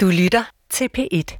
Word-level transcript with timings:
Du 0.00 0.06
lytter 0.06 0.50
til 0.70 0.88
P1. 0.98 1.38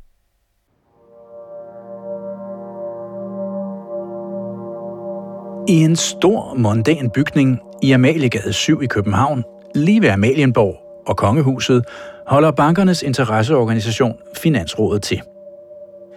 I 5.68 5.72
en 5.72 5.96
stor, 5.96 6.54
mondæn 6.54 7.10
bygning 7.10 7.58
i 7.82 7.92
Amaliegade 7.92 8.52
7 8.52 8.82
i 8.82 8.86
København, 8.86 9.44
lige 9.74 10.02
ved 10.02 10.08
Amalienborg 10.08 11.04
og 11.06 11.16
Kongehuset, 11.16 11.84
holder 12.26 12.50
bankernes 12.50 13.02
interesseorganisation 13.02 14.16
Finansrådet 14.36 15.02
til. 15.02 15.22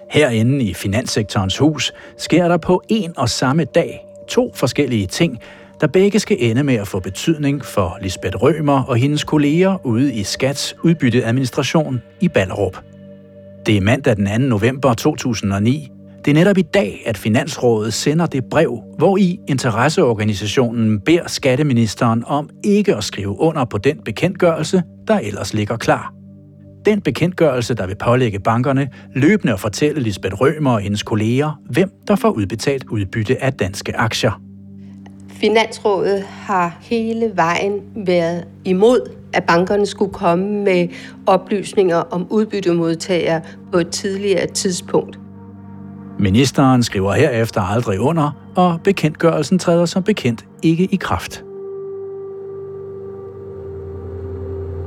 Herinde 0.10 0.66
i 0.66 0.74
finanssektorens 0.74 1.58
hus 1.58 1.94
sker 2.18 2.48
der 2.48 2.58
på 2.58 2.82
en 2.90 3.14
og 3.18 3.30
samme 3.30 3.64
dag 3.64 4.06
to 4.28 4.52
forskellige 4.56 5.08
ting, 5.08 5.40
der 5.82 5.88
begge 5.88 6.20
skal 6.20 6.38
ende 6.40 6.64
med 6.64 6.76
at 6.76 6.88
få 6.88 7.00
betydning 7.00 7.66
for 7.66 7.98
Lisbeth 8.02 8.36
Rømer 8.36 8.84
og 8.84 8.98
hendes 8.98 9.24
kolleger 9.24 9.86
ude 9.86 10.14
i 10.14 10.24
Skats 10.24 10.76
udbytteadministration 10.84 12.02
i 12.20 12.28
Ballerup. 12.28 12.78
Det 13.66 13.78
er 13.78 13.82
mandag 13.82 14.18
den 14.18 14.26
2. 14.26 14.38
november 14.38 14.94
2009. 14.94 15.92
Det 16.26 16.32
er 16.32 16.36
netop 16.36 16.58
i 16.58 16.62
dag, 16.62 17.02
at 17.06 17.18
Finansrådet 17.18 17.94
sender 17.94 18.26
det 18.26 18.46
brev, 18.46 18.84
hvor 18.98 19.18
i 19.18 19.40
interesseorganisationen 19.48 21.00
beder 21.00 21.28
skatteministeren 21.28 22.24
om 22.28 22.50
ikke 22.64 22.96
at 22.96 23.04
skrive 23.04 23.40
under 23.40 23.66
på 23.66 23.78
den 23.78 23.98
bekendtgørelse, 24.06 24.84
der 25.08 25.20
ellers 25.20 25.54
ligger 25.54 25.78
klar. 25.78 26.14
Den 26.86 27.02
bekendtgørelse, 27.02 27.74
der 27.74 27.88
vil 27.88 27.96
pålægge 27.96 28.40
bankerne 28.40 28.90
løbende 29.16 29.54
at 29.54 29.60
fortælle 29.60 30.02
Lisbeth 30.02 30.36
Rømer 30.36 30.72
og 30.72 30.80
hendes 30.80 31.04
kolleger, 31.04 31.60
hvem 31.70 31.90
der 32.08 32.16
får 32.16 32.30
udbetalt 32.30 32.84
udbytte 32.90 33.44
af 33.44 33.54
danske 33.54 33.98
aktier. 33.98 34.51
Finansrådet 35.42 36.24
har 36.24 36.78
hele 36.82 37.32
vejen 37.36 37.82
været 37.96 38.48
imod, 38.66 39.10
at 39.34 39.44
bankerne 39.44 39.86
skulle 39.86 40.14
komme 40.14 40.64
med 40.64 40.88
oplysninger 41.26 41.96
om 41.96 42.28
udbyttemodtagere 42.30 43.42
på 43.72 43.78
et 43.78 43.90
tidligere 43.90 44.48
tidspunkt. 44.48 45.20
Ministeren 46.20 46.84
skriver 46.84 47.14
herefter 47.14 47.62
aldrig 47.62 48.00
under, 48.00 48.32
og 48.56 48.80
bekendtgørelsen 48.84 49.60
træder 49.60 49.86
som 49.86 50.04
bekendt 50.04 50.46
ikke 50.64 50.84
i 50.92 50.96
kraft. 50.96 51.44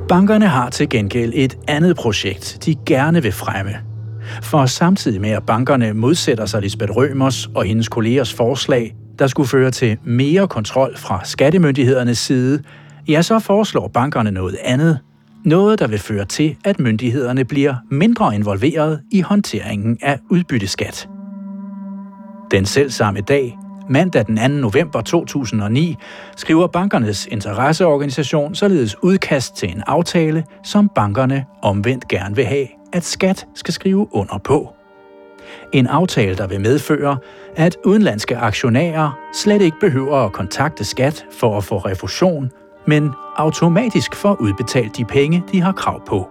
Bankerne 0.09 0.47
har 0.47 0.71
til 0.71 0.89
gengæld 0.89 1.33
et 1.35 1.59
andet 1.69 1.97
projekt, 1.97 2.59
de 2.65 2.75
gerne 2.87 3.23
vil 3.23 3.33
fremme. 3.33 3.73
For 4.43 4.67
samtidig 4.67 5.21
med 5.21 5.31
at 5.31 5.43
bankerne 5.47 5.93
modsætter 5.93 6.47
sig 6.47 6.63
Lisbeth 6.63 6.93
Rømers 6.93 7.47
og 7.55 7.65
hendes 7.65 7.89
kollegers 7.89 8.33
forslag, 8.35 8.95
der 9.19 9.27
skulle 9.27 9.49
føre 9.49 9.71
til 9.71 9.97
mere 10.05 10.49
kontrol 10.49 10.97
fra 10.97 11.21
skattemyndighedernes 11.25 12.19
side, 12.19 12.63
ja, 13.09 13.23
så 13.23 13.39
foreslår 13.39 13.89
bankerne 13.89 14.31
noget 14.31 14.57
andet. 14.65 14.99
Noget, 15.45 15.79
der 15.79 15.87
vil 15.87 15.99
føre 15.99 16.25
til, 16.25 16.57
at 16.65 16.81
myndighederne 16.81 17.45
bliver 17.45 17.75
mindre 17.91 18.35
involveret 18.35 19.01
i 19.11 19.21
håndteringen 19.21 19.99
af 20.03 20.19
udbytteskat. 20.31 21.09
Den 22.51 22.67
selv 22.67 22.91
samme 22.91 23.21
dag, 23.21 23.59
mandag 23.89 24.27
den 24.27 24.37
2. 24.37 24.49
november 24.49 25.01
2009, 25.01 25.97
skriver 26.37 26.67
bankernes 26.67 27.27
interesseorganisation 27.27 28.55
således 28.55 29.03
udkast 29.03 29.57
til 29.57 29.71
en 29.71 29.83
aftale, 29.87 30.45
som 30.65 30.91
bankerne 30.95 31.45
omvendt 31.63 32.09
gerne 32.09 32.37
vil 32.37 32.45
have, 32.45 32.67
at 32.93 33.05
skat 33.05 33.47
skal 33.55 33.75
skrive 33.75 34.09
under 34.15 34.39
på. 34.39 34.74
En 35.73 35.87
aftale, 35.87 36.37
der 36.37 36.47
vil 36.47 36.61
medføre, 36.61 37.19
at 37.57 37.77
udenlandske 37.85 38.37
aktionærer 38.37 39.19
slet 39.35 39.63
ikke 39.63 39.77
behøver 39.81 40.17
at 40.17 40.33
kontakte 40.33 40.85
skat 40.85 41.27
for 41.33 41.57
at 41.57 41.65
få 41.65 41.79
refusion, 41.79 42.51
men 42.87 43.11
automatisk 43.37 44.15
får 44.15 44.37
udbetalt 44.41 44.97
de 44.97 45.05
penge, 45.05 45.43
de 45.53 45.61
har 45.61 45.73
krav 45.73 46.07
på. 46.07 46.29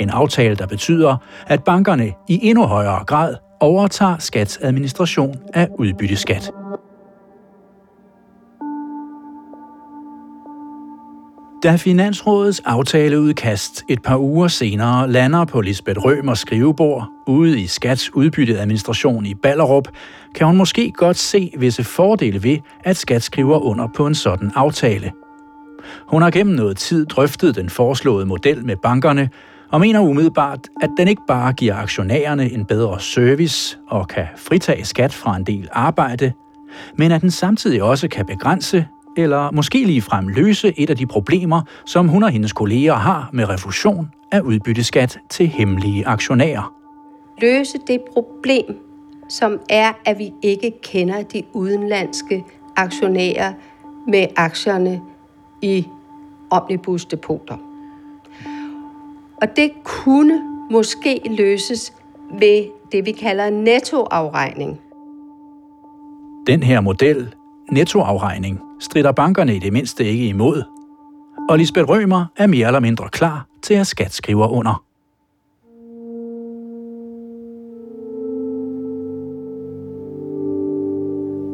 En 0.00 0.10
aftale, 0.10 0.54
der 0.54 0.66
betyder, 0.66 1.16
at 1.46 1.64
bankerne 1.64 2.12
i 2.28 2.40
endnu 2.42 2.66
højere 2.66 3.04
grad 3.04 3.34
overtager 3.60 4.18
skats 4.18 4.58
administration 4.62 5.34
af 5.54 5.68
udbytteskat. 5.78 6.52
Da 11.62 11.76
Finansrådets 11.76 12.60
aftaleudkast 12.64 13.84
et 13.88 14.02
par 14.02 14.16
uger 14.16 14.48
senere 14.48 15.10
lander 15.10 15.44
på 15.44 15.60
Lisbeth 15.60 16.00
Rømers 16.04 16.38
skrivebord 16.38 17.08
ude 17.26 17.60
i 17.60 17.66
Skats 17.66 18.14
udbytteadministration 18.14 19.26
i 19.26 19.34
Ballerup, 19.34 19.88
kan 20.34 20.46
hun 20.46 20.56
måske 20.56 20.92
godt 20.96 21.16
se 21.16 21.52
visse 21.58 21.84
fordele 21.84 22.42
ved, 22.42 22.58
at 22.84 22.96
Skat 22.96 23.22
skriver 23.22 23.58
under 23.58 23.88
på 23.96 24.06
en 24.06 24.14
sådan 24.14 24.52
aftale. 24.54 25.12
Hun 26.08 26.22
har 26.22 26.30
gennem 26.30 26.56
noget 26.56 26.76
tid 26.76 27.06
drøftet 27.06 27.56
den 27.56 27.70
foreslåede 27.70 28.26
model 28.26 28.64
med 28.64 28.76
bankerne, 28.76 29.28
og 29.70 29.80
mener 29.80 30.00
umiddelbart, 30.00 30.60
at 30.82 30.90
den 30.96 31.08
ikke 31.08 31.22
bare 31.28 31.52
giver 31.52 31.74
aktionærerne 31.74 32.52
en 32.52 32.64
bedre 32.64 33.00
service 33.00 33.78
og 33.88 34.08
kan 34.08 34.26
fritage 34.36 34.84
skat 34.84 35.12
fra 35.12 35.36
en 35.36 35.44
del 35.44 35.68
arbejde, 35.72 36.32
men 36.96 37.12
at 37.12 37.22
den 37.22 37.30
samtidig 37.30 37.82
også 37.82 38.08
kan 38.08 38.26
begrænse 38.26 38.86
eller 39.18 39.50
måske 39.50 39.84
ligefrem 39.84 40.28
løse 40.28 40.80
et 40.80 40.90
af 40.90 40.96
de 40.96 41.06
problemer, 41.06 41.62
som 41.86 42.08
hun 42.08 42.22
og 42.22 42.30
hendes 42.30 42.52
kolleger 42.52 42.94
har 42.94 43.30
med 43.32 43.48
refusion 43.48 44.10
af 44.32 44.40
udbytteskat 44.40 45.18
til 45.28 45.46
hemmelige 45.46 46.06
aktionærer. 46.06 46.74
Løse 47.40 47.78
det 47.86 48.00
problem, 48.12 48.64
som 49.28 49.60
er, 49.70 49.92
at 50.04 50.18
vi 50.18 50.32
ikke 50.42 50.72
kender 50.82 51.22
de 51.22 51.42
udenlandske 51.52 52.44
aktionærer 52.76 53.52
med 54.08 54.26
aktierne 54.36 55.00
i 55.62 55.86
omnibusdepoter. 56.50 57.56
Og 59.42 59.56
det 59.56 59.70
kunne 59.84 60.42
måske 60.70 61.20
løses 61.38 61.92
ved 62.40 62.64
det, 62.92 63.06
vi 63.06 63.12
kalder 63.12 63.50
nettoafregning. 63.50 64.80
Den 66.46 66.62
her 66.62 66.80
model, 66.80 67.34
nettoafregning, 67.70 68.60
strider 68.80 69.12
bankerne 69.12 69.56
i 69.56 69.58
det 69.58 69.72
mindste 69.72 70.04
ikke 70.04 70.28
imod. 70.28 70.62
Og 71.50 71.58
Lisbeth 71.58 71.88
Rømer 71.88 72.26
er 72.36 72.46
mere 72.46 72.66
eller 72.66 72.80
mindre 72.80 73.08
klar 73.08 73.46
til 73.62 73.74
at 73.74 73.86
skat 73.86 74.12
skriver 74.12 74.48
under. 74.48 74.84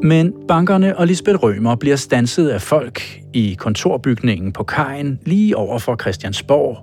Men 0.06 0.32
bankerne 0.48 0.98
og 0.98 1.06
Lisbeth 1.06 1.42
Rømer 1.42 1.76
bliver 1.76 1.96
stanset 1.96 2.48
af 2.48 2.62
folk 2.62 3.20
i 3.32 3.56
kontorbygningen 3.58 4.52
på 4.52 4.64
kajen 4.64 5.20
lige 5.26 5.56
over 5.56 5.78
for 5.78 5.96
Christiansborg 6.00 6.76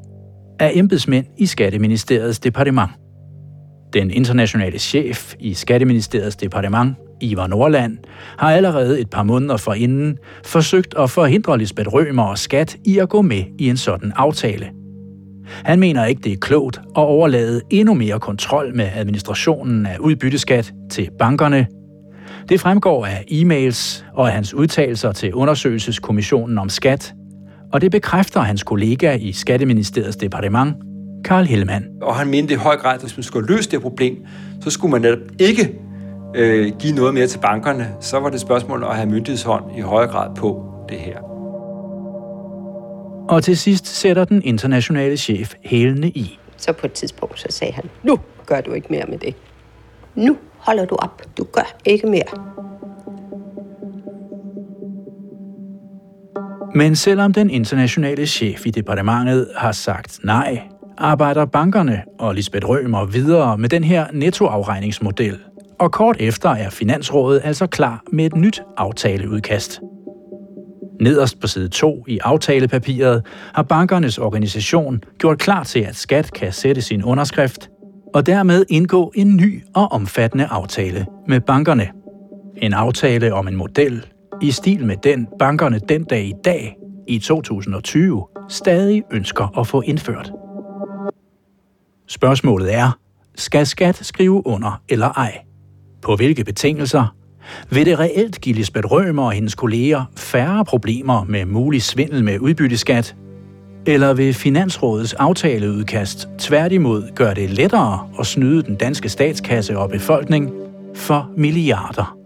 af 0.59 0.71
embedsmænd 0.73 1.25
i 1.37 1.45
Skatteministeriets 1.45 2.39
departement. 2.39 2.89
Den 3.93 4.11
internationale 4.11 4.79
chef 4.79 5.33
i 5.39 5.53
Skatteministeriets 5.53 6.35
departement, 6.35 6.95
Ivar 7.21 7.47
Nordland, 7.47 7.97
har 8.37 8.51
allerede 8.51 9.01
et 9.01 9.09
par 9.09 9.23
måneder 9.23 9.57
forinden 9.57 10.17
forsøgt 10.45 10.95
at 10.99 11.09
forhindre 11.09 11.57
Lisbeth 11.57 11.93
Rømer 11.93 12.23
og 12.23 12.37
Skat 12.37 12.77
i 12.85 12.97
at 12.97 13.09
gå 13.09 13.21
med 13.21 13.43
i 13.59 13.69
en 13.69 13.77
sådan 13.77 14.13
aftale. 14.15 14.69
Han 15.47 15.79
mener 15.79 16.05
ikke, 16.05 16.21
det 16.23 16.31
er 16.31 16.37
klogt 16.37 16.77
at 16.77 16.83
overlade 16.95 17.61
endnu 17.69 17.93
mere 17.93 18.19
kontrol 18.19 18.75
med 18.75 18.89
administrationen 18.95 19.85
af 19.85 19.97
udbytteskat 19.97 20.73
til 20.89 21.09
bankerne. 21.19 21.67
Det 22.49 22.59
fremgår 22.59 23.05
af 23.05 23.25
e-mails 23.31 24.03
og 24.13 24.27
af 24.27 24.33
hans 24.33 24.53
udtalelser 24.53 25.11
til 25.11 25.33
undersøgelseskommissionen 25.33 26.57
om 26.57 26.69
skat, 26.69 27.13
og 27.73 27.81
det 27.81 27.91
bekræfter 27.91 28.41
hans 28.41 28.63
kollega 28.63 29.15
i 29.15 29.31
Skatteministeriets 29.31 30.17
departement, 30.17 30.75
Karl 31.25 31.45
Hellmann. 31.45 31.85
Og 32.01 32.15
han 32.15 32.27
mente 32.27 32.53
i 32.53 32.57
høj 32.57 32.77
grad, 32.77 32.95
at 32.95 33.01
hvis 33.01 33.17
man 33.17 33.23
skulle 33.23 33.55
løse 33.55 33.71
det 33.71 33.81
problem, 33.81 34.17
så 34.61 34.69
skulle 34.69 34.91
man 34.91 35.01
netop 35.01 35.19
ikke 35.39 35.79
øh, 36.35 36.71
give 36.79 36.95
noget 36.95 37.13
mere 37.13 37.27
til 37.27 37.39
bankerne. 37.39 37.95
Så 37.99 38.19
var 38.19 38.29
det 38.29 38.39
spørgsmål 38.39 38.83
at 38.83 38.95
have 38.95 39.09
myndighedshånd 39.09 39.77
i 39.77 39.81
høj 39.81 40.07
grad 40.07 40.35
på 40.35 40.63
det 40.89 40.97
her. 40.97 41.19
Og 43.29 43.43
til 43.43 43.57
sidst 43.57 43.87
sætter 43.87 44.25
den 44.25 44.41
internationale 44.43 45.17
chef 45.17 45.53
hælene 45.63 46.09
i. 46.09 46.39
Så 46.57 46.73
på 46.73 46.85
et 46.85 46.93
tidspunkt 46.93 47.39
så 47.39 47.47
sagde 47.49 47.73
han, 47.73 47.89
nu 48.03 48.19
gør 48.45 48.61
du 48.61 48.73
ikke 48.73 48.87
mere 48.89 49.05
med 49.09 49.17
det. 49.17 49.35
Nu 50.15 50.37
holder 50.57 50.85
du 50.85 50.95
op. 50.95 51.21
Du 51.37 51.43
gør 51.43 51.75
ikke 51.85 52.07
mere. 52.07 52.51
Men 56.75 56.95
selvom 56.95 57.33
den 57.33 57.49
internationale 57.49 58.25
chef 58.25 58.65
i 58.65 58.69
departementet 58.69 59.47
har 59.55 59.71
sagt 59.71 60.19
nej, 60.23 60.61
arbejder 60.97 61.45
bankerne 61.45 62.03
og 62.19 62.35
Lisbeth 62.35 62.69
Rømer 62.69 63.05
videre 63.05 63.57
med 63.57 63.69
den 63.69 63.83
her 63.83 64.05
nettoafregningsmodel. 64.13 65.39
Og 65.81 65.91
kort 65.91 66.15
efter 66.19 66.49
er 66.49 66.69
Finansrådet 66.69 67.41
altså 67.43 67.67
klar 67.67 68.03
med 68.11 68.25
et 68.25 68.35
nyt 68.35 68.63
aftaleudkast. 68.77 69.81
Nederst 70.99 71.39
på 71.39 71.47
side 71.47 71.67
2 71.67 72.05
i 72.07 72.19
aftalepapiret 72.23 73.25
har 73.55 73.63
bankernes 73.63 74.17
organisation 74.17 75.03
gjort 75.19 75.37
klar 75.37 75.63
til, 75.63 75.79
at 75.79 75.95
skat 75.95 76.33
kan 76.33 76.53
sætte 76.53 76.81
sin 76.81 77.03
underskrift 77.03 77.69
og 78.13 78.25
dermed 78.25 78.65
indgå 78.69 79.11
en 79.15 79.35
ny 79.35 79.63
og 79.75 79.91
omfattende 79.91 80.45
aftale 80.45 81.05
med 81.27 81.41
bankerne. 81.41 81.87
En 82.57 82.73
aftale 82.73 83.33
om 83.33 83.47
en 83.47 83.55
model 83.55 84.05
i 84.41 84.51
stil 84.51 84.85
med 84.85 84.97
den 85.03 85.27
bankerne 85.39 85.79
den 85.79 86.03
dag 86.03 86.23
i 86.23 86.33
dag 86.45 86.77
i 87.07 87.19
2020 87.19 88.27
stadig 88.49 89.03
ønsker 89.11 89.59
at 89.59 89.67
få 89.67 89.81
indført. 89.81 90.31
Spørgsmålet 92.07 92.73
er, 92.73 92.97
skal 93.35 93.65
skat 93.65 93.95
skrive 93.95 94.47
under 94.47 94.81
eller 94.89 95.09
ej? 95.09 95.41
På 96.01 96.15
hvilke 96.15 96.43
betingelser? 96.43 97.15
Vil 97.69 97.85
det 97.85 97.99
reelt 97.99 98.41
give 98.41 98.55
Lisbeth 98.55 98.91
Rømer 98.91 99.23
og 99.23 99.31
hendes 99.31 99.55
kolleger 99.55 100.05
færre 100.17 100.65
problemer 100.65 101.23
med 101.23 101.45
mulig 101.45 101.81
svindel 101.81 102.23
med 102.23 102.39
udbytteskat? 102.39 103.15
Eller 103.85 104.13
vil 104.13 104.33
Finansrådets 104.33 105.13
aftaleudkast 105.13 106.27
tværtimod 106.39 107.15
gøre 107.15 107.33
det 107.33 107.49
lettere 107.49 108.09
at 108.19 108.25
snyde 108.25 108.63
den 108.63 108.75
danske 108.75 109.09
statskasse 109.09 109.77
og 109.77 109.89
befolkning 109.89 110.51
for 110.95 111.29
milliarder? 111.37 112.20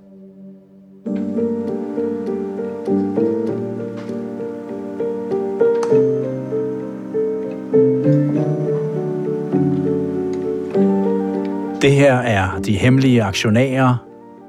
Det 11.82 11.92
her 11.92 12.14
er 12.14 12.60
De 12.60 12.74
Hemmelige 12.78 13.24
Aktionærer, 13.24 13.96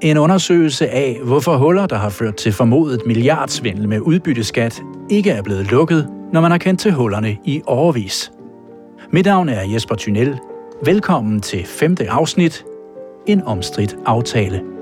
en 0.01 0.17
undersøgelse 0.17 0.89
af, 0.89 1.19
hvorfor 1.23 1.57
huller, 1.57 1.85
der 1.85 1.95
har 1.95 2.09
ført 2.09 2.35
til 2.35 2.53
formodet 2.53 3.01
milliardsvindel 3.05 3.89
med 3.89 3.99
udbytteskat, 3.99 4.81
ikke 5.09 5.29
er 5.29 5.41
blevet 5.41 5.71
lukket, 5.71 6.09
når 6.33 6.41
man 6.41 6.51
har 6.51 6.57
kendt 6.57 6.79
til 6.79 6.91
hullerne 6.91 7.37
i 7.45 7.61
overvis. 7.65 8.31
Mit 9.11 9.25
navn 9.25 9.49
er 9.49 9.61
Jesper 9.61 9.95
Thynel. 9.95 10.39
Velkommen 10.85 11.41
til 11.41 11.65
femte 11.65 12.09
afsnit, 12.09 12.65
en 13.27 13.43
omstridt 13.43 13.95
aftale. 14.05 14.76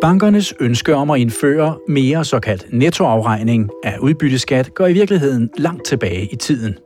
Bankernes 0.00 0.54
ønske 0.60 0.94
om 0.94 1.10
at 1.10 1.20
indføre 1.20 1.78
mere 1.88 2.24
såkaldt 2.24 2.66
nettoafregning 2.72 3.70
af 3.84 3.98
udbytteskat 3.98 4.74
går 4.74 4.86
i 4.86 4.92
virkeligheden 4.92 5.50
langt 5.56 5.84
tilbage 5.84 6.28
i 6.32 6.36
tiden. 6.36 6.78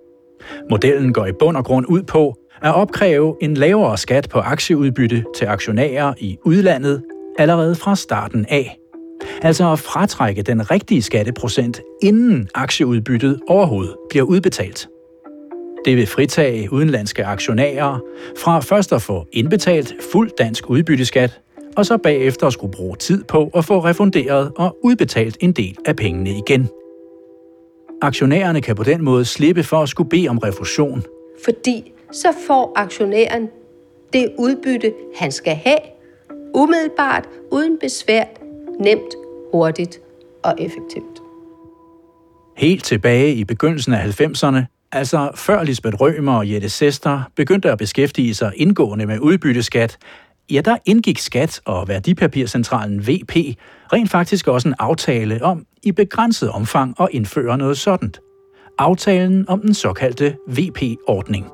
Modellen 0.71 1.13
går 1.13 1.27
i 1.27 1.33
bund 1.33 1.57
og 1.57 1.65
grund 1.65 1.87
ud 1.89 2.03
på 2.03 2.35
at 2.63 2.75
opkræve 2.75 3.37
en 3.41 3.55
lavere 3.55 3.99
skat 3.99 4.29
på 4.29 4.39
aktieudbytte 4.39 5.25
til 5.37 5.45
aktionærer 5.45 6.15
i 6.19 6.39
udlandet 6.45 7.03
allerede 7.39 7.75
fra 7.75 7.97
starten 7.97 8.47
af. 8.49 8.79
Altså 9.43 9.73
at 9.73 9.79
fratrække 9.79 10.43
den 10.43 10.71
rigtige 10.71 11.03
skatteprocent, 11.03 11.81
inden 12.03 12.49
aktieudbyttet 12.55 13.41
overhovedet 13.49 13.95
bliver 14.11 14.25
udbetalt. 14.25 14.89
Det 15.85 15.97
vil 15.97 16.07
fritage 16.07 16.73
udenlandske 16.73 17.25
aktionærer 17.25 17.99
fra 18.39 18.61
først 18.61 18.93
at 18.93 19.03
få 19.03 19.27
indbetalt 19.33 19.95
fuld 20.13 20.31
dansk 20.39 20.71
udbytteskat 20.71 21.41
og 21.77 21.87
så 21.87 21.97
bagefter 21.97 22.51
skulle 22.51 22.73
bruge 22.73 22.97
tid 22.97 23.25
på 23.25 23.51
at 23.55 23.65
få 23.65 23.85
refunderet 23.85 24.53
og 24.57 24.79
udbetalt 24.83 25.37
en 25.41 25.53
del 25.53 25.77
af 25.87 25.97
pengene 25.97 26.31
igen. 26.31 26.69
Aktionærerne 28.03 28.61
kan 28.61 28.77
på 28.77 28.83
den 28.83 29.05
måde 29.05 29.25
slippe 29.25 29.63
for 29.63 29.83
at 29.83 29.89
skulle 29.89 30.09
bede 30.09 30.29
om 30.29 30.39
refusion. 30.39 31.03
Fordi 31.45 31.93
så 32.13 32.29
får 32.47 32.73
aktionæren 32.77 33.49
det 34.13 34.29
udbytte, 34.39 34.93
han 35.17 35.33
skal 35.33 35.55
have, 35.55 35.79
umiddelbart, 36.55 37.29
uden 37.51 37.79
besvær, 37.81 38.25
nemt, 38.81 39.15
hurtigt 39.53 40.01
og 40.43 40.55
effektivt. 40.59 41.23
Helt 42.57 42.85
tilbage 42.85 43.35
i 43.35 43.45
begyndelsen 43.45 43.93
af 43.93 44.21
90'erne, 44.21 44.89
altså 44.93 45.31
før 45.35 45.63
Lisbeth 45.63 46.01
Rømer 46.01 46.33
og 46.33 46.51
Jette 46.51 46.69
Sester 46.69 47.23
begyndte 47.37 47.71
at 47.71 47.79
beskæftige 47.79 48.35
sig 48.35 48.53
indgående 48.57 49.07
med 49.07 49.19
udbytteskat, 49.19 49.99
ja, 50.53 50.61
der 50.61 50.77
indgik 50.85 51.19
Skat 51.19 51.61
og 51.65 51.89
Værdipapircentralen 51.89 53.01
VP 53.01 53.37
rent 53.93 54.11
faktisk 54.11 54.49
også 54.49 54.69
en 54.69 54.75
aftale 54.79 55.45
om 55.45 55.67
i 55.83 55.93
begrænset 55.93 56.51
omfang 56.51 56.95
at 57.01 57.09
indføre 57.11 57.59
noget 57.59 57.79
sådan. 57.79 58.13
Aftalen 58.79 59.49
om 59.49 59.61
den 59.61 59.75
såkaldte 59.75 60.37
VP-ordning. 60.49 61.47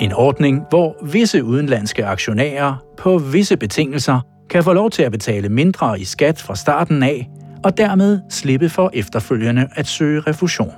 En 0.00 0.12
ordning, 0.12 0.62
hvor 0.70 0.96
visse 1.12 1.44
udenlandske 1.44 2.04
aktionærer 2.04 2.84
på 2.98 3.18
visse 3.18 3.56
betingelser 3.56 4.20
kan 4.50 4.64
få 4.64 4.72
lov 4.72 4.90
til 4.90 5.02
at 5.02 5.12
betale 5.12 5.48
mindre 5.48 6.00
i 6.00 6.04
skat 6.04 6.38
fra 6.38 6.56
starten 6.56 7.02
af, 7.02 7.28
og 7.64 7.76
dermed 7.76 8.20
slippe 8.30 8.68
for 8.68 8.90
efterfølgende 8.94 9.68
at 9.76 9.86
søge 9.86 10.20
refusion. 10.20 10.72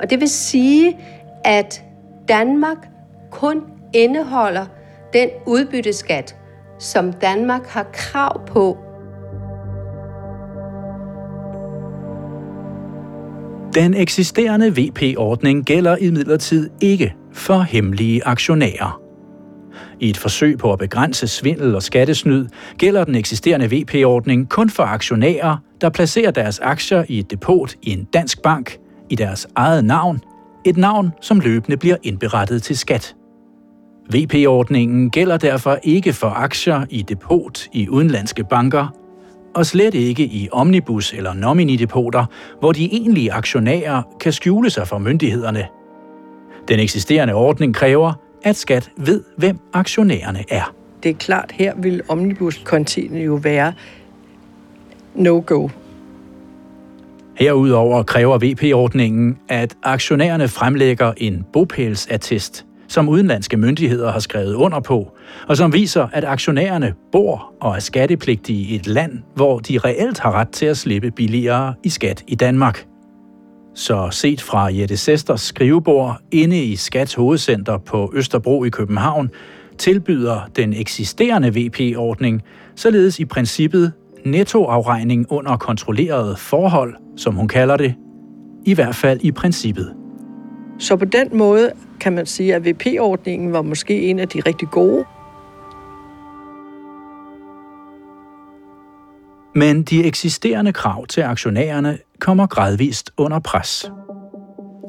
Og 0.00 0.10
det 0.10 0.20
vil 0.20 0.28
sige, 0.28 0.96
at 1.44 1.82
Danmark 2.28 2.88
kun 3.30 3.62
indeholder 3.92 4.66
den 5.12 5.28
udbytteskat, 5.46 6.37
som 6.78 7.12
Danmark 7.12 7.66
har 7.66 7.86
krav 7.92 8.46
på. 8.46 8.78
Den 13.74 13.94
eksisterende 13.94 14.74
VP-ordning 14.76 15.64
gælder 15.64 15.96
imidlertid 15.96 16.70
ikke 16.80 17.14
for 17.32 17.60
hemmelige 17.60 18.26
aktionærer. 18.26 19.00
I 20.00 20.10
et 20.10 20.16
forsøg 20.16 20.58
på 20.58 20.72
at 20.72 20.78
begrænse 20.78 21.28
svindel 21.28 21.74
og 21.74 21.82
skattesnyd 21.82 22.46
gælder 22.78 23.04
den 23.04 23.14
eksisterende 23.14 23.70
VP-ordning 23.70 24.48
kun 24.48 24.70
for 24.70 24.82
aktionærer, 24.82 25.56
der 25.80 25.90
placerer 25.90 26.30
deres 26.30 26.58
aktier 26.58 27.04
i 27.08 27.18
et 27.18 27.30
depot 27.30 27.74
i 27.82 27.92
en 27.92 28.04
dansk 28.04 28.42
bank 28.42 28.78
i 29.10 29.14
deres 29.14 29.46
eget 29.54 29.84
navn, 29.84 30.20
et 30.64 30.76
navn, 30.76 31.12
som 31.20 31.40
løbende 31.40 31.76
bliver 31.76 31.96
indberettet 32.02 32.62
til 32.62 32.78
skat. 32.78 33.14
VP-ordningen 34.14 35.10
gælder 35.10 35.36
derfor 35.36 35.78
ikke 35.82 36.12
for 36.12 36.28
aktier 36.28 36.84
i 36.90 37.02
depot 37.02 37.66
i 37.72 37.88
udenlandske 37.88 38.44
banker, 38.44 38.94
og 39.54 39.66
slet 39.66 39.94
ikke 39.94 40.24
i 40.24 40.48
omnibus- 40.52 41.16
eller 41.16 41.34
nomini-depoter, 41.34 42.24
hvor 42.60 42.72
de 42.72 42.84
egentlige 42.84 43.32
aktionærer 43.32 44.02
kan 44.20 44.32
skjule 44.32 44.70
sig 44.70 44.88
for 44.88 44.98
myndighederne. 44.98 45.66
Den 46.68 46.80
eksisterende 46.80 47.34
ordning 47.34 47.74
kræver, 47.74 48.12
at 48.42 48.56
skat 48.56 48.90
ved, 48.96 49.24
hvem 49.36 49.58
aktionærerne 49.72 50.44
er. 50.50 50.74
Det 51.02 51.10
er 51.10 51.14
klart, 51.14 51.52
her 51.52 51.72
vil 51.76 52.02
omnibus 52.08 52.62
jo 53.10 53.34
være 53.34 53.72
no-go. 55.14 55.68
Herudover 57.34 58.02
kræver 58.02 58.38
VP-ordningen, 58.38 59.38
at 59.48 59.76
aktionærerne 59.82 60.48
fremlægger 60.48 61.12
en 61.16 61.46
bopælsattest, 61.52 62.66
som 62.88 63.08
udenlandske 63.08 63.56
myndigheder 63.56 64.12
har 64.12 64.20
skrevet 64.20 64.54
under 64.54 64.80
på, 64.80 65.16
og 65.48 65.56
som 65.56 65.72
viser, 65.72 66.08
at 66.12 66.24
aktionærerne 66.24 66.94
bor 67.12 67.52
og 67.60 67.74
er 67.74 67.78
skattepligtige 67.78 68.68
i 68.68 68.74
et 68.74 68.86
land, 68.86 69.12
hvor 69.34 69.58
de 69.58 69.78
reelt 69.78 70.18
har 70.18 70.32
ret 70.32 70.48
til 70.48 70.66
at 70.66 70.76
slippe 70.76 71.10
billigere 71.10 71.74
i 71.84 71.88
skat 71.88 72.24
i 72.26 72.34
Danmark. 72.34 72.86
Så 73.74 74.08
set 74.10 74.42
fra 74.42 74.64
Jette 74.64 74.96
Sesters 74.96 75.40
skrivebord 75.40 76.20
inde 76.32 76.62
i 76.62 76.76
Skats 76.76 77.14
hovedcenter 77.14 77.78
på 77.78 78.12
Østerbro 78.14 78.64
i 78.64 78.68
København, 78.68 79.30
tilbyder 79.78 80.40
den 80.56 80.72
eksisterende 80.72 81.54
VP-ordning 81.54 82.42
således 82.76 83.18
i 83.18 83.24
princippet 83.24 83.92
nettoafregning 84.24 85.32
under 85.32 85.56
kontrollerede 85.56 86.36
forhold, 86.36 86.94
som 87.16 87.34
hun 87.34 87.48
kalder 87.48 87.76
det, 87.76 87.94
i 88.66 88.74
hvert 88.74 88.94
fald 88.94 89.20
i 89.22 89.32
princippet. 89.32 89.94
Så 90.78 90.96
på 90.96 91.04
den 91.04 91.28
måde 91.32 91.70
kan 92.00 92.12
man 92.12 92.26
sige, 92.26 92.54
at 92.54 92.64
VP-ordningen 92.64 93.52
var 93.52 93.62
måske 93.62 94.00
en 94.02 94.18
af 94.18 94.28
de 94.28 94.40
rigtig 94.46 94.68
gode. 94.70 95.04
Men 99.54 99.82
de 99.82 100.04
eksisterende 100.04 100.72
krav 100.72 101.06
til 101.06 101.20
aktionærerne 101.20 101.98
kommer 102.18 102.46
gradvist 102.46 103.10
under 103.16 103.38
pres. 103.38 103.92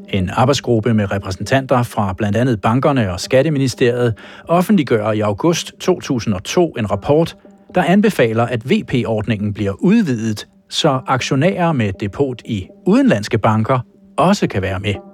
En 0.09 0.29
arbejdsgruppe 0.33 0.93
med 0.93 1.11
repræsentanter 1.11 1.83
fra 1.83 2.13
blandt 2.13 2.37
andet 2.37 2.61
bankerne 2.61 3.11
og 3.11 3.19
Skatteministeriet 3.19 4.17
offentliggør 4.47 5.11
i 5.11 5.19
august 5.19 5.73
2002 5.79 6.71
en 6.71 6.91
rapport, 6.91 7.37
der 7.75 7.83
anbefaler, 7.83 8.45
at 8.45 8.69
VP-ordningen 8.69 9.53
bliver 9.53 9.73
udvidet, 9.79 10.47
så 10.69 11.01
aktionærer 11.07 11.71
med 11.71 11.93
depot 11.99 12.41
i 12.45 12.67
udenlandske 12.87 13.37
banker 13.37 13.79
også 14.17 14.47
kan 14.47 14.61
være 14.61 14.79
med. 14.79 15.08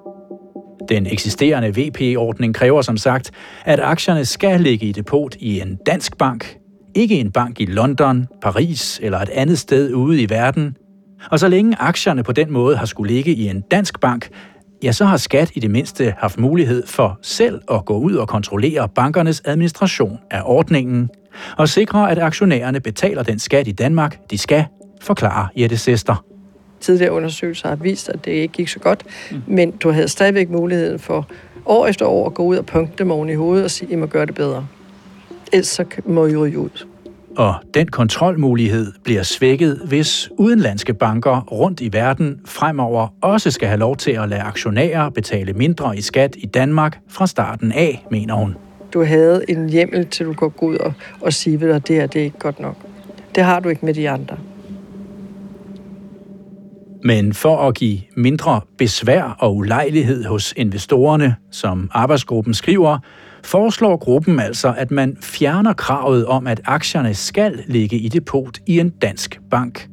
Den 0.89 1.06
eksisterende 1.06 1.74
VP-ordning 1.75 2.56
kræver 2.56 2.82
som 2.82 2.98
sagt, 2.98 3.32
at 3.65 3.80
aktierne 3.80 4.25
skal 4.25 4.62
ligge 4.62 4.86
i 4.86 4.92
depot 4.92 5.36
i 5.39 5.62
en 5.62 5.80
dansk 5.86 6.18
bank, 6.18 6.58
ikke 6.96 7.20
en 7.20 7.32
bank 7.32 7.60
i 7.62 7.65
London, 7.65 8.27
Paris 8.42 9.00
eller 9.04 9.20
et 9.20 9.30
andet 9.30 9.60
sted 9.60 9.94
ude 9.94 10.22
i 10.22 10.30
verden. 10.30 10.77
Og 11.32 11.39
så 11.39 11.48
længe 11.48 11.75
aktierne 11.80 12.24
på 12.24 12.32
den 12.32 12.51
måde 12.51 12.77
har 12.77 12.86
skulle 12.86 13.13
ligge 13.13 13.32
i 13.32 13.50
en 13.50 13.62
dansk 13.62 14.00
bank, 14.00 14.30
ja, 14.84 14.92
så 14.92 15.06
har 15.06 15.18
skat 15.18 15.51
i 15.54 15.60
det 15.60 15.72
mindste 15.72 16.13
haft 16.18 16.39
mulighed 16.39 16.88
for 16.88 17.20
selv 17.22 17.62
at 17.72 17.86
gå 17.86 17.98
ud 17.98 18.13
og 18.13 18.27
kontrollere 18.27 18.89
bankernes 18.89 19.42
administration 19.46 20.20
af 20.32 20.42
ordningen 20.46 21.10
og 21.58 21.70
sikre, 21.70 22.12
at 22.12 22.20
aktionærerne 22.20 22.80
betaler 22.80 23.24
den 23.24 23.39
skat 23.39 23.68
i 23.68 23.72
Danmark, 23.72 24.32
de 24.32 24.38
skal, 24.38 24.65
forklare 25.01 25.48
Jette 25.56 25.77
Sester 25.77 26.35
tidligere 26.86 27.12
undersøgelser 27.12 27.68
har 27.68 27.75
vist, 27.75 28.10
at 28.10 28.25
det 28.25 28.32
ikke 28.32 28.54
gik 28.54 28.68
så 28.68 28.80
godt, 28.80 29.04
mm. 29.32 29.42
men 29.48 29.72
du 29.72 29.92
havde 29.92 30.08
stadigvæk 30.08 30.50
muligheden 30.50 31.00
for 31.00 31.27
år 31.65 31.88
efter 31.88 32.06
år 32.06 32.25
at 32.25 32.34
gå 32.34 32.44
ud 32.44 32.58
og 32.58 32.65
punkte 32.65 32.98
dem 32.98 33.12
oven 33.12 33.30
i 33.30 33.34
hovedet 33.34 33.63
og 33.63 33.72
sige, 33.72 33.92
I 33.92 33.96
må 33.96 34.06
gøre 34.06 34.25
det 34.25 34.36
bedre. 34.36 34.68
Ellers 35.54 35.68
så 35.68 35.86
må 36.06 36.25
I 36.25 36.36
ryge 36.36 36.60
ud. 36.60 36.86
Og 37.38 37.54
den 37.74 37.88
kontrolmulighed 37.88 38.92
bliver 39.04 39.24
svækket, 39.24 39.82
hvis 39.88 40.30
udenlandske 40.38 40.94
banker 40.94 41.42
rundt 41.42 41.82
i 41.82 41.94
verden 41.94 42.39
fremover 42.46 43.08
også 43.22 43.51
skal 43.51 43.68
have 43.68 43.80
lov 43.80 43.98
til 43.98 44.12
at 44.12 44.30
lade 44.30 44.42
aktionærer 44.42 45.10
betale 45.10 45.54
mindre 45.54 45.98
i 45.98 46.01
skat 46.01 46.36
i 46.38 46.46
Danmark 46.46 47.00
fra 47.08 47.27
starten 47.27 47.72
af, 47.72 48.06
mener 48.12 48.34
hun. 48.34 48.56
Du 48.94 49.04
havde 49.04 49.46
en 49.48 49.70
hjemmel 49.70 50.08
til, 50.08 50.25
du 50.25 50.34
kunne 50.34 50.50
gå 50.50 50.65
ud 50.65 50.77
og, 50.77 50.94
og 51.22 51.34
sige, 51.34 51.70
at 51.70 51.88
det 51.88 51.96
her 51.96 52.08
det 52.08 52.22
er 52.22 52.25
ikke 52.25 52.39
godt 52.39 52.60
nok. 52.60 52.75
Det 53.36 53.44
har 53.44 53.60
du 53.60 53.70
ikke 53.70 53.86
med 53.86 53.94
de 53.94 54.10
andre. 54.10 54.38
Men 57.05 57.33
for 57.33 57.67
at 57.67 57.75
give 57.75 58.00
mindre 58.17 58.62
besvær 58.77 59.35
og 59.39 59.55
ulejlighed 59.55 60.25
hos 60.25 60.53
investorerne, 60.57 61.35
som 61.51 61.89
arbejdsgruppen 61.93 62.53
skriver, 62.53 62.97
foreslår 63.43 63.97
gruppen 63.97 64.39
altså, 64.39 64.74
at 64.77 64.91
man 64.91 65.17
fjerner 65.21 65.74
kravet 65.74 66.25
om, 66.25 66.47
at 66.47 66.62
aktierne 66.65 67.13
skal 67.13 67.63
ligge 67.67 67.97
i 67.97 68.09
depot 68.09 68.59
i 68.67 68.79
en 68.79 68.89
dansk 68.89 69.39
bank. 69.51 69.89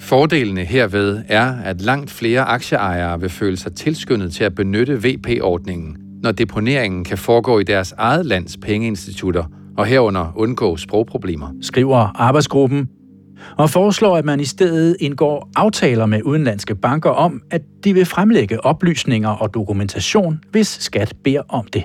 Fordelene 0.00 0.64
herved 0.64 1.22
er, 1.28 1.54
at 1.64 1.80
langt 1.80 2.10
flere 2.10 2.40
aktieejere 2.40 3.20
vil 3.20 3.30
føle 3.30 3.56
sig 3.56 3.74
tilskyndet 3.74 4.32
til 4.32 4.44
at 4.44 4.54
benytte 4.54 5.02
VP-ordningen, 5.02 5.96
når 6.22 6.32
deponeringen 6.32 7.04
kan 7.04 7.18
foregå 7.18 7.58
i 7.58 7.64
deres 7.64 7.94
eget 7.98 8.26
lands 8.26 8.56
pengeinstitutter 8.56 9.44
og 9.78 9.86
herunder 9.86 10.32
undgå 10.36 10.76
sprogproblemer. 10.76 11.48
Skriver 11.60 12.20
arbejdsgruppen, 12.20 12.88
og 13.56 13.70
foreslår, 13.70 14.16
at 14.16 14.24
man 14.24 14.40
i 14.40 14.44
stedet 14.44 14.96
indgår 15.00 15.50
aftaler 15.56 16.06
med 16.06 16.22
udenlandske 16.22 16.74
banker 16.74 17.10
om, 17.10 17.42
at 17.50 17.62
de 17.84 17.94
vil 17.94 18.06
fremlægge 18.06 18.64
oplysninger 18.64 19.28
og 19.28 19.54
dokumentation, 19.54 20.40
hvis 20.50 20.68
skat 20.68 21.14
beder 21.24 21.42
om 21.48 21.66
det. 21.72 21.84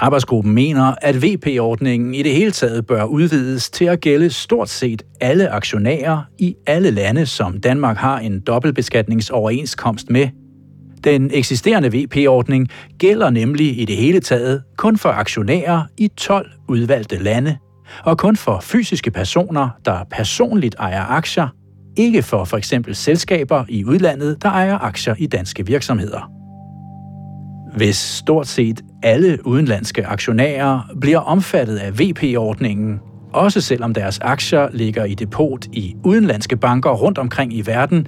Arbejdsgruppen 0.00 0.54
mener, 0.54 0.94
at 1.02 1.22
VP-ordningen 1.22 2.14
i 2.14 2.22
det 2.22 2.32
hele 2.32 2.50
taget 2.50 2.86
bør 2.86 3.04
udvides 3.04 3.70
til 3.70 3.84
at 3.84 4.00
gælde 4.00 4.30
stort 4.30 4.68
set 4.68 5.02
alle 5.20 5.48
aktionærer 5.48 6.22
i 6.38 6.54
alle 6.66 6.90
lande, 6.90 7.26
som 7.26 7.60
Danmark 7.60 7.96
har 7.96 8.18
en 8.18 8.40
dobbeltbeskatningsoverenskomst 8.40 10.10
med. 10.10 10.28
Den 11.04 11.30
eksisterende 11.34 11.92
VP-ordning 11.92 12.68
gælder 12.98 13.30
nemlig 13.30 13.80
i 13.80 13.84
det 13.84 13.96
hele 13.96 14.20
taget 14.20 14.62
kun 14.76 14.98
for 14.98 15.08
aktionærer 15.08 15.82
i 15.98 16.08
12 16.16 16.50
udvalgte 16.68 17.22
lande, 17.22 17.58
og 18.04 18.18
kun 18.18 18.36
for 18.36 18.60
fysiske 18.62 19.10
personer, 19.10 19.68
der 19.84 20.04
personligt 20.10 20.74
ejer 20.78 21.04
aktier, 21.04 21.48
ikke 21.96 22.22
for 22.22 22.44
for 22.44 22.56
eksempel 22.56 22.94
selskaber 22.94 23.64
i 23.68 23.84
udlandet, 23.84 24.42
der 24.42 24.48
ejer 24.48 24.78
aktier 24.78 25.14
i 25.18 25.26
danske 25.26 25.66
virksomheder. 25.66 26.30
Hvis 27.76 27.96
stort 27.96 28.46
set 28.46 28.80
alle 29.02 29.46
udenlandske 29.46 30.06
aktionærer 30.06 30.80
bliver 31.00 31.18
omfattet 31.18 31.76
af 31.76 31.98
VP-ordningen, 31.98 33.00
også 33.32 33.60
selvom 33.60 33.94
deres 33.94 34.18
aktier 34.18 34.68
ligger 34.72 35.04
i 35.04 35.14
depot 35.14 35.66
i 35.72 35.94
udenlandske 36.04 36.56
banker 36.56 36.90
rundt 36.90 37.18
omkring 37.18 37.54
i 37.54 37.66
verden, 37.66 38.06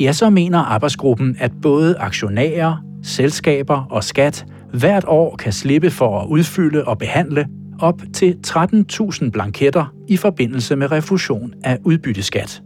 ja, 0.00 0.12
så 0.12 0.30
mener 0.30 0.58
arbejdsgruppen, 0.58 1.36
at 1.40 1.52
både 1.62 1.96
aktionærer, 1.98 2.76
selskaber 3.02 3.86
og 3.90 4.04
skat 4.04 4.46
hvert 4.72 5.04
år 5.06 5.36
kan 5.36 5.52
slippe 5.52 5.90
for 5.90 6.20
at 6.20 6.26
udfylde 6.26 6.84
og 6.84 6.98
behandle 6.98 7.46
op 7.80 8.02
til 8.12 8.36
13.000 8.46 9.30
blanketter 9.30 9.94
i 10.08 10.16
forbindelse 10.16 10.76
med 10.76 10.92
refusion 10.92 11.54
af 11.64 11.78
udbytteskat. 11.84 12.62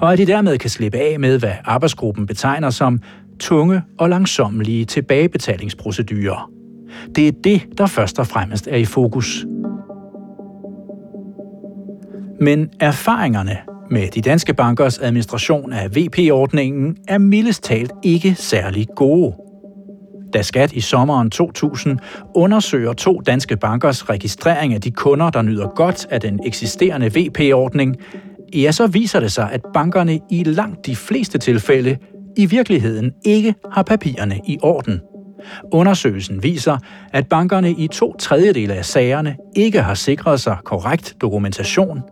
Og 0.00 0.12
at 0.12 0.18
de 0.18 0.26
dermed 0.26 0.58
kan 0.58 0.70
slippe 0.70 0.98
af 0.98 1.20
med, 1.20 1.38
hvad 1.38 1.52
arbejdsgruppen 1.64 2.26
betegner 2.26 2.70
som 2.70 3.00
tunge 3.40 3.82
og 3.98 4.08
langsommelige 4.08 4.84
tilbagebetalingsprocedurer. 4.84 6.50
Det 7.16 7.28
er 7.28 7.32
det, 7.44 7.62
der 7.78 7.86
først 7.86 8.18
og 8.18 8.26
fremmest 8.26 8.68
er 8.70 8.76
i 8.76 8.84
fokus. 8.84 9.46
Men 12.40 12.70
erfaringerne 12.80 13.58
med 13.90 14.08
de 14.08 14.20
danske 14.20 14.54
bankers 14.54 14.98
administration 14.98 15.72
af 15.72 15.96
VP-ordningen 15.96 16.96
er 17.08 17.18
mildest 17.18 17.62
talt 17.62 17.92
ikke 18.02 18.34
særlig 18.34 18.86
gode. 18.96 19.43
Da 20.34 20.42
Skat 20.42 20.72
i 20.72 20.80
sommeren 20.80 21.30
2000 21.30 21.98
undersøger 22.34 22.92
to 22.92 23.20
danske 23.26 23.56
bankers 23.56 24.10
registrering 24.10 24.74
af 24.74 24.80
de 24.80 24.90
kunder, 24.90 25.30
der 25.30 25.42
nyder 25.42 25.68
godt 25.68 26.06
af 26.10 26.20
den 26.20 26.40
eksisterende 26.46 27.06
VP-ordning, 27.06 27.96
ja, 28.54 28.72
så 28.72 28.86
viser 28.86 29.20
det 29.20 29.32
sig, 29.32 29.48
at 29.52 29.60
bankerne 29.74 30.20
i 30.30 30.44
langt 30.44 30.86
de 30.86 30.96
fleste 30.96 31.38
tilfælde 31.38 31.96
i 32.36 32.46
virkeligheden 32.46 33.12
ikke 33.24 33.54
har 33.72 33.82
papirerne 33.82 34.40
i 34.46 34.58
orden. 34.62 35.00
Undersøgelsen 35.72 36.42
viser, 36.42 36.78
at 37.12 37.28
bankerne 37.28 37.70
i 37.70 37.88
to 37.88 38.16
tredjedele 38.18 38.74
af 38.74 38.84
sagerne 38.84 39.36
ikke 39.56 39.82
har 39.82 39.94
sikret 39.94 40.40
sig 40.40 40.56
korrekt 40.64 41.16
dokumentation, 41.20 42.02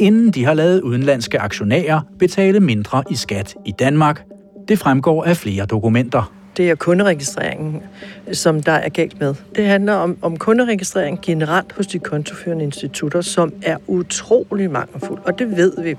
inden 0.00 0.30
de 0.30 0.44
har 0.44 0.54
lavet 0.54 0.80
udenlandske 0.80 1.40
aktionærer 1.40 2.00
betale 2.18 2.60
mindre 2.60 3.02
i 3.10 3.14
skat 3.14 3.54
i 3.66 3.72
Danmark. 3.78 4.22
Det 4.68 4.78
fremgår 4.78 5.24
af 5.24 5.36
flere 5.36 5.66
dokumenter. 5.66 6.41
Det 6.56 6.70
er 6.70 6.74
kunderegistreringen, 6.74 7.82
som 8.32 8.62
der 8.62 8.72
er 8.72 8.88
galt 8.88 9.20
med. 9.20 9.34
Det 9.56 9.66
handler 9.66 9.92
om, 9.92 10.16
om 10.22 10.36
kunderegistrering 10.36 11.18
generelt 11.22 11.72
hos 11.72 11.86
de 11.86 11.98
kontoførende 11.98 12.64
institutter, 12.64 13.20
som 13.20 13.52
er 13.62 13.76
utrolig 13.86 14.70
mangelfuld, 14.70 15.18
og 15.24 15.38
det 15.38 15.56
ved 15.56 15.82
vi. 15.82 15.94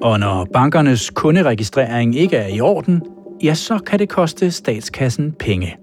Og 0.00 0.20
når 0.20 0.44
bankernes 0.52 1.10
kunderegistrering 1.10 2.16
ikke 2.16 2.36
er 2.36 2.46
i 2.46 2.60
orden, 2.60 3.02
ja, 3.42 3.54
så 3.54 3.78
kan 3.78 3.98
det 3.98 4.08
koste 4.08 4.50
statskassen 4.50 5.32
penge. 5.32 5.76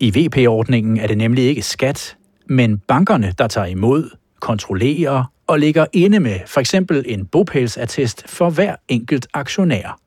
I 0.00 0.10
VP-ordningen 0.10 0.98
er 0.98 1.06
det 1.06 1.18
nemlig 1.18 1.44
ikke 1.44 1.62
skat, 1.62 2.16
men 2.46 2.78
bankerne, 2.78 3.34
der 3.38 3.46
tager 3.46 3.66
imod, 3.66 4.10
kontrollerer 4.40 5.24
og 5.46 5.58
ligger 5.58 5.86
inde 5.92 6.20
med 6.20 6.38
for 6.46 6.60
eksempel 6.60 7.04
en 7.06 7.26
bopælsattest 7.26 8.28
for 8.28 8.50
hver 8.50 8.74
enkelt 8.88 9.26
aktionær. 9.34 9.98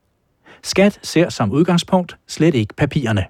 Skat 0.64 1.00
ser 1.04 1.30
som 1.30 1.52
udgangspunkt 1.52 2.18
slet 2.28 2.56
ikke 2.56 2.74
papirerne. 2.74 3.26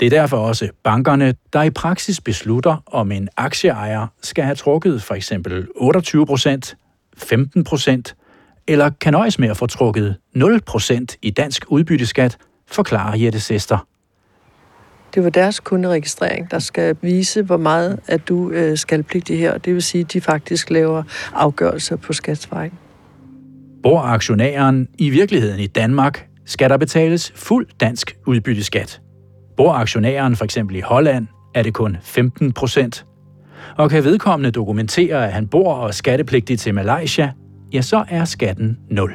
Det 0.00 0.06
er 0.06 0.10
derfor 0.10 0.36
også 0.36 0.68
bankerne, 0.82 1.34
der 1.52 1.62
i 1.62 1.70
praksis 1.70 2.20
beslutter, 2.20 2.82
om 2.86 3.12
en 3.12 3.28
aktieejer 3.36 4.06
skal 4.22 4.44
have 4.44 4.54
trukket 4.54 5.02
for 5.02 5.14
eksempel 5.14 5.68
28 5.76 6.26
procent, 6.26 6.76
15 7.16 7.64
procent 7.64 8.16
eller 8.66 8.90
kan 9.00 9.12
nøjes 9.12 9.38
med 9.38 9.48
at 9.48 9.56
få 9.56 9.66
trukket 9.66 10.16
0 10.34 10.60
procent 10.60 11.16
i 11.22 11.30
dansk 11.30 11.64
udbytteskat, 11.68 12.38
forklarer 12.66 13.16
Jette 13.16 13.40
Sester. 13.40 13.86
Det 15.14 15.24
var 15.24 15.30
deres 15.30 15.60
kunderegistrering, 15.60 16.50
der 16.50 16.58
skal 16.58 16.96
vise, 17.02 17.42
hvor 17.42 17.56
meget 17.56 18.00
at 18.06 18.28
du 18.28 18.50
øh, 18.50 18.78
skal 18.78 19.02
pligte 19.02 19.36
her. 19.36 19.58
Det 19.58 19.74
vil 19.74 19.82
sige, 19.82 20.04
at 20.04 20.12
de 20.12 20.20
faktisk 20.20 20.70
laver 20.70 21.02
afgørelser 21.34 21.96
på 21.96 22.12
skatsvejen. 22.12 22.72
Bor 23.86 24.00
aktionæren 24.00 24.88
i 24.98 25.10
virkeligheden 25.10 25.60
i 25.60 25.66
Danmark, 25.66 26.26
skal 26.46 26.70
der 26.70 26.76
betales 26.76 27.32
fuld 27.34 27.66
dansk 27.80 28.16
udbytteskat. 28.26 29.00
Bor 29.56 29.72
aktionæren 29.72 30.36
for 30.36 30.44
eksempel 30.44 30.76
i 30.76 30.80
Holland, 30.80 31.26
er 31.54 31.62
det 31.62 31.74
kun 31.74 31.96
15 32.02 32.52
procent. 32.52 33.06
Og 33.76 33.90
kan 33.90 34.04
vedkommende 34.04 34.50
dokumentere, 34.50 35.26
at 35.26 35.32
han 35.32 35.48
bor 35.48 35.74
og 35.74 35.88
er 35.88 35.92
skattepligtig 35.92 36.58
til 36.58 36.74
Malaysia, 36.74 37.32
ja, 37.72 37.82
så 37.82 38.04
er 38.08 38.24
skatten 38.24 38.78
0. 38.90 39.14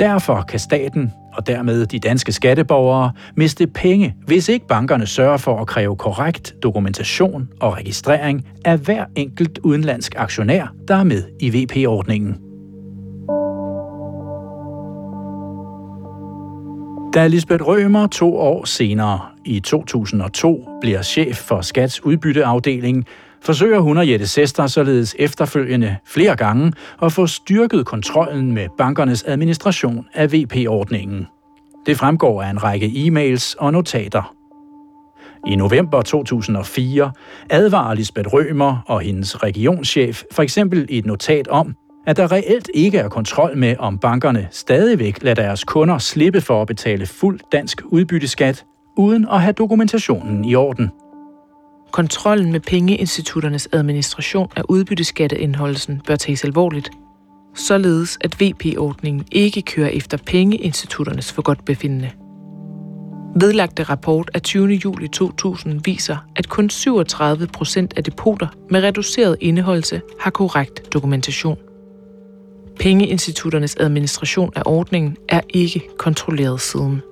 Derfor 0.00 0.44
kan 0.48 0.58
staten, 0.58 1.12
og 1.34 1.46
dermed 1.46 1.86
de 1.86 1.98
danske 1.98 2.32
skatteborgere, 2.32 3.12
miste 3.36 3.66
penge, 3.66 4.16
hvis 4.26 4.48
ikke 4.48 4.66
bankerne 4.66 5.06
sørger 5.06 5.36
for 5.36 5.60
at 5.60 5.66
kræve 5.66 5.96
korrekt 5.96 6.54
dokumentation 6.62 7.48
og 7.60 7.76
registrering 7.76 8.46
af 8.64 8.78
hver 8.78 9.04
enkelt 9.16 9.58
udenlandsk 9.58 10.14
aktionær, 10.16 10.74
der 10.88 10.96
er 10.96 11.04
med 11.04 11.22
i 11.40 11.50
VP-ordningen. 11.50 12.47
Da 17.14 17.26
Lisbeth 17.26 17.66
Rømer 17.66 18.06
to 18.06 18.36
år 18.36 18.64
senere, 18.64 19.20
i 19.44 19.60
2002, 19.60 20.68
bliver 20.80 21.02
chef 21.02 21.36
for 21.36 21.60
Skats 21.60 22.04
udbytteafdeling, 22.04 23.06
forsøger 23.42 23.80
hun 23.80 23.98
og 23.98 24.08
Jette 24.08 24.26
Sester 24.26 24.66
således 24.66 25.16
efterfølgende 25.18 25.96
flere 26.06 26.36
gange 26.36 26.72
at 27.02 27.12
få 27.12 27.26
styrket 27.26 27.86
kontrollen 27.86 28.52
med 28.52 28.68
bankernes 28.78 29.22
administration 29.22 30.06
af 30.14 30.32
VP-ordningen. 30.32 31.26
Det 31.86 31.96
fremgår 31.96 32.42
af 32.42 32.50
en 32.50 32.62
række 32.62 32.86
e-mails 32.86 33.54
og 33.58 33.72
notater. 33.72 34.34
I 35.46 35.56
november 35.56 36.02
2004 36.02 37.12
advarer 37.50 37.94
Lisbeth 37.94 38.28
Rømer 38.32 38.84
og 38.86 39.00
hendes 39.00 39.42
regionschef 39.42 40.22
for 40.32 40.42
eksempel 40.42 40.86
i 40.88 40.98
et 40.98 41.06
notat 41.06 41.48
om, 41.48 41.74
at 42.08 42.16
der 42.16 42.32
reelt 42.32 42.70
ikke 42.74 42.98
er 42.98 43.08
kontrol 43.08 43.56
med, 43.56 43.76
om 43.78 43.98
bankerne 43.98 44.48
stadigvæk 44.50 45.22
lader 45.22 45.42
deres 45.42 45.64
kunder 45.64 45.98
slippe 45.98 46.40
for 46.40 46.60
at 46.62 46.66
betale 46.66 47.06
fuld 47.06 47.40
dansk 47.52 47.82
udbytteskat, 47.84 48.64
uden 48.96 49.26
at 49.30 49.42
have 49.42 49.52
dokumentationen 49.52 50.44
i 50.44 50.54
orden. 50.54 50.90
Kontrollen 51.92 52.52
med 52.52 52.60
pengeinstitutternes 52.60 53.68
administration 53.72 54.48
af 54.56 54.62
udbytteskatteindholdelsen 54.68 56.02
bør 56.06 56.16
tages 56.16 56.44
alvorligt, 56.44 56.90
således 57.54 58.18
at 58.20 58.40
VP-ordningen 58.40 59.24
ikke 59.32 59.62
kører 59.62 59.88
efter 59.88 60.18
pengeinstitutternes 60.26 61.32
for 61.32 61.42
godt 61.42 61.64
befindende. 61.64 62.10
Vedlagte 63.40 63.82
rapport 63.82 64.30
af 64.34 64.42
20. 64.42 64.68
juli 64.68 65.08
2000 65.08 65.80
viser, 65.84 66.16
at 66.36 66.48
kun 66.48 66.70
37 66.70 67.46
procent 67.46 67.94
af 67.96 68.04
depoter 68.04 68.46
med 68.70 68.82
reduceret 68.82 69.36
indeholdelse 69.40 70.00
har 70.20 70.30
korrekt 70.30 70.92
dokumentation. 70.92 71.58
Pengeinstitutternes 72.78 73.76
administration 73.80 74.52
af 74.56 74.62
ordningen 74.66 75.16
er 75.28 75.40
ikke 75.48 75.82
kontrolleret 75.98 76.60
siden. 76.60 77.02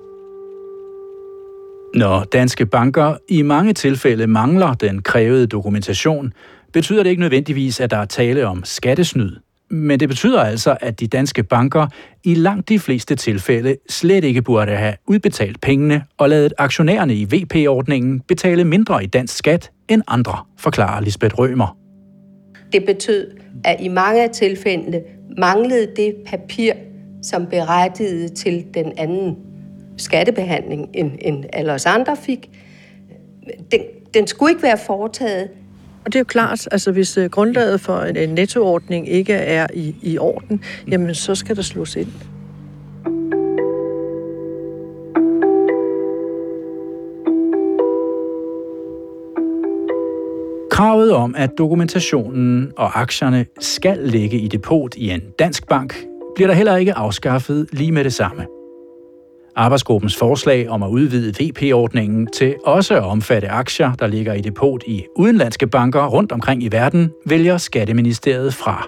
Når 1.95 2.23
danske 2.23 2.65
banker 2.65 3.17
i 3.29 3.41
mange 3.41 3.73
tilfælde 3.73 4.27
mangler 4.27 4.73
den 4.73 5.01
krævede 5.01 5.47
dokumentation, 5.47 6.33
betyder 6.73 7.03
det 7.03 7.09
ikke 7.09 7.21
nødvendigvis, 7.21 7.79
at 7.79 7.91
der 7.91 7.97
er 7.97 8.05
tale 8.05 8.47
om 8.47 8.63
skattesnyd. 8.63 9.35
Men 9.69 9.99
det 9.99 10.09
betyder 10.09 10.41
altså, 10.41 10.77
at 10.81 10.99
de 10.99 11.07
danske 11.07 11.43
banker 11.43 11.87
i 12.23 12.33
langt 12.33 12.69
de 12.69 12.79
fleste 12.79 13.15
tilfælde 13.15 13.75
slet 13.89 14.23
ikke 14.23 14.41
burde 14.41 14.71
have 14.71 14.93
udbetalt 15.07 15.61
pengene 15.61 16.03
og 16.17 16.29
lavet 16.29 16.53
aktionærerne 16.57 17.15
i 17.15 17.25
VP-ordningen 17.25 18.19
betale 18.19 18.63
mindre 18.63 19.03
i 19.03 19.07
dansk 19.07 19.37
skat 19.37 19.71
end 19.89 20.01
andre, 20.07 20.37
forklarer 20.57 21.01
Lisbeth 21.01 21.35
Rømer. 21.37 21.77
Det 22.71 22.85
betød, 22.85 23.31
at 23.63 23.77
i 23.81 23.87
mange 23.87 24.23
af 24.23 24.29
tilfældene 24.29 25.01
manglede 25.37 25.87
det 25.95 26.15
papir, 26.25 26.73
som 27.23 27.45
berettigede 27.45 28.29
til 28.29 28.65
den 28.73 28.93
anden 28.97 29.37
skattebehandling, 29.97 30.89
end, 30.93 31.11
end 31.21 31.45
alle 31.53 31.73
os 31.73 31.85
andre 31.85 32.17
fik. 32.17 32.49
Den, 33.71 33.81
den 34.13 34.27
skulle 34.27 34.51
ikke 34.51 34.63
være 34.63 34.77
foretaget. 34.85 35.49
Og 36.05 36.13
det 36.13 36.15
er 36.15 36.19
jo 36.19 36.25
klart, 36.25 36.67
altså 36.71 36.91
hvis 36.91 37.17
øh, 37.17 37.29
grundlaget 37.29 37.81
for 37.81 37.99
en 37.99 38.29
nettoordning 38.29 39.09
ikke 39.09 39.33
er 39.33 39.67
i, 39.73 39.95
i 40.01 40.17
orden, 40.17 40.63
jamen 40.91 41.15
så 41.15 41.35
skal 41.35 41.55
der 41.55 41.61
slås 41.61 41.95
ind. 41.95 42.07
Kravet 50.77 51.13
om, 51.13 51.35
at 51.37 51.49
dokumentationen 51.57 52.71
og 52.77 53.01
aktierne 53.01 53.45
skal 53.59 53.99
ligge 54.03 54.39
i 54.39 54.47
depot 54.47 54.95
i 54.95 55.09
en 55.09 55.21
dansk 55.39 55.67
bank, 55.67 56.05
bliver 56.35 56.47
der 56.47 56.53
heller 56.53 56.75
ikke 56.75 56.93
afskaffet 56.93 57.67
lige 57.71 57.91
med 57.91 58.03
det 58.03 58.13
samme. 58.13 58.45
Arbejdsgruppens 59.55 60.15
forslag 60.15 60.69
om 60.69 60.83
at 60.83 60.89
udvide 60.89 61.33
VP-ordningen 61.39 62.27
til 62.27 62.55
også 62.65 62.95
at 62.95 63.03
omfatte 63.03 63.49
aktier, 63.49 63.93
der 63.93 64.07
ligger 64.07 64.33
i 64.33 64.41
depot 64.41 64.83
i 64.87 65.05
udenlandske 65.15 65.67
banker 65.67 66.05
rundt 66.05 66.31
omkring 66.31 66.63
i 66.63 66.69
verden, 66.71 67.11
vælger 67.25 67.57
Skatteministeriet 67.57 68.53
fra. 68.53 68.87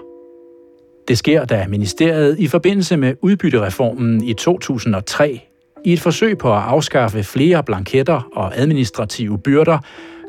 Det 1.08 1.18
sker, 1.18 1.44
da 1.44 1.66
ministeriet 1.68 2.38
i 2.38 2.46
forbindelse 2.46 2.96
med 2.96 3.14
udbyttereformen 3.22 4.24
i 4.24 4.34
2003 4.34 5.40
i 5.84 5.92
et 5.92 6.00
forsøg 6.00 6.38
på 6.38 6.52
at 6.52 6.62
afskaffe 6.62 7.22
flere 7.22 7.62
blanketter 7.62 8.28
og 8.32 8.58
administrative 8.58 9.38
byrder, 9.38 9.78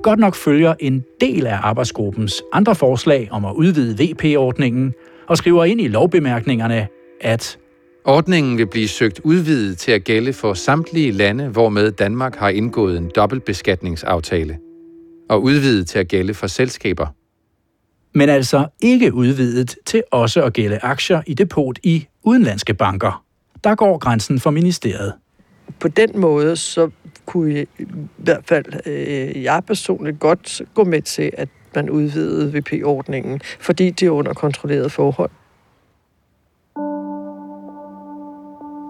godt 0.04 0.20
nok 0.20 0.36
følger 0.36 0.74
en 0.80 1.04
del 1.22 1.48
af 1.48 1.58
arbejdsgruppens 1.62 2.44
andre 2.54 2.76
forslag 2.76 3.28
om 3.32 3.46
at 3.46 3.54
udvide 3.54 4.04
VP-ordningen 4.04 4.94
og 5.28 5.38
skriver 5.38 5.66
ind 5.66 5.82
i 5.82 5.88
lovbemærkningerne, 5.88 6.88
at 7.22 7.58
Ordningen 8.06 8.58
vil 8.58 8.68
blive 8.68 8.88
søgt 8.88 9.20
udvidet 9.24 9.78
til 9.78 9.92
at 9.92 10.04
gælde 10.04 10.34
for 10.34 10.54
samtlige 10.54 11.12
lande, 11.12 11.48
hvormed 11.48 11.92
Danmark 11.92 12.36
har 12.36 12.50
indgået 12.50 12.98
en 12.98 13.12
dobbeltbeskatningsaftale, 13.16 14.58
og 15.30 15.44
udvidet 15.44 15.88
til 15.88 16.00
at 16.00 16.08
gælde 16.08 16.34
for 16.34 16.48
selskaber. 16.48 17.08
Men 18.14 18.30
altså 18.30 18.68
ikke 18.82 19.14
udvidet 19.14 19.76
til 19.86 20.04
også 20.12 20.44
at 20.44 20.54
gælde 20.54 20.80
aktier 20.82 21.22
i 21.28 21.34
depot 21.34 21.80
i 21.84 22.06
udenlandske 22.24 22.74
banker. 22.74 23.24
Der 23.64 23.76
går 23.76 23.98
grænsen 23.98 24.40
for 24.40 24.52
ministeriet. 24.52 25.14
På 25.80 25.88
den 25.88 26.20
måde, 26.20 26.56
så 26.56 26.90
kunne 27.32 27.62
i, 27.62 27.62
i 27.80 27.86
hvert 28.18 28.44
fald 28.46 28.66
øh, 28.86 29.44
jeg 29.44 29.62
personligt 29.68 30.20
godt 30.20 30.62
gå 30.74 30.84
med 30.84 31.02
til, 31.02 31.32
at 31.34 31.50
man 31.76 31.90
udvidede 31.90 32.58
VP-ordningen, 32.58 33.42
fordi 33.60 33.90
det 33.90 34.06
er 34.06 34.10
under 34.10 34.34
kontrolleret 34.34 34.92
forhold. 34.92 35.30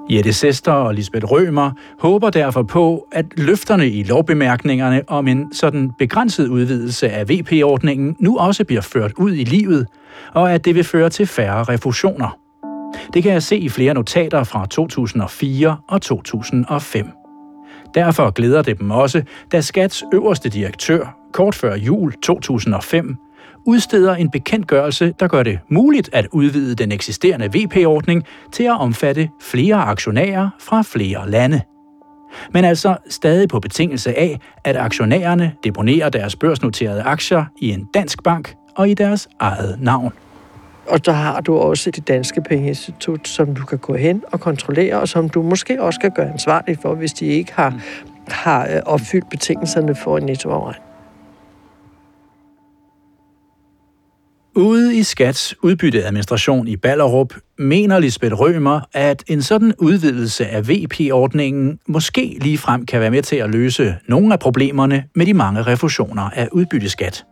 Jette 0.10 0.34
Sester 0.34 0.72
og 0.72 0.94
Lisbeth 0.94 1.26
Rømer 1.26 1.72
håber 2.00 2.30
derfor 2.30 2.64
på, 2.64 3.08
at 3.12 3.26
løfterne 3.38 3.90
i 3.90 4.04
lovbemærkningerne 4.04 5.04
om 5.08 5.28
en 5.28 5.54
sådan 5.54 5.92
begrænset 6.00 6.48
udvidelse 6.48 7.10
af 7.10 7.30
VP-ordningen 7.30 8.16
nu 8.20 8.38
også 8.38 8.66
bliver 8.66 8.82
ført 8.82 9.12
ud 9.18 9.34
i 9.34 9.44
livet, 9.44 9.88
og 10.34 10.54
at 10.54 10.66
det 10.66 10.76
vil 10.76 10.84
føre 10.84 11.10
til 11.10 11.28
færre 11.28 11.64
refusioner. 11.64 12.38
Det 13.14 13.24
kan 13.24 13.34
jeg 13.34 13.44
se 13.44 13.58
i 13.58 13.70
flere 13.70 13.94
notater 13.94 14.44
fra 14.44 14.66
2004 14.66 15.78
og 15.88 16.02
2005. 16.02 17.21
Derfor 17.96 18.32
glæder 18.32 18.62
det 18.62 18.80
dem 18.80 18.92
også, 18.92 19.24
da 19.52 19.62
Skats 19.62 20.04
øverste 20.14 20.50
direktør, 20.50 21.16
kort 21.34 21.56
før 21.56 21.76
jul 21.76 22.14
2005, 22.14 23.16
udsteder 23.66 24.16
en 24.16 24.30
bekendtgørelse, 24.30 25.14
der 25.20 25.28
gør 25.28 25.44
det 25.44 25.60
muligt 25.70 26.10
at 26.14 26.28
udvide 26.32 26.76
den 26.76 26.92
eksisterende 26.92 27.50
VP-ordning 27.54 28.24
til 28.52 28.64
at 28.64 28.80
omfatte 28.80 29.30
flere 29.42 29.76
aktionærer 29.76 30.50
fra 30.60 30.82
flere 30.82 31.30
lande. 31.30 31.62
Men 32.54 32.66
altså 32.66 32.98
stadig 33.10 33.50
på 33.50 33.60
betingelse 33.60 34.20
af, 34.20 34.40
at 34.64 34.78
aktionærerne 34.78 35.54
deponerer 35.64 36.10
deres 36.10 36.36
børsnoterede 36.36 37.02
aktier 37.02 37.46
i 37.58 37.70
en 37.70 37.88
dansk 37.94 38.24
bank 38.24 38.56
og 38.76 38.90
i 38.90 38.94
deres 38.94 39.30
eget 39.40 39.78
navn. 39.82 40.14
Og 40.88 41.06
der 41.06 41.12
har 41.12 41.42
du 41.42 41.58
også 41.58 41.92
det 41.92 42.08
danske 42.08 42.42
pengeinstitut, 42.42 43.28
som 43.28 43.56
du 43.56 43.66
kan 43.66 43.78
gå 43.78 43.96
hen 43.96 44.24
og 44.32 44.40
kontrollere, 44.40 45.00
og 45.00 45.08
som 45.08 45.30
du 45.30 45.42
måske 45.42 45.82
også 45.82 46.00
kan 46.00 46.12
gøre 46.12 46.32
ansvarlig 46.32 46.78
for, 46.82 46.96
hvis 46.96 47.14
de 47.14 47.26
ikke 47.26 47.54
har, 47.54 47.82
har 48.28 48.68
øh, 48.68 48.82
opfyldt 48.86 49.30
betingelserne 49.30 49.96
for 49.96 50.18
en 50.18 50.26
nettoafregning. 50.26 50.92
Ude 54.56 54.98
i 54.98 55.04
Skats 55.04 55.56
udbytteadministration 55.64 56.68
i 56.68 56.78
Ballerup 56.78 57.34
mener 57.58 58.00
Lisbeth 58.00 58.34
Rømer, 58.34 58.82
at 58.94 59.24
en 59.28 59.42
sådan 59.42 59.74
udvidelse 59.80 60.48
af 60.48 60.70
VP-ordningen 60.70 61.80
måske 61.88 62.38
ligefrem 62.42 62.86
kan 62.86 63.00
være 63.00 63.12
med 63.12 63.22
til 63.22 63.36
at 63.36 63.50
løse 63.50 63.96
nogle 64.08 64.34
af 64.34 64.40
problemerne 64.40 65.04
med 65.16 65.26
de 65.26 65.34
mange 65.34 65.62
refusioner 65.62 66.30
af 66.30 66.48
udbytteskat. 66.52 67.26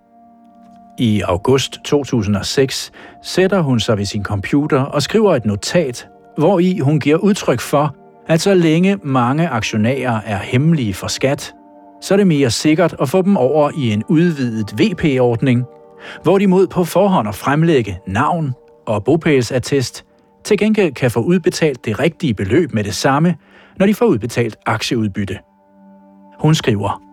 I 1.00 1.22
august 1.22 1.80
2006 1.84 2.92
sætter 3.24 3.62
hun 3.62 3.80
sig 3.80 3.98
ved 3.98 4.06
sin 4.06 4.24
computer 4.24 4.82
og 4.82 5.02
skriver 5.02 5.36
et 5.36 5.46
notat, 5.46 6.08
hvor 6.38 6.60
i 6.60 6.80
hun 6.80 7.00
giver 7.00 7.18
udtryk 7.18 7.60
for, 7.60 7.96
at 8.28 8.42
så 8.42 8.54
længe 8.54 8.98
mange 9.04 9.48
aktionærer 9.48 10.22
er 10.26 10.38
hemmelige 10.38 10.94
for 10.94 11.08
skat, 11.08 11.54
så 12.02 12.14
er 12.14 12.18
det 12.18 12.28
mere 12.28 12.52
sikkert 12.52 12.96
at 13.02 13.10
få 13.10 13.22
dem 13.22 13.38
over 13.38 13.72
i 13.78 13.92
en 13.92 14.04
udvidet 14.10 14.80
VP-ordning, 14.80 15.66
hvor 16.24 16.38
de 16.38 16.48
mod 16.48 16.68
på 16.68 16.84
forhånd 16.84 17.28
at 17.28 17.36
fremlægge 17.36 18.00
navn 18.08 18.54
og 18.88 19.04
bopælsattest 19.04 20.06
til 20.46 20.58
gengæld 20.58 20.94
kan 20.94 21.12
få 21.12 21.20
udbetalt 21.20 21.86
det 21.86 22.00
rigtige 22.00 22.34
beløb 22.34 22.74
med 22.74 22.84
det 22.84 22.96
samme, 22.96 23.36
når 23.80 23.86
de 23.86 23.94
får 23.94 24.06
udbetalt 24.06 24.58
aktieudbytte. 24.66 25.38
Hun 26.40 26.56
skriver, 26.56 27.09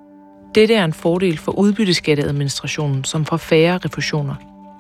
dette 0.55 0.75
er 0.75 0.85
en 0.85 0.93
fordel 0.93 1.39
for 1.39 1.53
udbytteskatteadministrationen, 1.53 3.05
som 3.05 3.25
får 3.25 3.37
færre 3.37 3.79
refusioner. 3.79 4.35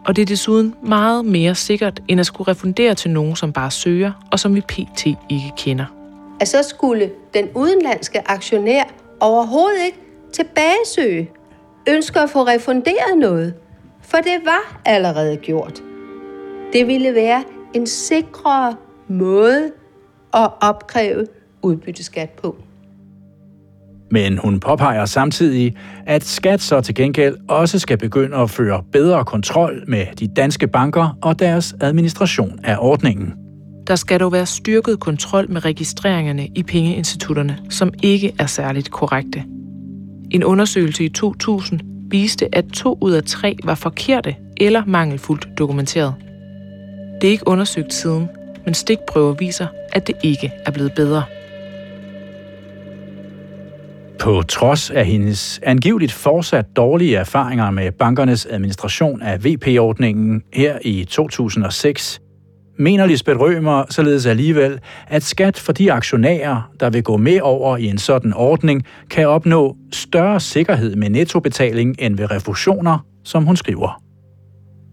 Og 0.06 0.16
det 0.16 0.22
er 0.22 0.26
desuden 0.26 0.74
meget 0.82 1.24
mere 1.24 1.54
sikkert, 1.54 2.02
end 2.08 2.20
at 2.20 2.26
skulle 2.26 2.50
refundere 2.50 2.94
til 2.94 3.10
nogen, 3.10 3.36
som 3.36 3.52
bare 3.52 3.70
søger, 3.70 4.12
og 4.32 4.40
som 4.40 4.54
vi 4.54 4.60
pt. 4.60 5.06
ikke 5.06 5.52
kender. 5.56 5.84
At 6.40 6.48
så 6.48 6.62
skulle 6.62 7.10
den 7.34 7.48
udenlandske 7.54 8.30
aktionær 8.30 8.84
overhovedet 9.20 9.84
ikke 9.84 9.98
tilbagesøge, 10.32 11.30
ønsker 11.88 12.20
at 12.20 12.30
få 12.30 12.42
refunderet 12.42 13.18
noget, 13.18 13.54
for 14.02 14.16
det 14.16 14.40
var 14.44 14.80
allerede 14.84 15.36
gjort. 15.36 15.82
Det 16.72 16.86
ville 16.86 17.14
være 17.14 17.44
en 17.74 17.86
sikrere 17.86 18.76
måde 19.08 19.72
at 20.34 20.50
opkræve 20.60 21.26
udbytteskat 21.62 22.30
på. 22.30 22.56
Men 24.10 24.38
hun 24.38 24.60
påpeger 24.60 25.04
samtidig, 25.04 25.74
at 26.06 26.24
skat 26.24 26.60
så 26.60 26.80
til 26.80 26.94
gengæld 26.94 27.36
også 27.48 27.78
skal 27.78 27.98
begynde 27.98 28.36
at 28.36 28.50
føre 28.50 28.82
bedre 28.92 29.24
kontrol 29.24 29.84
med 29.86 30.06
de 30.20 30.28
danske 30.28 30.66
banker 30.66 31.18
og 31.22 31.38
deres 31.38 31.74
administration 31.80 32.58
af 32.64 32.76
ordningen. 32.80 33.32
Der 33.86 33.96
skal 33.96 34.20
dog 34.20 34.32
være 34.32 34.46
styrket 34.46 35.00
kontrol 35.00 35.50
med 35.50 35.64
registreringerne 35.64 36.46
i 36.46 36.62
pengeinstitutterne, 36.62 37.58
som 37.70 37.92
ikke 38.02 38.32
er 38.38 38.46
særligt 38.46 38.90
korrekte. 38.90 39.44
En 40.30 40.44
undersøgelse 40.44 41.04
i 41.04 41.08
2000 41.08 41.80
viste, 42.10 42.54
at 42.54 42.64
to 42.64 42.98
ud 43.00 43.12
af 43.12 43.22
tre 43.22 43.56
var 43.64 43.74
forkerte 43.74 44.34
eller 44.56 44.82
mangelfuldt 44.86 45.48
dokumenteret. 45.58 46.14
Det 47.20 47.26
er 47.26 47.30
ikke 47.30 47.48
undersøgt 47.48 47.94
siden, 47.94 48.28
men 48.64 48.74
stikprøver 48.74 49.34
viser, 49.34 49.66
at 49.92 50.06
det 50.06 50.14
ikke 50.22 50.52
er 50.66 50.70
blevet 50.70 50.92
bedre. 50.96 51.22
På 54.18 54.42
trods 54.48 54.90
af 54.90 55.06
hendes 55.06 55.60
angiveligt 55.62 56.12
fortsat 56.12 56.66
dårlige 56.76 57.16
erfaringer 57.16 57.70
med 57.70 57.92
bankernes 57.92 58.46
administration 58.50 59.22
af 59.22 59.44
VP-ordningen 59.44 60.42
her 60.52 60.78
i 60.82 61.04
2006, 61.04 62.20
mener 62.78 63.06
Lisbeth 63.06 63.40
Rømer 63.40 63.84
således 63.90 64.26
alligevel, 64.26 64.80
at 65.08 65.22
skat 65.22 65.58
for 65.58 65.72
de 65.72 65.92
aktionærer, 65.92 66.70
der 66.80 66.90
vil 66.90 67.02
gå 67.02 67.16
med 67.16 67.40
over 67.40 67.76
i 67.76 67.84
en 67.84 67.98
sådan 67.98 68.34
ordning, 68.34 68.84
kan 69.10 69.28
opnå 69.28 69.76
større 69.92 70.40
sikkerhed 70.40 70.96
med 70.96 71.10
nettobetaling 71.10 71.96
end 71.98 72.16
ved 72.16 72.30
refusioner, 72.30 72.98
som 73.24 73.44
hun 73.44 73.56
skriver. 73.56 74.02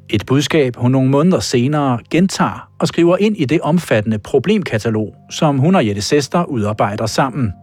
Et 0.10 0.26
budskab, 0.26 0.76
hun 0.76 0.92
nogle 0.92 1.10
måneder 1.10 1.40
senere 1.40 2.00
gentager 2.10 2.70
og 2.80 2.88
skriver 2.88 3.18
ind 3.18 3.38
i 3.38 3.46
det 3.46 3.62
omfattende 3.62 4.20
problemkatalog, 4.20 5.16
som 5.32 5.58
hun 5.58 5.76
og 5.76 5.88
Jette 5.88 6.02
Sester 6.02 6.44
udarbejder 6.44 7.06
sammen. 7.06 7.54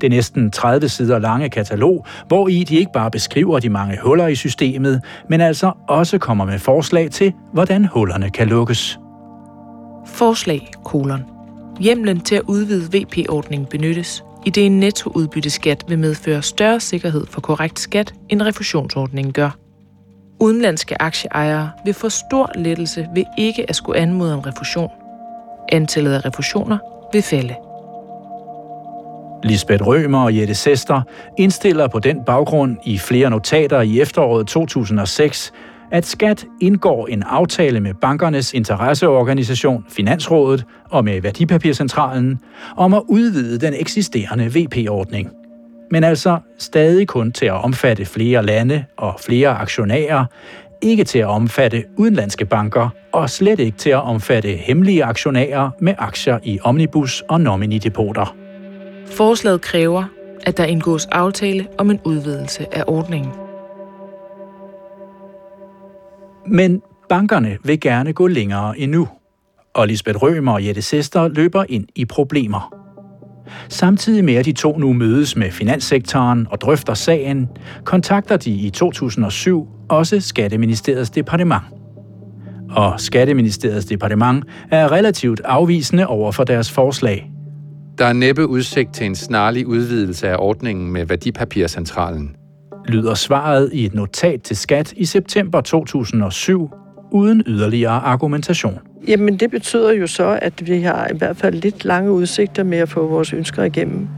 Det 0.00 0.10
næsten 0.10 0.50
30 0.50 0.88
sider 0.88 1.18
lange 1.18 1.50
katalog, 1.50 2.06
hvor 2.28 2.48
i 2.48 2.64
de 2.64 2.76
ikke 2.76 2.92
bare 2.92 3.10
beskriver 3.10 3.58
de 3.58 3.68
mange 3.68 3.98
huller 4.02 4.26
i 4.26 4.34
systemet, 4.34 5.00
men 5.28 5.40
altså 5.40 5.72
også 5.88 6.18
kommer 6.18 6.44
med 6.44 6.58
forslag 6.58 7.10
til, 7.10 7.32
hvordan 7.52 7.84
hullerne 7.84 8.30
kan 8.30 8.48
lukkes. 8.48 8.98
Forslag, 10.06 10.70
kolon. 10.84 11.24
Hjemlen 11.80 12.20
til 12.20 12.34
at 12.34 12.42
udvide 12.46 12.98
VP-ordningen 12.98 13.66
benyttes, 13.66 14.24
i 14.46 14.50
det 14.50 14.66
en 14.66 14.80
nettoudbytteskat 14.80 15.84
vil 15.88 15.98
medføre 15.98 16.42
større 16.42 16.80
sikkerhed 16.80 17.26
for 17.26 17.40
korrekt 17.40 17.80
skat, 17.80 18.14
end 18.28 18.42
refusionsordningen 18.42 19.32
gør. 19.32 19.50
Udenlandske 20.40 21.02
aktieejere 21.02 21.70
vil 21.84 21.94
få 21.94 22.08
stor 22.08 22.50
lettelse 22.54 23.08
ved 23.14 23.24
ikke 23.38 23.70
at 23.70 23.76
skulle 23.76 23.98
anmode 23.98 24.34
om 24.34 24.40
refusion. 24.40 24.90
Antallet 25.72 26.12
af 26.12 26.24
refusioner 26.24 26.78
vil 27.12 27.22
falde. 27.22 27.54
Lisbeth 29.44 29.86
Rømer 29.86 30.24
og 30.24 30.36
Jette 30.36 30.54
Sester 30.54 31.02
indstiller 31.38 31.88
på 31.88 31.98
den 31.98 32.24
baggrund 32.26 32.76
i 32.84 32.98
flere 32.98 33.30
notater 33.30 33.80
i 33.80 34.00
efteråret 34.00 34.46
2006, 34.46 35.52
at 35.92 36.06
Skat 36.06 36.44
indgår 36.60 37.06
en 37.06 37.22
aftale 37.22 37.80
med 37.80 37.94
bankernes 37.94 38.54
interesseorganisation 38.54 39.84
Finansrådet 39.88 40.64
og 40.90 41.04
med 41.04 41.20
Værdipapircentralen 41.20 42.40
om 42.76 42.94
at 42.94 43.02
udvide 43.08 43.58
den 43.58 43.74
eksisterende 43.74 44.46
VP-ordning. 44.46 45.30
Men 45.90 46.04
altså 46.04 46.38
stadig 46.58 47.08
kun 47.08 47.32
til 47.32 47.46
at 47.46 47.64
omfatte 47.64 48.04
flere 48.04 48.46
lande 48.46 48.84
og 48.96 49.14
flere 49.26 49.48
aktionærer, 49.48 50.24
ikke 50.82 51.04
til 51.04 51.18
at 51.18 51.26
omfatte 51.26 51.84
udenlandske 51.96 52.44
banker 52.44 52.88
og 53.12 53.30
slet 53.30 53.60
ikke 53.60 53.78
til 53.78 53.90
at 53.90 54.02
omfatte 54.02 54.48
hemmelige 54.48 55.04
aktionærer 55.04 55.70
med 55.80 55.94
aktier 55.98 56.38
i 56.42 56.58
omnibus 56.62 57.20
og 57.28 57.40
nominidepoter. 57.40 58.43
Forslaget 59.06 59.60
kræver, 59.60 60.04
at 60.46 60.56
der 60.56 60.64
indgås 60.64 61.06
aftale 61.06 61.66
om 61.78 61.90
en 61.90 62.00
udvidelse 62.04 62.74
af 62.76 62.84
ordningen. 62.86 63.32
Men 66.46 66.82
bankerne 67.08 67.58
vil 67.64 67.80
gerne 67.80 68.12
gå 68.12 68.26
længere 68.26 68.78
endnu. 68.78 69.08
Og 69.74 69.86
Lisbeth 69.86 70.22
Rømer 70.22 70.52
og 70.52 70.66
Jette 70.66 70.82
Sester 70.82 71.28
løber 71.28 71.64
ind 71.68 71.86
i 71.94 72.04
problemer. 72.04 72.74
Samtidig 73.68 74.24
med 74.24 74.34
at 74.34 74.44
de 74.44 74.52
to 74.52 74.78
nu 74.78 74.92
mødes 74.92 75.36
med 75.36 75.50
finanssektoren 75.50 76.46
og 76.50 76.60
drøfter 76.60 76.94
sagen, 76.94 77.48
kontakter 77.84 78.36
de 78.36 78.50
i 78.50 78.70
2007 78.70 79.68
også 79.88 80.20
Skatteministeriets 80.20 81.10
departement. 81.10 81.62
Og 82.70 83.00
Skatteministeriets 83.00 83.86
departement 83.86 84.44
er 84.70 84.92
relativt 84.92 85.40
afvisende 85.44 86.06
over 86.06 86.32
for 86.32 86.44
deres 86.44 86.70
forslag. 86.72 87.33
Der 87.98 88.04
er 88.04 88.12
næppe 88.12 88.46
udsigt 88.46 88.94
til 88.94 89.06
en 89.06 89.14
snarlig 89.14 89.66
udvidelse 89.66 90.28
af 90.28 90.36
ordningen 90.38 90.92
med 90.92 91.06
Værdipapircentralen. 91.06 92.36
Lyder 92.88 93.14
svaret 93.14 93.70
i 93.72 93.84
et 93.84 93.94
notat 93.94 94.42
til 94.42 94.56
skat 94.56 94.92
i 94.92 95.04
september 95.04 95.60
2007, 95.60 96.70
uden 97.12 97.42
yderligere 97.46 98.00
argumentation. 98.00 98.78
Jamen, 99.08 99.36
det 99.36 99.50
betyder 99.50 99.92
jo 99.92 100.06
så, 100.06 100.38
at 100.42 100.66
vi 100.66 100.80
har 100.80 101.08
i 101.14 101.18
hvert 101.18 101.36
fald 101.36 101.54
lidt 101.54 101.84
lange 101.84 102.12
udsigter 102.12 102.62
med 102.62 102.78
at 102.78 102.88
få 102.88 103.06
vores 103.06 103.32
ønsker 103.32 103.62
igennem. 103.62 104.08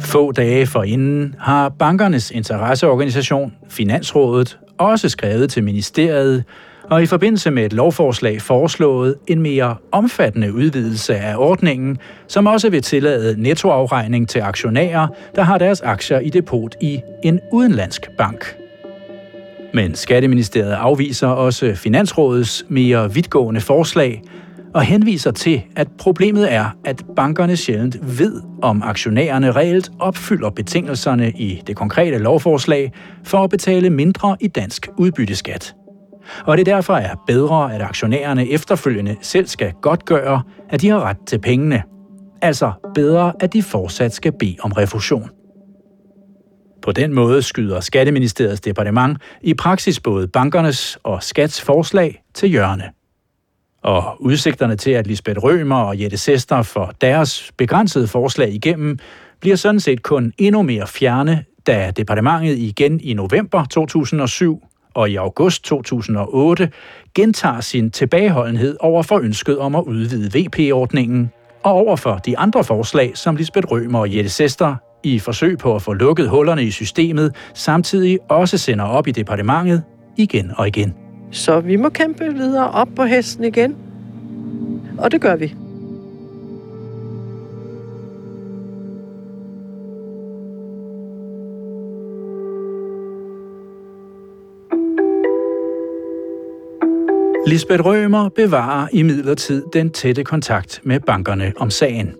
Få 0.00 0.32
dage 0.32 0.66
forinden 0.66 1.34
har 1.38 1.68
bankernes 1.68 2.30
interesseorganisation, 2.30 3.54
Finansrådet, 3.68 4.58
også 4.78 5.08
skrevet 5.08 5.50
til 5.50 5.64
ministeriet, 5.64 6.44
og 6.90 7.02
i 7.02 7.06
forbindelse 7.06 7.50
med 7.50 7.64
et 7.64 7.72
lovforslag 7.72 8.42
foreslået 8.42 9.14
en 9.26 9.40
mere 9.40 9.76
omfattende 9.92 10.52
udvidelse 10.52 11.16
af 11.16 11.36
ordningen, 11.36 11.98
som 12.28 12.46
også 12.46 12.70
vil 12.70 12.82
tillade 12.82 13.42
nettoafregning 13.42 14.28
til 14.28 14.40
aktionærer, 14.40 15.08
der 15.34 15.42
har 15.42 15.58
deres 15.58 15.80
aktier 15.80 16.18
i 16.18 16.30
depot 16.30 16.76
i 16.80 17.00
en 17.22 17.40
udenlandsk 17.52 18.08
bank. 18.18 18.56
Men 19.74 19.94
Skatteministeriet 19.94 20.72
afviser 20.72 21.28
også 21.28 21.74
Finansrådets 21.74 22.64
mere 22.68 23.14
vidtgående 23.14 23.60
forslag 23.60 24.22
og 24.74 24.82
henviser 24.82 25.30
til, 25.30 25.62
at 25.76 25.88
problemet 25.98 26.52
er, 26.52 26.76
at 26.84 27.04
bankerne 27.16 27.56
sjældent 27.56 28.18
ved, 28.18 28.42
om 28.62 28.82
aktionærerne 28.82 29.52
reelt 29.52 29.90
opfylder 29.98 30.50
betingelserne 30.50 31.30
i 31.30 31.62
det 31.66 31.76
konkrete 31.76 32.18
lovforslag 32.18 32.92
for 33.24 33.44
at 33.44 33.50
betale 33.50 33.90
mindre 33.90 34.36
i 34.40 34.48
dansk 34.48 34.88
udbytteskat. 34.96 35.74
Og 36.46 36.56
det 36.56 36.66
derfor 36.66 36.94
er 36.94 37.14
bedre, 37.26 37.74
at 37.74 37.82
aktionærerne 37.82 38.48
efterfølgende 38.50 39.16
selv 39.20 39.46
skal 39.46 39.72
godtgøre, 39.82 40.42
at 40.70 40.80
de 40.80 40.88
har 40.88 41.00
ret 41.00 41.18
til 41.26 41.38
pengene. 41.38 41.82
Altså 42.42 42.72
bedre, 42.94 43.32
at 43.40 43.52
de 43.52 43.62
fortsat 43.62 44.12
skal 44.12 44.32
bede 44.38 44.56
om 44.60 44.72
refusion. 44.72 45.30
På 46.82 46.92
den 46.92 47.14
måde 47.14 47.42
skyder 47.42 47.80
Skatteministeriets 47.80 48.60
departement 48.60 49.18
i 49.42 49.54
praksis 49.54 50.00
både 50.00 50.28
bankernes 50.28 50.98
og 51.02 51.22
Skats 51.22 51.62
forslag 51.62 52.22
til 52.34 52.48
hjørne. 52.48 52.90
Og 53.82 54.16
udsigterne 54.20 54.76
til, 54.76 54.90
at 54.90 55.06
Lisbeth 55.06 55.42
Rømer 55.42 55.76
og 55.76 56.00
Jette 56.00 56.16
Sester 56.16 56.62
for 56.62 56.92
deres 57.00 57.52
begrænsede 57.56 58.06
forslag 58.06 58.50
igennem, 58.50 58.98
bliver 59.40 59.56
sådan 59.56 59.80
set 59.80 60.02
kun 60.02 60.32
endnu 60.38 60.62
mere 60.62 60.86
fjerne, 60.86 61.44
da 61.66 61.92
departementet 61.96 62.58
igen 62.58 63.00
i 63.00 63.14
november 63.14 63.64
2007 63.64 64.62
og 64.96 65.10
i 65.10 65.16
august 65.16 65.64
2008 65.64 66.70
gentager 67.14 67.60
sin 67.60 67.90
tilbageholdenhed 67.90 68.76
over 68.80 69.02
for 69.02 69.18
ønsket 69.18 69.58
om 69.58 69.74
at 69.74 69.82
udvide 69.82 70.30
VP-ordningen, 70.38 71.30
og 71.62 71.72
over 71.72 71.96
for 71.96 72.16
de 72.16 72.38
andre 72.38 72.64
forslag, 72.64 73.16
som 73.16 73.36
Lisbeth 73.36 73.66
Rømer 73.70 73.98
og 73.98 74.16
Jette 74.16 74.30
Sester 74.30 74.74
i 75.02 75.18
forsøg 75.18 75.58
på 75.58 75.74
at 75.74 75.82
få 75.82 75.92
lukket 75.92 76.28
hullerne 76.28 76.62
i 76.62 76.70
systemet, 76.70 77.34
samtidig 77.54 78.18
også 78.28 78.58
sender 78.58 78.84
op 78.84 79.06
i 79.06 79.10
departementet 79.10 79.82
igen 80.16 80.52
og 80.56 80.68
igen. 80.68 80.94
Så 81.30 81.60
vi 81.60 81.76
må 81.76 81.88
kæmpe 81.88 82.34
videre 82.34 82.70
op 82.70 82.88
på 82.96 83.04
hesten 83.04 83.44
igen. 83.44 83.76
Og 84.98 85.12
det 85.12 85.20
gør 85.20 85.36
vi. 85.36 85.65
Lisbeth 97.46 97.84
Rømer 97.84 98.28
bevarer 98.28 98.88
i 98.92 99.02
den 99.72 99.90
tætte 99.90 100.24
kontakt 100.24 100.80
med 100.84 101.00
bankerne 101.00 101.52
om 101.56 101.70
sagen. 101.70 102.14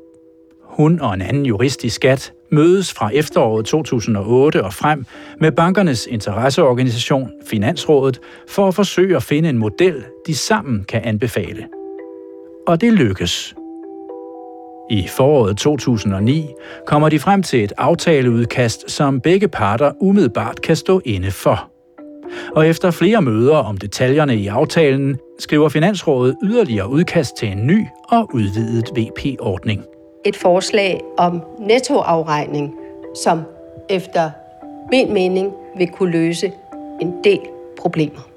Hun 0.63 1.01
og 1.01 1.15
en 1.15 1.23
anden 1.23 1.47
jurist 1.47 1.85
i 1.85 1.89
skat 1.89 2.33
mødes 2.53 2.93
fra 2.93 3.11
efteråret 3.15 3.67
2008 3.67 4.65
og 4.65 4.73
frem 4.73 5.05
med 5.41 5.53
bankernes 5.53 6.07
interesseorganisation, 6.07 7.31
Finansrådet, 7.47 8.21
for 8.49 8.69
at 8.69 8.75
forsøge 8.75 9.17
at 9.17 9.23
finde 9.23 9.49
en 9.49 9.59
model, 9.59 10.05
de 10.27 10.35
sammen 10.35 10.85
kan 10.85 11.03
anbefale. 11.05 11.67
Og 12.67 12.81
det 12.81 12.93
lykkes. 12.93 13.55
I 14.91 15.09
foråret 15.09 15.57
2009 15.57 16.47
kommer 16.87 17.09
de 17.09 17.19
frem 17.19 17.43
til 17.43 17.65
et 17.65 17.73
aftaleudkast, 17.79 18.91
som 18.91 19.21
begge 19.21 19.49
parter 19.49 19.93
umiddelbart 20.01 20.63
kan 20.63 20.77
stå 20.77 21.01
inde 21.05 21.31
for. 21.31 21.76
Og 22.57 22.69
efter 22.69 22.91
flere 22.91 23.23
møder 23.23 23.57
om 23.57 23.77
detaljerne 23.77 24.37
i 24.37 24.47
aftalen, 24.47 25.19
skriver 25.39 25.69
Finansrådet 25.69 26.37
yderligere 26.43 26.89
udkast 26.89 27.37
til 27.37 27.49
en 27.49 27.67
ny 27.67 27.85
og 28.09 28.35
udvidet 28.35 28.91
VP-ordning 28.97 29.85
et 30.27 30.37
forslag 30.37 31.01
om 31.19 31.43
nettoafregning, 31.59 32.75
som 33.25 33.43
efter 33.91 34.31
min 34.91 35.15
mening 35.15 35.53
vil 35.79 35.89
kunne 35.89 36.11
løse 36.11 36.53
en 37.01 37.25
del 37.25 37.41
problemer. 37.79 38.29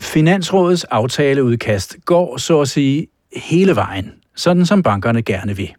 Finansrådets 0.00 0.84
aftaleudkast 0.84 1.96
går 2.04 2.36
så 2.36 2.60
at 2.60 2.68
sige 2.68 3.06
hele 3.36 3.76
vejen, 3.76 4.12
sådan 4.36 4.66
som 4.66 4.82
bankerne 4.82 5.22
gerne 5.22 5.56
vil. 5.56 5.74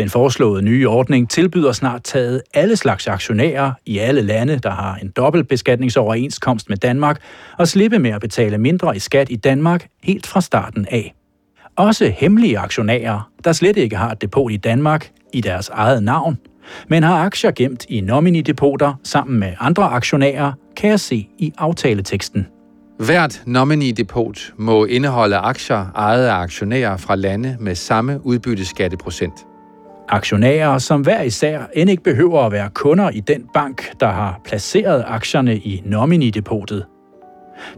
Den 0.00 0.10
foreslåede 0.10 0.62
nye 0.62 0.88
ordning 0.88 1.30
tilbyder 1.30 1.72
snart 1.72 2.02
taget 2.02 2.42
alle 2.54 2.76
slags 2.76 3.06
aktionærer 3.06 3.72
i 3.86 3.98
alle 3.98 4.22
lande, 4.22 4.58
der 4.58 4.70
har 4.70 4.94
en 4.94 5.08
dobbeltbeskatningsoverenskomst 5.08 6.68
med 6.68 6.76
Danmark, 6.76 7.20
og 7.58 7.68
slippe 7.68 7.98
med 7.98 8.10
at 8.10 8.20
betale 8.20 8.58
mindre 8.58 8.96
i 8.96 8.98
skat 8.98 9.30
i 9.30 9.36
Danmark 9.36 9.86
helt 10.02 10.26
fra 10.26 10.40
starten 10.40 10.86
af. 10.90 11.14
Også 11.76 12.12
hemmelige 12.16 12.58
aktionærer, 12.58 13.30
der 13.44 13.52
slet 13.52 13.76
ikke 13.76 13.96
har 13.96 14.10
et 14.10 14.22
depot 14.22 14.52
i 14.52 14.56
Danmark, 14.56 15.10
i 15.32 15.40
deres 15.40 15.68
eget 15.68 16.02
navn, 16.02 16.38
men 16.88 17.02
har 17.02 17.16
aktier 17.16 17.50
gemt 17.50 17.86
i 17.88 18.00
nominidepoter 18.00 18.94
sammen 19.04 19.40
med 19.40 19.52
andre 19.58 19.84
aktionærer, 19.84 20.52
kan 20.76 20.90
jeg 20.90 21.00
se 21.00 21.28
i 21.38 21.52
aftaleteksten. 21.58 22.46
Hvert 22.98 23.42
nominee-depot 23.46 24.52
må 24.56 24.84
indeholde 24.84 25.36
aktier 25.36 25.92
ejet 25.94 26.26
af 26.26 26.34
aktionærer 26.34 26.96
fra 26.96 27.14
lande 27.14 27.56
med 27.60 27.74
samme 27.74 28.26
udbytteskatteprocent. 28.26 29.49
Aktionærer, 30.12 30.78
som 30.78 31.00
hver 31.00 31.22
især 31.22 31.60
end 31.74 31.90
ikke 31.90 32.02
behøver 32.02 32.40
at 32.40 32.52
være 32.52 32.70
kunder 32.74 33.10
i 33.10 33.20
den 33.20 33.44
bank, 33.54 34.00
der 34.00 34.10
har 34.10 34.40
placeret 34.44 35.04
aktierne 35.06 35.56
i 35.56 35.82
nominidepotet. 35.84 36.86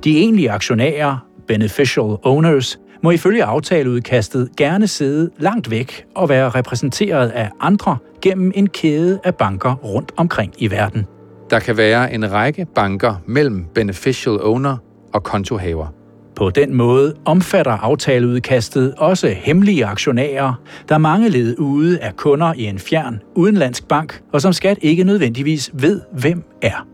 De 0.05 0.19
egentlige 0.19 0.51
aktionærer, 0.51 1.27
beneficial 1.49 2.17
owners, 2.23 2.79
må 3.03 3.11
ifølge 3.11 3.45
aftaleudkastet 3.45 4.51
gerne 4.57 4.87
sidde 4.87 5.31
langt 5.39 5.71
væk 5.71 6.05
og 6.15 6.29
være 6.29 6.49
repræsenteret 6.49 7.29
af 7.29 7.51
andre 7.61 7.97
gennem 8.23 8.53
en 8.55 8.69
kæde 8.69 9.21
af 9.25 9.35
banker 9.35 9.75
rundt 9.75 10.13
omkring 10.17 10.53
i 10.59 10.71
verden. 10.71 11.07
Der 11.51 11.59
kan 11.59 11.77
være 11.77 12.13
en 12.13 12.33
række 12.33 12.67
banker 12.75 13.15
mellem 13.27 13.65
beneficial 13.75 14.41
owner 14.43 14.77
og 15.15 15.23
kontohaver. 15.23 16.02
På 16.37 16.51
den 16.51 16.75
måde 16.75 17.15
omfatter 17.25 17.73
aftaleudkastet 17.73 18.95
også 18.99 19.29
hemmelige 19.29 19.87
aktionærer, 19.87 20.63
der 20.89 20.99
mange 20.99 21.29
led 21.29 21.59
ude 21.59 21.99
af 21.99 22.17
kunder 22.17 22.53
i 22.57 22.65
en 22.65 22.79
fjern 22.79 23.21
udenlandsk 23.35 23.89
bank, 23.89 24.23
og 24.33 24.41
som 24.41 24.53
skat 24.53 24.79
ikke 24.83 25.05
nødvendigvis 25.05 25.71
ved, 25.75 26.01
hvem 26.13 26.45
er. 26.63 26.87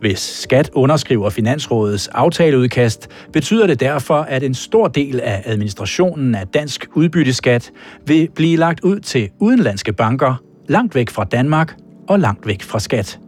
Hvis 0.00 0.18
skat 0.18 0.70
underskriver 0.74 1.30
Finansrådets 1.30 2.08
aftaleudkast, 2.08 3.08
betyder 3.32 3.66
det 3.66 3.80
derfor, 3.80 4.18
at 4.18 4.42
en 4.42 4.54
stor 4.54 4.88
del 4.88 5.20
af 5.20 5.42
administrationen 5.44 6.34
af 6.34 6.46
dansk 6.46 6.86
udbytteskat 6.94 7.70
vil 8.06 8.28
blive 8.34 8.56
lagt 8.56 8.80
ud 8.80 9.00
til 9.00 9.28
udenlandske 9.40 9.92
banker, 9.92 10.34
langt 10.68 10.94
væk 10.94 11.10
fra 11.10 11.24
Danmark 11.24 11.76
og 12.08 12.20
langt 12.20 12.46
væk 12.46 12.62
fra 12.62 12.80
skat. 12.80 13.18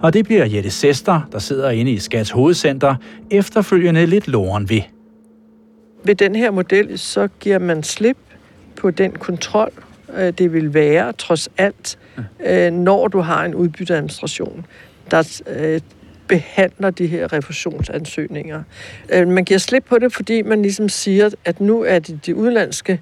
Og 0.00 0.14
det 0.14 0.24
bliver 0.24 0.44
Jette 0.44 0.70
Sester, 0.70 1.20
der 1.32 1.38
sidder 1.38 1.70
inde 1.70 1.92
i 1.92 1.98
Skats 1.98 2.30
hovedcenter, 2.30 2.94
efterfølgende 3.30 4.06
lidt 4.06 4.28
loren 4.28 4.68
ved. 4.70 4.80
Ved 6.04 6.14
den 6.14 6.34
her 6.34 6.50
model, 6.50 6.98
så 6.98 7.28
giver 7.40 7.58
man 7.58 7.82
slip 7.82 8.16
på 8.76 8.90
den 8.90 9.12
kontrol, 9.12 9.72
øh, 10.16 10.32
det 10.38 10.52
vil 10.52 10.74
være, 10.74 11.12
trods 11.12 11.48
alt, 11.58 11.98
øh, 12.46 12.72
når 12.72 13.08
du 13.08 13.20
har 13.20 13.44
en 13.44 13.54
udbytteadministration, 13.54 14.66
der 15.10 15.40
øh, 15.46 15.80
behandler 16.28 16.90
de 16.90 17.06
her 17.06 17.32
refusionsansøgninger. 17.32 18.62
Man 19.26 19.44
giver 19.44 19.58
slip 19.58 19.84
på 19.88 19.98
det, 19.98 20.12
fordi 20.12 20.42
man 20.42 20.62
ligesom 20.62 20.88
siger, 20.88 21.30
at 21.44 21.60
nu 21.60 21.82
er 21.82 21.98
det 21.98 22.26
de 22.26 22.36
udenlandske 22.36 23.00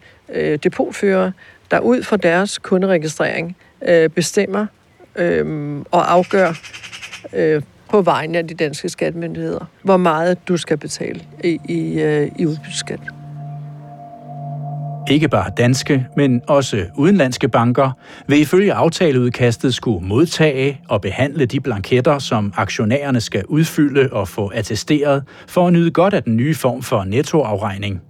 depotfører, 0.62 1.32
der 1.70 1.80
ud 1.80 2.02
fra 2.02 2.16
deres 2.16 2.58
kunderegistrering 2.58 3.56
bestemmer, 4.14 4.66
øh, 5.16 5.78
og 5.90 6.12
afgør 6.12 6.52
øh, 7.32 7.62
på 7.90 8.02
vegne 8.02 8.38
af 8.38 8.48
de 8.48 8.54
danske 8.54 8.88
skattemyndigheder, 8.88 9.70
hvor 9.82 9.96
meget 9.96 10.48
du 10.48 10.56
skal 10.56 10.76
betale 10.76 11.20
i, 11.44 11.58
i, 11.68 12.00
øh, 12.00 12.30
i 12.38 12.46
udbytteskat. 12.46 13.00
Ikke 15.10 15.28
bare 15.28 15.50
danske, 15.56 16.06
men 16.16 16.40
også 16.48 16.86
udenlandske 16.96 17.48
banker 17.48 17.90
vil 18.28 18.40
ifølge 18.40 18.72
aftaleudkastet 18.72 19.74
skulle 19.74 20.06
modtage 20.06 20.80
og 20.88 21.00
behandle 21.00 21.46
de 21.46 21.60
blanketter, 21.60 22.18
som 22.18 22.52
aktionærerne 22.56 23.20
skal 23.20 23.44
udfylde 23.46 24.08
og 24.12 24.28
få 24.28 24.46
attesteret 24.46 25.24
for 25.48 25.66
at 25.66 25.72
nyde 25.72 25.90
godt 25.90 26.14
af 26.14 26.22
den 26.22 26.36
nye 26.36 26.54
form 26.54 26.82
for 26.82 27.04
nettoafregning. 27.04 28.00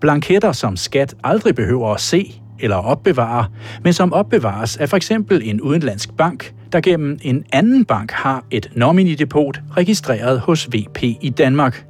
Blanketter, 0.00 0.52
som 0.52 0.76
skat 0.76 1.14
aldrig 1.24 1.54
behøver 1.54 1.94
at 1.94 2.00
se 2.00 2.40
eller 2.60 2.76
opbevare, 2.76 3.46
men 3.84 3.92
som 3.92 4.12
opbevares 4.12 4.76
af 4.76 4.88
for 4.88 4.96
eksempel 4.96 5.42
en 5.44 5.60
udenlandsk 5.60 6.16
bank, 6.16 6.54
der 6.72 6.80
gennem 6.80 7.18
en 7.22 7.44
anden 7.52 7.84
bank 7.84 8.10
har 8.10 8.44
et 8.50 8.70
nominidepot 8.74 9.60
registreret 9.76 10.40
hos 10.40 10.68
VP 10.68 11.02
i 11.02 11.34
Danmark. 11.38 11.86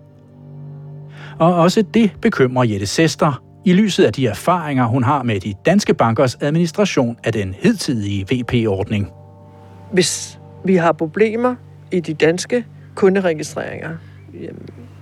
Og 1.38 1.54
også 1.54 1.84
det 1.94 2.10
bekymrer 2.22 2.64
Jette 2.64 2.86
Sester, 2.86 3.42
i 3.64 3.72
lyset 3.72 4.04
af 4.04 4.12
de 4.12 4.26
erfaringer, 4.26 4.86
hun 4.86 5.04
har 5.04 5.22
med 5.22 5.40
de 5.40 5.54
danske 5.66 5.94
bankers 5.94 6.34
administration 6.40 7.16
af 7.24 7.32
den 7.32 7.54
hidtidige 7.58 8.26
VP-ordning. 8.32 9.10
Hvis 9.92 10.38
vi 10.64 10.76
har 10.76 10.92
problemer 10.92 11.54
i 11.92 12.00
de 12.00 12.14
danske 12.14 12.64
kunderegistreringer, 12.94 13.90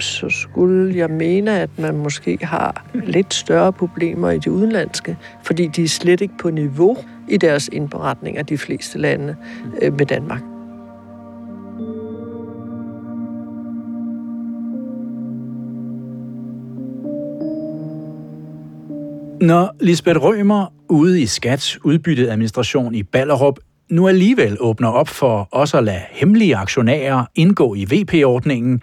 så 0.03 0.29
skulle 0.29 0.97
jeg 0.97 1.11
mene, 1.11 1.61
at 1.61 1.71
man 1.79 1.97
måske 1.97 2.39
har 2.43 2.87
lidt 2.95 3.35
større 3.35 3.73
problemer 3.73 4.31
i 4.31 4.39
de 4.39 4.51
udenlandske, 4.51 5.17
fordi 5.43 5.67
de 5.67 5.83
er 5.85 5.89
slet 5.89 6.21
ikke 6.21 6.35
på 6.39 6.51
niveau 6.51 6.97
i 7.29 7.37
deres 7.37 7.69
indberetninger, 7.73 8.43
de 8.43 8.59
fleste 8.59 8.99
lande 8.99 9.37
øh, 9.83 9.93
med 9.99 10.07
Danmark. 10.07 10.43
Når 19.41 19.77
Lisbeth 19.81 20.19
Rømer 20.23 20.73
ude 20.89 21.23
i 21.23 21.27
Skats 21.27 21.85
udbytteadministration 21.85 22.95
i 22.95 23.03
Ballerup 23.03 23.59
nu 23.91 24.09
alligevel 24.09 24.57
åbner 24.61 24.89
op 24.89 25.09
for 25.09 25.49
også 25.53 25.79
at 25.79 25.85
lade 25.85 26.01
hemmelige 26.11 26.57
aktionærer 26.57 27.25
indgå 27.35 27.75
i 27.75 27.85
VP-ordningen, 27.85 28.83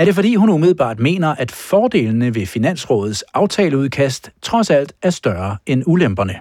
er 0.00 0.04
det 0.04 0.14
fordi 0.14 0.34
hun 0.34 0.50
umiddelbart 0.50 1.00
mener, 1.00 1.34
at 1.38 1.50
fordelene 1.50 2.34
ved 2.34 2.46
Finansrådets 2.46 3.24
aftaleudkast 3.34 4.30
trods 4.42 4.70
alt 4.70 4.92
er 5.02 5.10
større 5.10 5.56
end 5.66 5.82
ulemperne. 5.86 6.34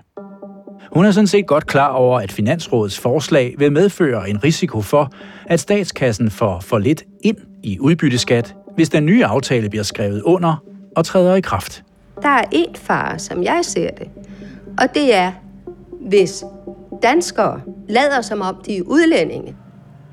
Hun 0.93 1.05
er 1.05 1.11
sådan 1.11 1.27
set 1.27 1.47
godt 1.47 1.67
klar 1.67 1.87
over, 1.87 2.19
at 2.19 2.31
Finansrådets 2.31 2.99
forslag 2.99 3.55
vil 3.57 3.71
medføre 3.71 4.29
en 4.29 4.43
risiko 4.43 4.81
for, 4.81 5.11
at 5.45 5.59
statskassen 5.59 6.31
får 6.31 6.59
for 6.59 6.77
lidt 6.77 7.03
ind 7.23 7.37
i 7.63 7.79
udbytteskat, 7.79 8.55
hvis 8.75 8.89
den 8.89 9.05
nye 9.05 9.25
aftale 9.25 9.69
bliver 9.69 9.83
skrevet 9.83 10.21
under 10.21 10.63
og 10.95 11.05
træder 11.05 11.35
i 11.35 11.41
kraft. 11.41 11.83
Der 12.21 12.29
er 12.29 12.43
en 12.51 12.75
fare, 12.75 13.19
som 13.19 13.43
jeg 13.43 13.59
ser 13.63 13.89
det, 13.91 14.07
og 14.81 14.93
det 14.93 15.15
er, 15.15 15.31
hvis 16.01 16.43
danskere 17.03 17.61
lader 17.89 18.21
som 18.21 18.41
om 18.41 18.55
de 18.65 18.77
er 18.77 18.81
udlændinge. 18.81 19.55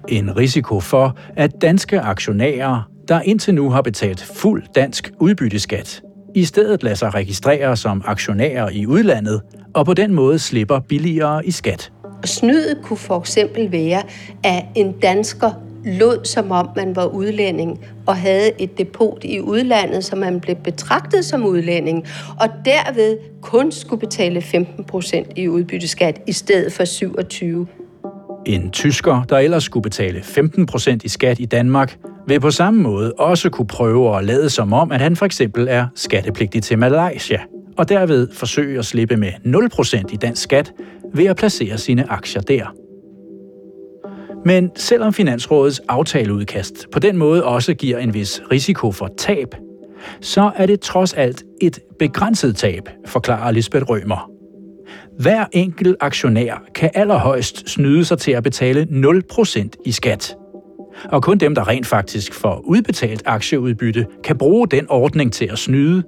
En 0.08 0.36
risiko 0.36 0.80
for, 0.80 1.16
at 1.36 1.62
danske 1.62 2.00
aktionærer 2.00 2.95
der 3.08 3.20
indtil 3.20 3.54
nu 3.54 3.70
har 3.70 3.82
betalt 3.82 4.22
fuld 4.22 4.64
dansk 4.74 5.12
udbytteskat, 5.20 6.02
i 6.34 6.44
stedet 6.44 6.82
lader 6.82 6.96
sig 6.96 7.14
registrere 7.14 7.76
som 7.76 8.02
aktionærer 8.04 8.68
i 8.70 8.86
udlandet, 8.86 9.42
og 9.74 9.86
på 9.86 9.94
den 9.94 10.14
måde 10.14 10.38
slipper 10.38 10.80
billigere 10.80 11.46
i 11.46 11.50
skat. 11.50 11.92
Snydet 12.24 12.78
kunne 12.82 12.96
for 12.96 13.20
eksempel 13.20 13.72
være, 13.72 14.02
at 14.44 14.64
en 14.74 14.92
dansker 14.92 15.50
lod 15.86 16.24
som 16.24 16.50
om 16.50 16.68
man 16.76 16.96
var 16.96 17.06
udlænding 17.06 17.84
og 18.06 18.16
havde 18.16 18.50
et 18.58 18.78
depot 18.78 19.24
i 19.24 19.40
udlandet, 19.40 20.04
så 20.04 20.16
man 20.16 20.40
blev 20.40 20.56
betragtet 20.56 21.24
som 21.24 21.44
udlænding, 21.44 22.04
og 22.40 22.48
derved 22.64 23.18
kun 23.42 23.72
skulle 23.72 24.00
betale 24.00 24.42
15 24.42 24.84
procent 24.84 25.28
i 25.36 25.48
udbytteskat 25.48 26.20
i 26.26 26.32
stedet 26.32 26.72
for 26.72 26.84
27. 26.84 27.66
En 28.46 28.70
tysker, 28.70 29.22
der 29.22 29.38
ellers 29.38 29.64
skulle 29.64 29.82
betale 29.82 30.18
15% 30.20 30.98
i 31.04 31.08
skat 31.08 31.40
i 31.40 31.44
Danmark, 31.44 31.98
vil 32.26 32.40
på 32.40 32.50
samme 32.50 32.82
måde 32.82 33.12
også 33.12 33.50
kunne 33.50 33.66
prøve 33.66 34.18
at 34.18 34.24
lade 34.24 34.50
som 34.50 34.72
om, 34.72 34.92
at 34.92 35.00
han 35.00 35.16
for 35.16 35.26
eksempel 35.26 35.66
er 35.70 35.86
skattepligtig 35.94 36.62
til 36.62 36.78
Malaysia, 36.78 37.40
og 37.76 37.88
derved 37.88 38.28
forsøge 38.32 38.78
at 38.78 38.84
slippe 38.84 39.16
med 39.16 39.32
0% 40.08 40.14
i 40.14 40.16
dansk 40.16 40.42
skat 40.42 40.72
ved 41.14 41.24
at 41.24 41.36
placere 41.36 41.78
sine 41.78 42.10
aktier 42.10 42.42
der. 42.42 42.74
Men 44.44 44.70
selvom 44.76 45.12
Finansrådets 45.12 45.80
aftaleudkast 45.88 46.86
på 46.92 46.98
den 46.98 47.16
måde 47.16 47.44
også 47.44 47.74
giver 47.74 47.98
en 47.98 48.14
vis 48.14 48.42
risiko 48.52 48.92
for 48.92 49.10
tab, 49.18 49.54
så 50.20 50.50
er 50.56 50.66
det 50.66 50.80
trods 50.80 51.14
alt 51.14 51.44
et 51.62 51.78
begrænset 51.98 52.56
tab, 52.56 52.88
forklarer 53.06 53.50
Lisbeth 53.50 53.84
Rømer. 53.88 54.35
Hver 55.18 55.44
enkelt 55.52 55.96
aktionær 56.00 56.62
kan 56.74 56.90
allerhøjst 56.94 57.68
snyde 57.70 58.04
sig 58.04 58.18
til 58.18 58.32
at 58.32 58.42
betale 58.42 58.86
0% 58.90 59.68
i 59.84 59.92
skat– 59.92 60.34
og 61.04 61.22
kun 61.22 61.38
dem, 61.38 61.54
der 61.54 61.68
rent 61.68 61.86
faktisk 61.86 62.34
får 62.34 62.62
udbetalt 62.64 63.22
aktieudbytte, 63.26 64.06
kan 64.24 64.38
bruge 64.38 64.68
den 64.68 64.86
ordning 64.88 65.32
til 65.32 65.48
at 65.52 65.58
snyde. 65.58 66.02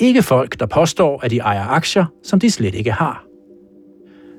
Ikke 0.00 0.22
folk, 0.22 0.60
der 0.60 0.66
påstår, 0.66 1.20
at 1.24 1.30
de 1.30 1.38
ejer 1.38 1.66
aktier, 1.66 2.04
som 2.22 2.40
de 2.40 2.50
slet 2.50 2.74
ikke 2.74 2.92
har. 2.92 3.24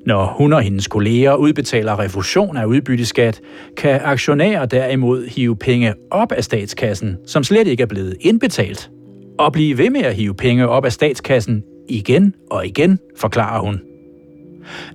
Når 0.05 0.25
hun 0.37 0.53
og 0.53 0.61
hendes 0.61 0.87
kolleger 0.87 1.35
udbetaler 1.35 1.99
refusion 1.99 2.57
af 2.57 2.65
udbytteskat, 2.65 3.41
kan 3.77 4.01
aktionærer 4.03 4.65
derimod 4.65 5.27
hive 5.27 5.55
penge 5.55 5.93
op 6.11 6.31
af 6.31 6.43
statskassen, 6.43 7.17
som 7.27 7.43
slet 7.43 7.67
ikke 7.67 7.83
er 7.83 7.87
blevet 7.87 8.15
indbetalt, 8.21 8.91
og 9.39 9.53
blive 9.53 9.77
ved 9.77 9.89
med 9.89 10.01
at 10.01 10.15
hive 10.15 10.33
penge 10.33 10.67
op 10.67 10.85
af 10.85 10.91
statskassen 10.91 11.63
igen 11.89 12.35
og 12.51 12.65
igen, 12.65 12.99
forklarer 13.17 13.61
hun. 13.61 13.79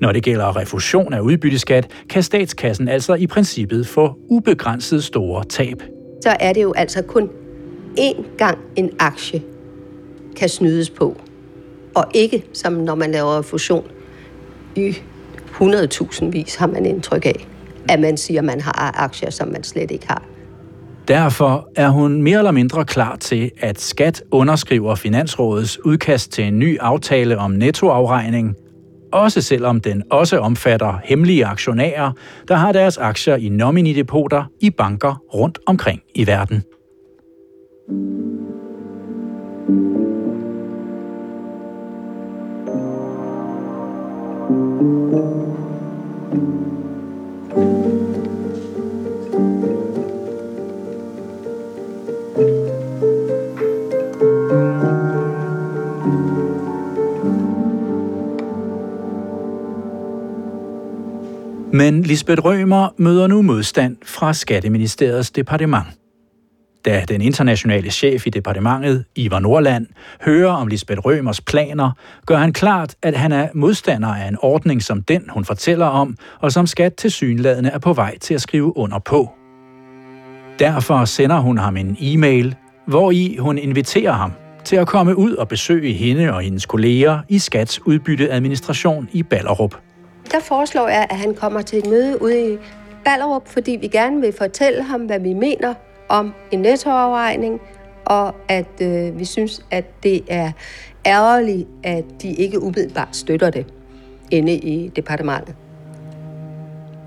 Når 0.00 0.12
det 0.12 0.22
gælder 0.22 0.56
refusion 0.56 1.12
af 1.12 1.20
udbytteskat, 1.20 1.90
kan 2.10 2.22
statskassen 2.22 2.88
altså 2.88 3.14
i 3.14 3.26
princippet 3.26 3.86
få 3.86 4.14
ubegrænset 4.28 5.04
store 5.04 5.44
tab. 5.44 5.82
Så 6.22 6.36
er 6.40 6.52
det 6.52 6.62
jo 6.62 6.72
altså 6.76 7.02
kun 7.02 7.30
én 7.98 8.36
gang 8.38 8.58
en 8.76 8.90
aktie 8.98 9.42
kan 10.36 10.48
snydes 10.48 10.90
på, 10.90 11.16
og 11.94 12.04
ikke 12.14 12.44
som 12.52 12.72
når 12.72 12.94
man 12.94 13.12
laver 13.12 13.38
refusion 13.38 13.84
i 14.76 14.90
100.000 15.60 16.24
vis, 16.24 16.54
har 16.54 16.66
man 16.66 16.86
indtryk 16.86 17.26
af, 17.26 17.46
at 17.88 18.00
man 18.00 18.16
siger, 18.16 18.40
at 18.40 18.44
man 18.44 18.60
har 18.60 18.94
aktier, 19.04 19.30
som 19.30 19.48
man 19.48 19.64
slet 19.64 19.90
ikke 19.90 20.06
har. 20.08 20.22
Derfor 21.08 21.68
er 21.76 21.88
hun 21.88 22.22
mere 22.22 22.38
eller 22.38 22.50
mindre 22.50 22.84
klar 22.84 23.16
til, 23.16 23.50
at 23.60 23.80
Skat 23.80 24.22
underskriver 24.30 24.94
Finansrådets 24.94 25.84
udkast 25.84 26.32
til 26.32 26.44
en 26.44 26.58
ny 26.58 26.78
aftale 26.80 27.38
om 27.38 27.50
nettoafregning, 27.50 28.56
også 29.12 29.42
selvom 29.42 29.80
den 29.80 30.02
også 30.10 30.38
omfatter 30.38 31.00
hemmelige 31.04 31.46
aktionærer, 31.46 32.12
der 32.48 32.54
har 32.54 32.72
deres 32.72 32.98
aktier 32.98 33.36
i 33.36 33.48
nominidepoter 33.48 34.44
i 34.60 34.70
banker 34.70 35.22
rundt 35.34 35.58
omkring 35.66 36.02
i 36.14 36.26
verden. 36.26 36.64
Men 61.78 62.02
Lisbeth 62.02 62.44
Rømer 62.44 62.88
møder 62.96 63.26
nu 63.26 63.42
modstand 63.42 63.96
fra 64.04 64.32
Skatteministeriets 64.32 65.30
departement. 65.30 65.84
Da 66.84 67.04
den 67.08 67.20
internationale 67.20 67.90
chef 67.90 68.26
i 68.26 68.30
departementet, 68.30 69.04
Ivar 69.16 69.38
Nordland, 69.38 69.86
hører 70.20 70.52
om 70.52 70.66
Lisbeth 70.66 71.00
Rømers 71.04 71.40
planer, 71.40 71.90
gør 72.26 72.36
han 72.36 72.52
klart, 72.52 72.94
at 73.02 73.16
han 73.16 73.32
er 73.32 73.48
modstander 73.54 74.08
af 74.08 74.28
en 74.28 74.36
ordning 74.42 74.82
som 74.82 75.02
den, 75.02 75.24
hun 75.30 75.44
fortæller 75.44 75.86
om, 75.86 76.16
og 76.40 76.52
som 76.52 76.66
skat 76.66 76.94
til 76.94 77.10
synladende 77.10 77.70
er 77.70 77.78
på 77.78 77.92
vej 77.92 78.18
til 78.18 78.34
at 78.34 78.40
skrive 78.40 78.76
under 78.76 78.98
på. 78.98 79.30
Derfor 80.58 81.04
sender 81.04 81.38
hun 81.40 81.58
ham 81.58 81.76
en 81.76 81.96
e-mail, 82.00 82.54
hvor 82.86 83.10
i 83.10 83.36
hun 83.36 83.58
inviterer 83.58 84.12
ham 84.12 84.32
til 84.64 84.76
at 84.76 84.86
komme 84.86 85.18
ud 85.18 85.32
og 85.32 85.48
besøge 85.48 85.92
hende 85.92 86.32
og 86.34 86.40
hendes 86.40 86.66
kolleger 86.66 87.20
i 87.28 87.38
Skats 87.38 87.86
udbytteadministration 87.86 89.08
i 89.12 89.22
Ballerup 89.22 89.87
der 90.30 90.40
foreslår 90.40 90.88
jeg, 90.88 91.06
at 91.10 91.16
han 91.16 91.34
kommer 91.34 91.62
til 91.62 91.78
et 91.78 91.86
møde 91.86 92.22
ude 92.22 92.52
i 92.52 92.58
Ballerup, 93.04 93.48
fordi 93.48 93.78
vi 93.80 93.88
gerne 93.88 94.20
vil 94.20 94.32
fortælle 94.38 94.82
ham, 94.82 95.00
hvad 95.00 95.20
vi 95.20 95.32
mener 95.32 95.74
om 96.08 96.34
en 96.50 96.58
nettoafregning, 96.58 97.60
og 98.04 98.34
at 98.48 98.82
øh, 98.82 99.18
vi 99.18 99.24
synes, 99.24 99.64
at 99.70 100.02
det 100.02 100.22
er 100.28 100.52
ærgerligt, 101.06 101.68
at 101.82 102.04
de 102.22 102.32
ikke 102.32 102.62
umiddelbart 102.62 103.16
støtter 103.16 103.50
det 103.50 103.66
inde 104.30 104.54
i 104.54 104.88
departementet. 104.96 105.54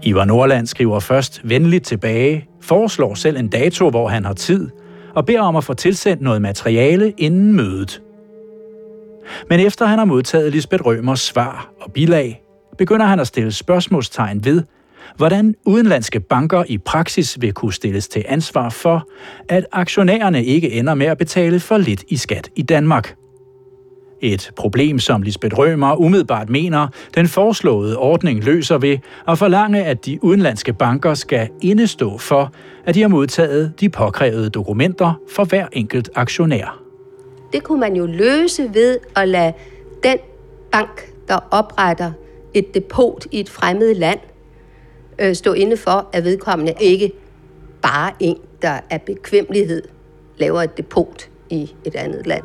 Ivar 0.04 0.26
Nordland 0.26 0.68
skriver 0.68 1.00
først 1.00 1.42
venligt 1.44 1.86
tilbage, 1.86 2.48
foreslår 2.62 3.14
selv 3.14 3.38
en 3.38 3.48
dato, 3.48 3.90
hvor 3.90 4.08
han 4.08 4.26
har 4.26 4.34
tid, 4.34 4.70
og 5.16 5.26
beder 5.26 5.42
om 5.42 5.56
at 5.56 5.64
få 5.64 5.74
tilsendt 5.74 6.22
noget 6.22 6.42
materiale 6.42 7.14
inden 7.18 7.54
mødet. 7.54 8.02
Men 9.50 9.60
efter 9.60 9.86
han 9.86 9.98
har 9.98 10.06
modtaget 10.06 10.52
Lisbeth 10.52 10.86
Rømers 10.86 11.20
svar 11.20 11.72
og 11.82 11.92
bilag, 11.92 12.41
begynder 12.82 13.06
han 13.06 13.20
at 13.20 13.28
stille 13.28 13.52
spørgsmålstegn 13.52 14.46
ved, 14.46 14.64
hvordan 15.18 15.56
udenlandske 15.66 16.20
banker 16.20 16.64
i 16.68 16.78
praksis 16.78 17.42
vil 17.42 17.54
kunne 17.54 17.74
stilles 17.74 18.08
til 18.08 18.26
ansvar 18.28 18.70
for, 18.70 19.08
at 19.50 19.66
aktionærerne 19.72 20.46
ikke 20.46 20.72
ender 20.72 20.94
med 20.94 21.06
at 21.06 21.18
betale 21.18 21.60
for 21.60 21.78
lidt 21.78 22.04
i 22.08 22.18
skat 22.18 22.50
i 22.56 22.62
Danmark. 22.62 23.16
Et 24.22 24.52
problem, 24.56 25.00
som 25.00 25.22
Lisbeth 25.22 25.58
Rømer 25.58 25.96
umiddelbart 25.96 26.50
mener, 26.50 26.88
den 27.16 27.28
foreslåede 27.28 27.98
ordning 27.98 28.44
løser 28.44 28.78
ved 28.78 28.98
at 29.28 29.38
forlange, 29.38 29.84
at 29.84 30.06
de 30.06 30.24
udenlandske 30.24 30.74
banker 30.74 31.14
skal 31.14 31.50
indestå 31.62 32.18
for, 32.18 32.52
at 32.86 32.96
de 32.96 33.02
har 33.02 33.08
modtaget 33.08 33.74
de 33.80 33.90
påkrævede 33.90 34.50
dokumenter 34.50 35.14
for 35.36 35.44
hver 35.44 35.68
enkelt 35.72 36.10
aktionær. 36.16 36.82
Det 37.54 37.64
kunne 37.64 37.80
man 37.80 37.96
jo 37.96 38.06
løse 38.06 38.70
ved 38.74 38.98
at 39.16 39.28
lade 39.28 39.54
den 40.04 40.18
bank, 40.72 41.12
der 41.28 41.40
opretter 41.52 42.12
et 42.54 42.74
depot 42.74 43.26
i 43.32 43.40
et 43.40 43.50
fremmed 43.50 43.96
land 43.96 44.20
øh, 45.20 45.36
stå 45.36 45.54
inde 45.54 45.78
for, 45.78 46.10
at 46.14 46.24
vedkommende 46.24 46.74
ikke 46.82 47.12
bare 47.82 48.12
en, 48.20 48.38
der 48.62 48.80
af 48.90 49.02
bekvemmelighed 49.02 49.84
laver 50.38 50.62
et 50.62 50.78
depot 50.78 51.30
i 51.50 51.74
et 51.86 51.96
andet 51.96 52.28
land. 52.28 52.44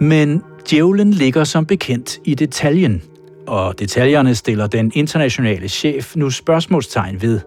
Men 0.00 0.42
djævlen 0.70 1.10
ligger 1.10 1.44
som 1.44 1.66
bekendt 1.66 2.20
i 2.24 2.34
detaljen, 2.34 3.02
og 3.46 3.78
detaljerne 3.78 4.34
stiller 4.34 4.66
den 4.66 4.92
internationale 4.94 5.68
chef 5.68 6.16
nu 6.16 6.30
spørgsmålstegn 6.30 7.22
ved. 7.22 7.40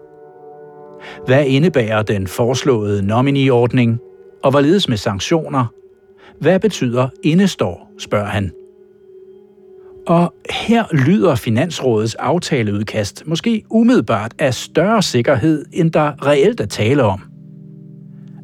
Hvad 1.26 1.46
indebærer 1.46 2.02
den 2.02 2.26
foreslåede 2.26 3.06
nominee-ordning, 3.06 3.98
og 4.42 4.50
hvorledes 4.50 4.88
med 4.88 4.96
sanktioner? 4.96 5.66
Hvad 6.40 6.60
betyder 6.60 7.08
indestår, 7.22 7.90
spørger 7.98 8.26
han. 8.26 8.52
Og 10.06 10.34
her 10.50 10.84
lyder 10.92 11.34
Finansrådets 11.34 12.14
aftaleudkast 12.14 13.22
måske 13.26 13.62
umiddelbart 13.70 14.34
af 14.38 14.54
større 14.54 15.02
sikkerhed, 15.02 15.64
end 15.72 15.90
der 15.90 16.26
reelt 16.26 16.60
er 16.60 16.66
tale 16.66 17.02
om. 17.02 17.22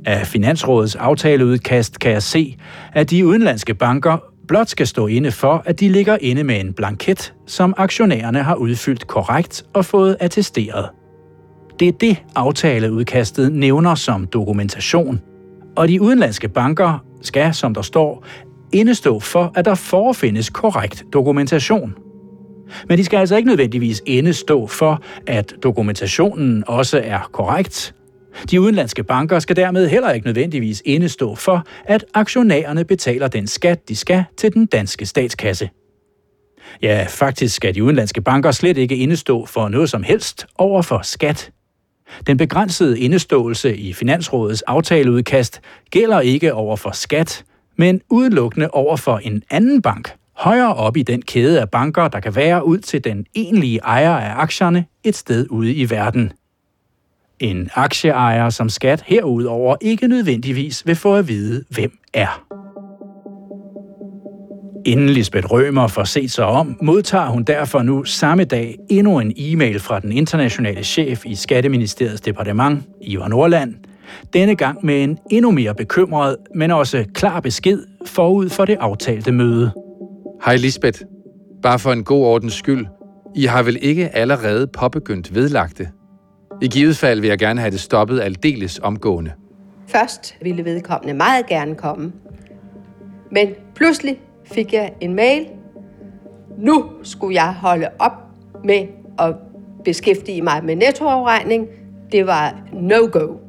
Af 0.06 0.26
Finansrådets 0.26 0.96
aftaleudkast 0.96 1.98
kan 1.98 2.12
jeg 2.12 2.22
se, 2.22 2.56
at 2.92 3.10
de 3.10 3.26
udenlandske 3.26 3.74
banker 3.74 4.18
blot 4.48 4.68
skal 4.68 4.86
stå 4.86 5.06
inde 5.06 5.30
for, 5.30 5.62
at 5.66 5.80
de 5.80 5.88
ligger 5.88 6.16
inde 6.20 6.44
med 6.44 6.60
en 6.60 6.72
blanket, 6.72 7.34
som 7.46 7.74
aktionærerne 7.76 8.42
har 8.42 8.54
udfyldt 8.54 9.06
korrekt 9.06 9.64
og 9.74 9.84
fået 9.84 10.16
attesteret. 10.20 10.88
Det 11.80 11.88
er 11.88 11.92
det, 11.92 12.22
aftaleudkastet 12.34 13.52
nævner 13.52 13.94
som 13.94 14.26
dokumentation. 14.26 15.20
Og 15.76 15.88
de 15.88 16.02
udenlandske 16.02 16.48
banker 16.48 17.04
skal, 17.22 17.54
som 17.54 17.74
der 17.74 17.82
står, 17.82 18.24
indestå 18.72 19.20
for, 19.20 19.52
at 19.54 19.64
der 19.64 19.74
forefindes 19.74 20.50
korrekt 20.50 21.04
dokumentation. 21.12 21.94
Men 22.88 22.98
de 22.98 23.04
skal 23.04 23.16
altså 23.16 23.36
ikke 23.36 23.48
nødvendigvis 23.48 24.02
indestå 24.06 24.66
for, 24.66 25.02
at 25.26 25.54
dokumentationen 25.62 26.64
også 26.66 27.00
er 27.04 27.28
korrekt. 27.32 27.94
De 28.50 28.60
udenlandske 28.60 29.02
banker 29.02 29.38
skal 29.38 29.56
dermed 29.56 29.88
heller 29.88 30.10
ikke 30.10 30.26
nødvendigvis 30.26 30.82
indestå 30.84 31.34
for, 31.34 31.66
at 31.84 32.04
aktionærerne 32.14 32.84
betaler 32.84 33.28
den 33.28 33.46
skat, 33.46 33.88
de 33.88 33.96
skal 33.96 34.24
til 34.36 34.54
den 34.54 34.66
danske 34.66 35.06
statskasse. 35.06 35.70
Ja, 36.82 37.06
faktisk 37.08 37.54
skal 37.56 37.74
de 37.74 37.84
udenlandske 37.84 38.20
banker 38.20 38.50
slet 38.50 38.78
ikke 38.78 38.96
indestå 38.96 39.46
for 39.46 39.68
noget 39.68 39.90
som 39.90 40.02
helst 40.02 40.46
over 40.58 40.82
for 40.82 41.00
skat. 41.02 41.50
Den 42.26 42.36
begrænsede 42.36 43.00
indeståelse 43.00 43.76
i 43.76 43.92
Finansrådets 43.92 44.62
aftaleudkast 44.62 45.60
gælder 45.90 46.20
ikke 46.20 46.54
over 46.54 46.76
for 46.76 46.90
skat, 46.90 47.44
men 47.78 48.00
udelukkende 48.10 48.70
over 48.70 48.96
for 48.96 49.18
en 49.18 49.42
anden 49.50 49.82
bank, 49.82 50.14
højere 50.36 50.74
op 50.74 50.96
i 50.96 51.02
den 51.02 51.22
kæde 51.22 51.60
af 51.60 51.70
banker, 51.70 52.08
der 52.08 52.20
kan 52.20 52.36
være 52.36 52.66
ud 52.66 52.78
til 52.78 53.04
den 53.04 53.26
egentlige 53.34 53.78
ejer 53.78 54.16
af 54.16 54.42
aktierne 54.42 54.84
et 55.04 55.16
sted 55.16 55.46
ude 55.50 55.74
i 55.74 55.90
verden. 55.90 56.32
En 57.40 57.70
aktieejer 57.74 58.50
som 58.50 58.68
skat 58.68 59.04
herudover 59.06 59.76
ikke 59.80 60.08
nødvendigvis 60.08 60.86
vil 60.86 60.96
få 60.96 61.14
at 61.14 61.28
vide, 61.28 61.64
hvem 61.70 61.98
er. 62.14 62.44
Inden 64.86 65.08
Lisbeth 65.08 65.50
Rømer 65.50 65.86
får 65.86 66.04
set 66.04 66.30
sig 66.30 66.44
om, 66.44 66.78
modtager 66.82 67.26
hun 67.26 67.42
derfor 67.42 67.82
nu 67.82 68.04
samme 68.04 68.44
dag 68.44 68.76
endnu 68.90 69.20
en 69.20 69.32
e-mail 69.36 69.80
fra 69.80 70.00
den 70.00 70.12
internationale 70.12 70.84
chef 70.84 71.26
i 71.26 71.34
Skatteministeriets 71.34 72.20
departement, 72.20 72.82
Ivar 73.02 73.28
Nordland, 73.28 73.74
denne 74.32 74.54
gang 74.56 74.84
med 74.84 75.04
en 75.04 75.18
endnu 75.30 75.50
mere 75.50 75.74
bekymret, 75.74 76.36
men 76.54 76.70
også 76.70 77.04
klar 77.14 77.40
besked 77.40 77.82
forud 78.06 78.48
for 78.48 78.64
det 78.64 78.76
aftalte 78.80 79.32
møde. 79.32 79.72
Hej 80.44 80.56
Lisbeth. 80.56 81.00
Bare 81.62 81.78
for 81.78 81.92
en 81.92 82.04
god 82.04 82.24
ordens 82.24 82.52
skyld. 82.54 82.86
I 83.36 83.44
har 83.44 83.62
vel 83.62 83.78
ikke 83.80 84.16
allerede 84.16 84.66
påbegyndt 84.66 85.34
vedlagte? 85.34 85.88
I 86.62 86.68
givet 86.68 86.96
fald 86.96 87.20
vil 87.20 87.28
jeg 87.28 87.38
gerne 87.38 87.60
have 87.60 87.70
det 87.70 87.80
stoppet 87.80 88.20
aldeles 88.20 88.78
omgående. 88.78 89.32
Først 89.88 90.36
ville 90.42 90.64
vedkommende 90.64 91.14
meget 91.14 91.46
gerne 91.46 91.74
komme. 91.74 92.12
Men 93.32 93.48
pludselig 93.74 94.20
fik 94.44 94.72
jeg 94.72 94.92
en 95.00 95.14
mail. 95.14 95.46
Nu 96.58 96.84
skulle 97.02 97.34
jeg 97.34 97.54
holde 97.54 97.88
op 97.98 98.12
med 98.64 98.86
at 99.18 99.34
beskæftige 99.84 100.42
mig 100.42 100.64
med 100.64 100.76
nettoafregning. 100.76 101.66
Det 102.12 102.26
var 102.26 102.60
no-go. 102.72 103.47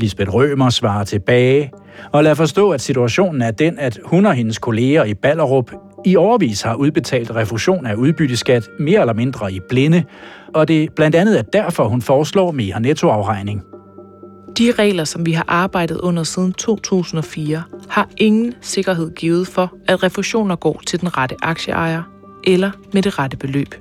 Lisbeth 0.00 0.34
Rømer 0.34 0.70
svarer 0.70 1.04
tilbage 1.04 1.72
og 2.12 2.24
lader 2.24 2.34
forstå, 2.34 2.70
at 2.70 2.80
situationen 2.80 3.42
er 3.42 3.50
den, 3.50 3.78
at 3.78 3.98
hun 4.04 4.26
og 4.26 4.34
hendes 4.34 4.58
kolleger 4.58 5.04
i 5.04 5.14
Ballerup 5.14 5.72
i 6.06 6.16
overvis 6.16 6.62
har 6.62 6.74
udbetalt 6.74 7.30
refusion 7.30 7.86
af 7.86 7.94
udbytteskat 7.94 8.68
mere 8.78 9.00
eller 9.00 9.14
mindre 9.14 9.52
i 9.52 9.60
blinde, 9.68 10.04
og 10.54 10.68
det 10.68 10.92
blandt 10.92 11.16
andet 11.16 11.38
er 11.38 11.42
derfor, 11.42 11.88
hun 11.88 12.02
foreslår 12.02 12.50
mere 12.50 12.80
nettoafregning. 12.80 13.62
De 14.58 14.72
regler, 14.72 15.04
som 15.04 15.26
vi 15.26 15.32
har 15.32 15.44
arbejdet 15.48 15.98
under 15.98 16.22
siden 16.22 16.52
2004, 16.52 17.62
har 17.88 18.08
ingen 18.16 18.54
sikkerhed 18.60 19.10
givet 19.10 19.48
for, 19.48 19.72
at 19.88 20.02
refusioner 20.02 20.56
går 20.56 20.80
til 20.86 21.00
den 21.00 21.16
rette 21.18 21.36
aktieejer, 21.42 22.02
eller 22.44 22.70
med 22.92 23.02
det 23.02 23.18
rette 23.18 23.36
beløb. 23.36 23.74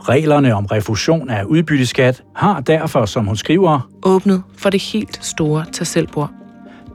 Reglerne 0.00 0.54
om 0.54 0.66
refusion 0.66 1.30
af 1.30 1.44
udbytteskat 1.44 2.22
har 2.36 2.60
derfor, 2.60 3.06
som 3.06 3.26
hun 3.26 3.36
skriver, 3.36 3.90
åbnet 4.02 4.42
for 4.56 4.70
det 4.70 4.82
helt 4.82 5.24
store 5.24 5.64
tasselbord. 5.72 6.30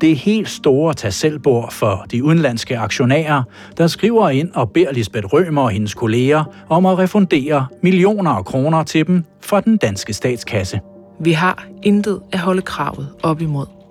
Det 0.01 0.15
helt 0.15 0.49
store 0.49 0.93
tasselbord 0.93 1.71
for 1.71 2.05
de 2.11 2.23
udenlandske 2.23 2.77
aktionærer, 2.77 3.43
der 3.77 3.87
skriver 3.87 4.29
ind 4.29 4.51
og 4.53 4.71
beder 4.71 4.91
Lisbeth 4.91 5.25
Rømer 5.25 5.61
og 5.61 5.69
hendes 5.69 5.93
kolleger 5.93 6.43
om 6.69 6.85
at 6.85 6.97
refundere 6.97 7.67
millioner 7.81 8.31
af 8.31 8.45
kroner 8.45 8.83
til 8.83 9.07
dem 9.07 9.23
fra 9.41 9.61
den 9.61 9.77
danske 9.77 10.13
statskasse. 10.13 10.79
Vi 11.19 11.31
har 11.31 11.65
intet 11.83 12.21
at 12.31 12.39
holde 12.39 12.61
kravet 12.61 13.09
op 13.23 13.41
imod. 13.41 13.82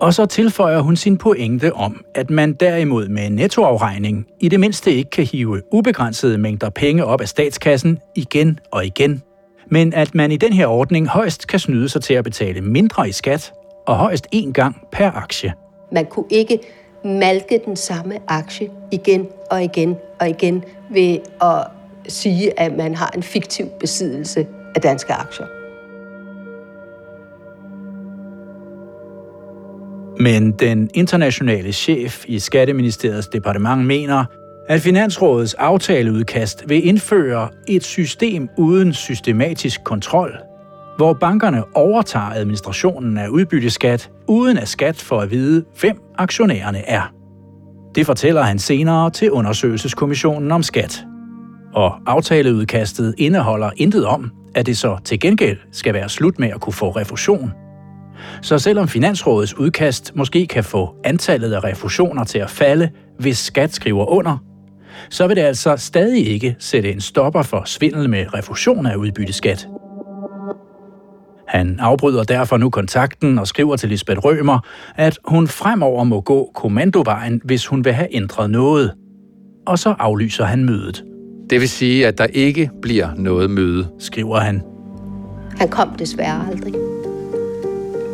Og 0.00 0.14
så 0.14 0.26
tilføjer 0.26 0.80
hun 0.80 0.96
sin 0.96 1.18
pointe 1.18 1.72
om, 1.72 2.04
at 2.14 2.30
man 2.30 2.52
derimod 2.52 3.08
med 3.08 3.30
nettoafregning 3.30 4.26
i 4.40 4.48
det 4.48 4.60
mindste 4.60 4.92
ikke 4.92 5.10
kan 5.10 5.24
hive 5.24 5.62
ubegrænsede 5.72 6.38
mængder 6.38 6.70
penge 6.70 7.04
op 7.04 7.20
af 7.20 7.28
statskassen 7.28 7.98
igen 8.14 8.58
og 8.72 8.86
igen, 8.86 9.22
men 9.70 9.94
at 9.94 10.14
man 10.14 10.32
i 10.32 10.36
den 10.36 10.52
her 10.52 10.66
ordning 10.66 11.08
højst 11.08 11.46
kan 11.46 11.58
snyde 11.58 11.88
sig 11.88 12.02
til 12.02 12.14
at 12.14 12.24
betale 12.24 12.60
mindre 12.60 13.08
i 13.08 13.12
skat 13.12 13.52
og 13.86 13.96
højst 13.96 14.26
én 14.34 14.52
gang 14.52 14.76
per 14.92 15.10
aktie. 15.10 15.52
Man 15.92 16.06
kunne 16.06 16.26
ikke 16.30 16.58
malke 17.04 17.60
den 17.64 17.76
samme 17.76 18.18
aktie 18.28 18.70
igen 18.90 19.26
og 19.50 19.64
igen 19.64 19.96
og 20.20 20.28
igen 20.28 20.64
ved 20.90 21.18
at 21.42 21.66
sige, 22.08 22.60
at 22.60 22.76
man 22.76 22.94
har 22.94 23.10
en 23.16 23.22
fiktiv 23.22 23.66
besiddelse 23.80 24.46
af 24.74 24.80
danske 24.80 25.12
aktier. 25.12 25.57
Men 30.20 30.52
den 30.52 30.90
internationale 30.94 31.72
chef 31.72 32.24
i 32.28 32.38
Skatteministeriets 32.38 33.28
departement 33.28 33.86
mener, 33.86 34.24
at 34.68 34.80
Finansrådets 34.80 35.54
aftaleudkast 35.54 36.64
vil 36.68 36.86
indføre 36.86 37.48
et 37.68 37.84
system 37.84 38.48
uden 38.56 38.92
systematisk 38.92 39.84
kontrol, 39.84 40.38
hvor 40.96 41.12
bankerne 41.12 41.76
overtager 41.76 42.30
administrationen 42.34 43.18
af 43.18 43.28
udbytteskat, 43.28 44.10
uden 44.26 44.58
at 44.58 44.68
skat 44.68 44.96
for 44.96 45.20
at 45.20 45.30
vide, 45.30 45.64
hvem 45.80 45.96
aktionærerne 46.18 46.88
er. 46.88 47.12
Det 47.94 48.06
fortæller 48.06 48.42
han 48.42 48.58
senere 48.58 49.10
til 49.10 49.30
undersøgelseskommissionen 49.30 50.52
om 50.52 50.62
skat. 50.62 51.04
Og 51.74 51.94
aftaleudkastet 52.06 53.14
indeholder 53.18 53.70
intet 53.76 54.06
om, 54.06 54.30
at 54.54 54.66
det 54.66 54.78
så 54.78 54.98
til 55.04 55.20
gengæld 55.20 55.58
skal 55.72 55.94
være 55.94 56.08
slut 56.08 56.38
med 56.38 56.48
at 56.48 56.60
kunne 56.60 56.72
få 56.72 56.90
refusion 56.90 57.52
så 58.42 58.58
selvom 58.58 58.88
Finansrådets 58.88 59.54
udkast 59.54 60.12
måske 60.16 60.46
kan 60.46 60.64
få 60.64 60.94
antallet 61.04 61.52
af 61.52 61.64
refusioner 61.64 62.24
til 62.24 62.38
at 62.38 62.50
falde, 62.50 62.90
hvis 63.18 63.38
skat 63.38 63.74
skriver 63.74 64.06
under, 64.06 64.38
så 65.10 65.26
vil 65.26 65.36
det 65.36 65.42
altså 65.42 65.76
stadig 65.76 66.26
ikke 66.28 66.56
sætte 66.58 66.92
en 66.92 67.00
stopper 67.00 67.42
for 67.42 67.62
svindel 67.66 68.10
med 68.10 68.34
refusion 68.34 68.86
af 68.86 68.96
udbytteskat. 68.96 69.68
Han 71.48 71.76
afbryder 71.80 72.22
derfor 72.22 72.56
nu 72.56 72.70
kontakten 72.70 73.38
og 73.38 73.46
skriver 73.46 73.76
til 73.76 73.88
Lisbeth 73.88 74.18
Rømer, 74.18 74.58
at 74.96 75.18
hun 75.24 75.48
fremover 75.48 76.04
må 76.04 76.20
gå 76.20 76.50
kommandovejen, 76.54 77.40
hvis 77.44 77.66
hun 77.66 77.84
vil 77.84 77.92
have 77.92 78.08
ændret 78.10 78.50
noget. 78.50 78.92
Og 79.66 79.78
så 79.78 79.94
aflyser 79.98 80.44
han 80.44 80.64
mødet. 80.64 81.04
Det 81.50 81.60
vil 81.60 81.68
sige, 81.68 82.06
at 82.06 82.18
der 82.18 82.26
ikke 82.26 82.70
bliver 82.82 83.08
noget 83.16 83.50
møde, 83.50 83.88
skriver 83.98 84.38
han. 84.40 84.62
Han 85.58 85.68
kom 85.68 85.88
desværre 85.98 86.46
aldrig. 86.50 86.74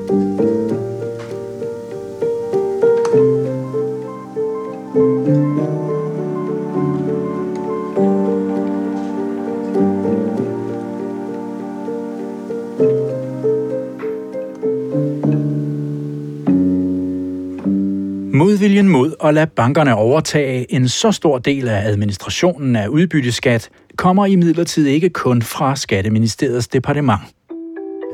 Modviljen 0.04 0.16
mod 18.88 19.14
at 19.24 19.34
lade 19.34 19.46
bankerne 19.46 19.94
overtage 19.94 20.74
en 20.74 20.88
så 20.88 21.12
stor 21.12 21.38
del 21.38 21.68
af 21.68 21.86
administrationen 21.86 22.76
af 22.76 22.88
udbytteskat 22.88 23.68
kommer 23.96 24.26
i 24.26 24.36
midlertid 24.36 24.86
ikke 24.86 25.10
kun 25.10 25.42
fra 25.42 25.76
Skatteministeriets 25.76 26.68
departement 26.68 27.20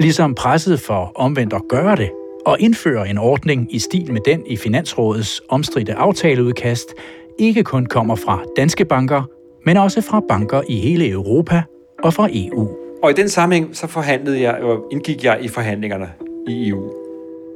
ligesom 0.00 0.34
presset 0.34 0.80
for 0.80 1.12
omvendt 1.14 1.52
at 1.52 1.62
gøre 1.68 1.96
det 1.96 2.10
og 2.46 2.60
indføre 2.60 3.08
en 3.08 3.18
ordning 3.18 3.74
i 3.74 3.78
stil 3.78 4.12
med 4.12 4.20
den 4.24 4.46
i 4.46 4.56
Finansrådets 4.56 5.42
omstridte 5.48 5.94
aftaleudkast, 5.94 6.94
ikke 7.38 7.64
kun 7.64 7.86
kommer 7.86 8.14
fra 8.14 8.42
danske 8.56 8.84
banker, 8.84 9.22
men 9.66 9.76
også 9.76 10.00
fra 10.00 10.20
banker 10.28 10.62
i 10.68 10.76
hele 10.76 11.10
Europa 11.10 11.62
og 12.02 12.14
fra 12.14 12.28
EU. 12.32 12.68
Og 13.02 13.10
i 13.10 13.14
den 13.14 13.28
sammenhæng 13.28 13.76
så 13.76 13.86
forhandlede 13.86 14.42
jeg 14.42 14.54
og 14.54 14.84
indgik 14.92 15.24
jeg 15.24 15.38
i 15.40 15.48
forhandlingerne 15.48 16.08
i 16.48 16.68
EU. 16.68 16.92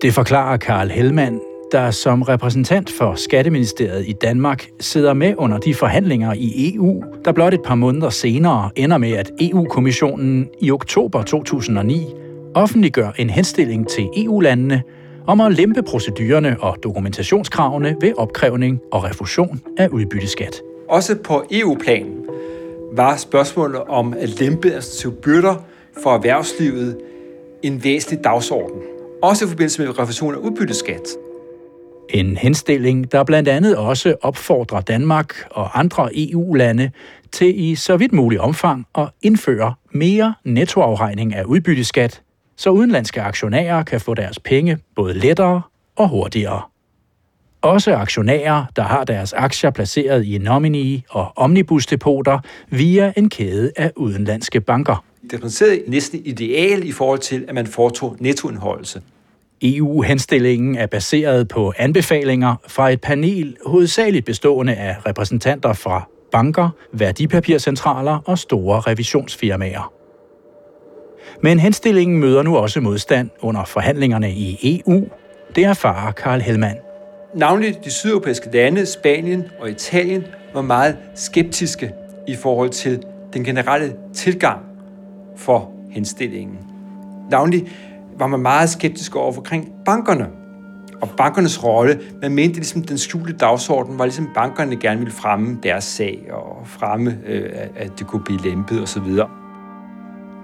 Det 0.02 0.14
forklarer 0.14 0.56
Karl 0.56 0.88
Hellmann, 0.88 1.40
der 1.72 1.90
som 1.90 2.22
repræsentant 2.22 2.90
for 2.90 3.14
Skatteministeriet 3.14 4.08
i 4.08 4.12
Danmark 4.12 4.66
sidder 4.80 5.14
med 5.14 5.34
under 5.38 5.58
de 5.58 5.74
forhandlinger 5.74 6.32
i 6.36 6.74
EU, 6.74 7.04
der 7.24 7.32
blot 7.32 7.54
et 7.54 7.62
par 7.64 7.74
måneder 7.74 8.10
senere 8.10 8.70
ender 8.76 8.98
med, 8.98 9.12
at 9.12 9.30
EU-kommissionen 9.40 10.48
i 10.60 10.70
oktober 10.70 11.22
2009 11.22 12.06
offentliggør 12.54 13.10
en 13.18 13.30
henstilling 13.30 13.88
til 13.88 14.08
EU-landene 14.16 14.82
om 15.26 15.40
at 15.40 15.52
lempe 15.52 15.82
procedurerne 15.82 16.56
og 16.60 16.76
dokumentationskravene 16.82 17.96
ved 18.00 18.12
opkrævning 18.16 18.80
og 18.92 19.04
refusion 19.04 19.60
af 19.78 19.88
udbytteskat. 19.88 20.60
Også 20.88 21.16
på 21.16 21.44
EU-plan 21.50 22.06
var 22.92 23.16
spørgsmålet 23.16 23.80
om 23.82 24.14
at 24.18 24.40
lempe 24.40 24.68
administrative 24.68 25.12
byrder 25.12 25.54
for 26.02 26.14
erhvervslivet 26.14 26.98
en 27.62 27.84
væsentlig 27.84 28.24
dagsorden. 28.24 28.80
Også 29.22 29.44
i 29.44 29.48
forbindelse 29.48 29.82
med 29.82 29.98
refusion 29.98 30.34
af 30.34 30.38
udbytteskat. 30.38 31.08
En 32.10 32.36
henstilling, 32.36 33.12
der 33.12 33.24
blandt 33.24 33.48
andet 33.48 33.76
også 33.76 34.14
opfordrer 34.22 34.80
Danmark 34.80 35.34
og 35.50 35.78
andre 35.78 36.10
EU-lande 36.14 36.90
til 37.32 37.60
i 37.60 37.74
så 37.74 37.96
vidt 37.96 38.12
muligt 38.12 38.40
omfang 38.40 38.86
at 38.98 39.08
indføre 39.22 39.74
mere 39.92 40.34
nettoafregning 40.44 41.34
af 41.34 41.44
udbytteskat 41.44 42.22
så 42.56 42.70
udenlandske 42.70 43.22
aktionærer 43.22 43.82
kan 43.82 44.00
få 44.00 44.14
deres 44.14 44.38
penge 44.38 44.78
både 44.96 45.14
lettere 45.14 45.62
og 45.96 46.08
hurtigere. 46.08 46.62
Også 47.62 47.94
aktionærer, 47.94 48.64
der 48.76 48.82
har 48.82 49.04
deres 49.04 49.32
aktier 49.32 49.70
placeret 49.70 50.24
i 50.24 50.38
nominee 50.38 51.02
og 51.10 51.32
omnibusdepoter 51.36 52.38
via 52.70 53.12
en 53.16 53.28
kæde 53.28 53.72
af 53.76 53.92
udenlandske 53.96 54.60
banker. 54.60 55.04
Det 55.30 55.32
er 55.32 55.90
næsten 55.90 56.20
ideal 56.24 56.86
i 56.86 56.92
forhold 56.92 57.18
til, 57.18 57.44
at 57.48 57.54
man 57.54 57.66
foretog 57.66 58.16
nettoindholdelse. 58.20 59.02
EU-henstillingen 59.62 60.76
er 60.76 60.86
baseret 60.86 61.48
på 61.48 61.72
anbefalinger 61.76 62.56
fra 62.68 62.90
et 62.90 63.00
panel 63.00 63.56
hovedsageligt 63.66 64.26
bestående 64.26 64.74
af 64.74 64.96
repræsentanter 65.06 65.72
fra 65.72 66.08
banker, 66.32 66.68
værdipapircentraler 66.92 68.18
og 68.26 68.38
store 68.38 68.80
revisionsfirmaer. 68.80 69.92
Men 71.44 71.58
henstillingen 71.58 72.20
møder 72.20 72.42
nu 72.42 72.56
også 72.56 72.80
modstand 72.80 73.30
under 73.40 73.64
forhandlingerne 73.64 74.30
i 74.30 74.80
EU. 74.86 75.04
Det 75.56 75.64
erfarer 75.64 76.12
Karl 76.12 76.40
Hellmann. 76.40 76.76
Navnligt 77.34 77.84
de 77.84 77.90
sydeuropæiske 77.90 78.50
lande, 78.52 78.86
Spanien 78.86 79.44
og 79.60 79.70
Italien, 79.70 80.24
var 80.54 80.62
meget 80.62 80.96
skeptiske 81.14 81.92
i 82.28 82.36
forhold 82.36 82.70
til 82.70 83.02
den 83.32 83.44
generelle 83.44 83.94
tilgang 84.14 84.60
for 85.36 85.72
henstillingen. 85.90 86.58
Navnlig 87.30 87.72
var 88.18 88.26
man 88.26 88.40
meget 88.40 88.68
skeptisk 88.68 89.16
over 89.16 89.36
omkring 89.36 89.72
bankerne 89.84 90.26
og 91.00 91.10
bankernes 91.16 91.64
rolle. 91.64 92.00
Man 92.22 92.34
mente 92.34 92.54
ligesom, 92.54 92.82
den 92.82 92.98
skjulte 92.98 93.32
dagsorden 93.32 93.98
var 93.98 94.04
ligesom, 94.04 94.28
bankerne 94.34 94.76
gerne 94.76 94.98
ville 94.98 95.14
fremme 95.14 95.58
deres 95.62 95.84
sag 95.84 96.18
og 96.30 96.66
fremme, 96.66 97.18
øh, 97.26 97.50
at 97.76 97.98
det 97.98 98.06
kunne 98.06 98.24
blive 98.24 98.40
lempet 98.40 98.82
osv. 98.82 99.20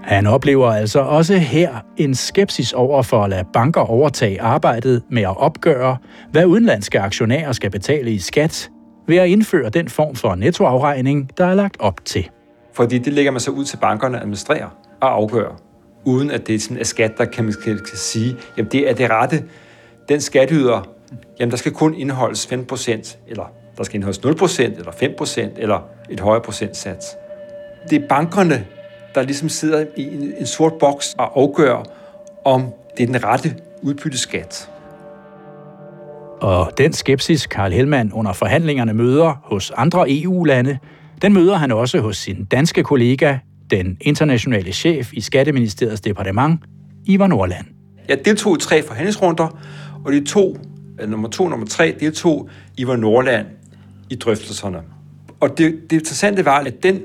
Han 0.03 0.26
oplever 0.26 0.72
altså 0.72 1.01
også 1.01 1.36
her 1.36 1.74
en 1.96 2.14
skepsis 2.14 2.72
over 2.72 3.03
for 3.03 3.24
at 3.24 3.30
lade 3.30 3.44
banker 3.53 3.80
overtage 3.80 4.40
arbejdet 4.40 5.03
med 5.11 5.22
at 5.22 5.36
opgøre, 5.36 5.96
hvad 6.30 6.44
udenlandske 6.44 7.01
aktionærer 7.01 7.53
skal 7.53 7.70
betale 7.70 8.11
i 8.11 8.18
skat, 8.18 8.70
ved 9.07 9.16
at 9.16 9.28
indføre 9.28 9.70
den 9.70 9.88
form 9.88 10.14
for 10.14 10.34
nettoafregning, 10.34 11.30
der 11.38 11.44
er 11.44 11.55
lagt 11.55 11.76
op 11.78 12.05
til. 12.05 12.30
Fordi 12.72 12.98
det 12.98 13.12
lægger 13.12 13.32
man 13.32 13.40
så 13.40 13.51
ud 13.51 13.64
til 13.64 13.76
bankerne 13.76 14.16
at 14.16 14.22
administrere 14.22 14.70
og 15.01 15.12
afgøre, 15.12 15.53
uden 16.05 16.30
at 16.30 16.46
det 16.46 16.55
er 16.55 16.59
sådan 16.59 16.76
er 16.76 16.84
skat, 16.84 17.18
der 17.18 17.24
kan 17.24 17.44
man 17.44 17.55
kan 17.64 17.78
sige, 17.94 18.36
jamen 18.57 18.72
det 18.72 18.90
er 18.90 18.94
det 18.94 19.11
rette. 19.11 19.44
Den 20.09 20.20
skatteyder, 20.20 20.88
jamen 21.40 21.51
der 21.51 21.57
skal 21.57 21.72
kun 21.72 21.94
indeholdes 21.94 22.46
5%, 22.46 23.16
eller 23.28 23.44
der 23.78 23.84
skal 23.84 23.94
indeholdes 23.94 24.59
0%, 24.59 24.62
eller 24.62 24.92
5%, 24.92 25.40
eller 25.57 25.84
et 26.11 26.20
højere 26.20 26.42
procentsats. 26.42 27.07
Det 27.90 28.03
er 28.03 28.09
bankerne, 28.09 28.66
der 29.14 29.22
ligesom 29.22 29.48
sidder 29.48 29.84
i 29.96 30.02
en, 30.02 30.32
en 30.38 30.46
sort 30.46 30.72
boks 30.72 31.14
og 31.18 31.40
afgør, 31.40 31.82
om 32.44 32.66
det 32.96 33.02
er 33.02 33.06
den 33.06 33.24
rette 33.24 33.54
udbytteskat. 33.82 34.70
Og 36.40 36.72
den 36.78 36.92
skepsis, 36.92 37.46
Karl 37.46 37.72
Hellmann 37.72 38.12
under 38.12 38.32
forhandlingerne 38.32 38.94
møder 38.94 39.40
hos 39.44 39.72
andre 39.76 40.04
EU-lande, 40.08 40.78
Den 41.22 41.32
møder 41.32 41.56
han 41.56 41.72
også 41.72 42.00
hos 42.00 42.16
sin 42.16 42.44
danske 42.44 42.82
kollega, 42.82 43.38
den 43.70 43.96
internationale 44.00 44.72
chef 44.72 45.12
i 45.12 45.20
Skatteministeriets 45.20 46.00
departement, 46.00 46.61
Ivar 47.04 47.26
Nordland. 47.26 47.66
Jeg 48.08 48.24
deltog 48.24 48.56
i 48.56 48.61
tre 48.61 48.82
forhandlingsrunder, 48.82 49.58
og 50.04 50.12
de 50.12 50.24
to, 50.24 50.56
nummer 51.08 51.28
to 51.28 51.44
og 51.44 51.50
nummer 51.50 51.66
tre, 51.66 51.96
deltog 52.00 52.48
Ivar 52.76 52.96
Nordland 52.96 53.46
i 54.11 54.14
drøftelserne. 54.14 54.78
Og 55.40 55.58
det, 55.58 55.80
det 55.90 55.96
interessante 55.96 56.44
var, 56.44 56.58
at 56.58 56.82
den 56.82 57.00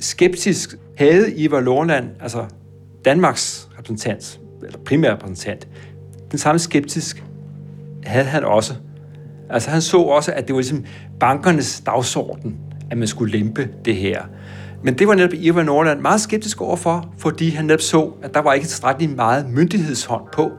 skeptisk 0.00 0.74
havde 0.96 1.34
Ivar 1.36 1.60
Nordland, 1.60 2.10
altså 2.20 2.44
Danmarks 3.04 3.68
repræsentant, 3.78 4.40
eller 4.64 4.78
primær 4.78 5.12
repræsentant, 5.12 5.68
den 6.30 6.38
samme 6.38 6.58
skeptisk 6.58 7.24
havde 8.04 8.24
han 8.24 8.44
også. 8.44 8.74
Altså 9.50 9.70
han 9.70 9.82
så 9.82 9.98
også, 9.98 10.32
at 10.32 10.46
det 10.46 10.54
var 10.54 10.60
ligesom 10.60 10.84
bankernes 11.20 11.80
dagsorden, 11.80 12.56
at 12.90 12.98
man 12.98 13.08
skulle 13.08 13.38
lempe 13.38 13.68
det 13.84 13.96
her. 13.96 14.22
Men 14.82 14.98
det 14.98 15.08
var 15.08 15.14
netop 15.14 15.32
Ivar 15.34 15.62
Nordland 15.62 16.00
meget 16.00 16.20
skeptisk 16.20 16.60
overfor, 16.60 17.14
fordi 17.18 17.50
han 17.50 17.64
netop 17.64 17.80
så, 17.80 18.12
at 18.22 18.34
der 18.34 18.40
var 18.40 18.52
ikke 18.52 18.66
tilstrækkeligt 18.66 19.16
meget 19.16 19.50
myndighedshånd 19.50 20.22
på. 20.32 20.50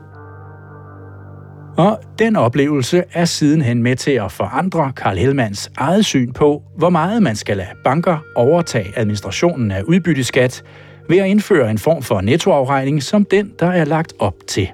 Og 1.78 2.00
den 2.18 2.36
oplevelse 2.36 3.04
er 3.12 3.24
sidenhen 3.24 3.82
med 3.82 3.96
til 3.96 4.10
at 4.10 4.32
forandre 4.32 4.92
Karl 4.96 5.16
Hellmans 5.16 5.70
eget 5.76 6.04
syn 6.04 6.32
på, 6.32 6.62
hvor 6.76 6.90
meget 6.90 7.22
man 7.22 7.36
skal 7.36 7.56
lade 7.56 7.68
banker 7.84 8.18
overtage 8.34 8.92
administrationen 8.96 9.70
af 9.70 9.82
udbytteskat 9.82 10.62
ved 11.08 11.18
at 11.18 11.26
indføre 11.26 11.70
en 11.70 11.78
form 11.78 12.02
for 12.02 12.20
nettoafregning 12.20 13.02
som 13.02 13.24
den, 13.24 13.52
der 13.58 13.66
er 13.66 13.84
lagt 13.84 14.14
op 14.18 14.34
til. 14.46 14.68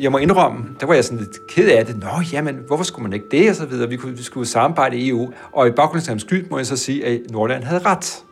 Jeg 0.00 0.12
må 0.12 0.18
indrømme, 0.18 0.64
der 0.80 0.86
var 0.86 0.94
jeg 0.94 1.04
sådan 1.04 1.18
lidt 1.18 1.48
ked 1.48 1.68
af 1.68 1.86
det. 1.86 1.96
Nå, 1.96 2.08
jamen, 2.32 2.58
hvorfor 2.66 2.84
skulle 2.84 3.02
man 3.02 3.12
ikke 3.12 3.26
det, 3.30 3.50
og 3.50 3.56
så 3.56 3.66
videre. 3.66 3.88
Vi, 3.88 3.96
kunne, 3.96 4.16
vi 4.16 4.22
skulle 4.22 4.46
samarbejde 4.46 4.96
i 4.96 5.08
EU. 5.08 5.32
Og 5.52 5.68
i 5.68 5.70
baggrundssamens 5.70 6.22
skyld 6.22 6.50
må 6.50 6.56
jeg 6.56 6.66
så 6.66 6.76
sige, 6.76 7.06
at 7.06 7.20
Nordland 7.30 7.64
havde 7.64 7.80
ret. 7.84 8.24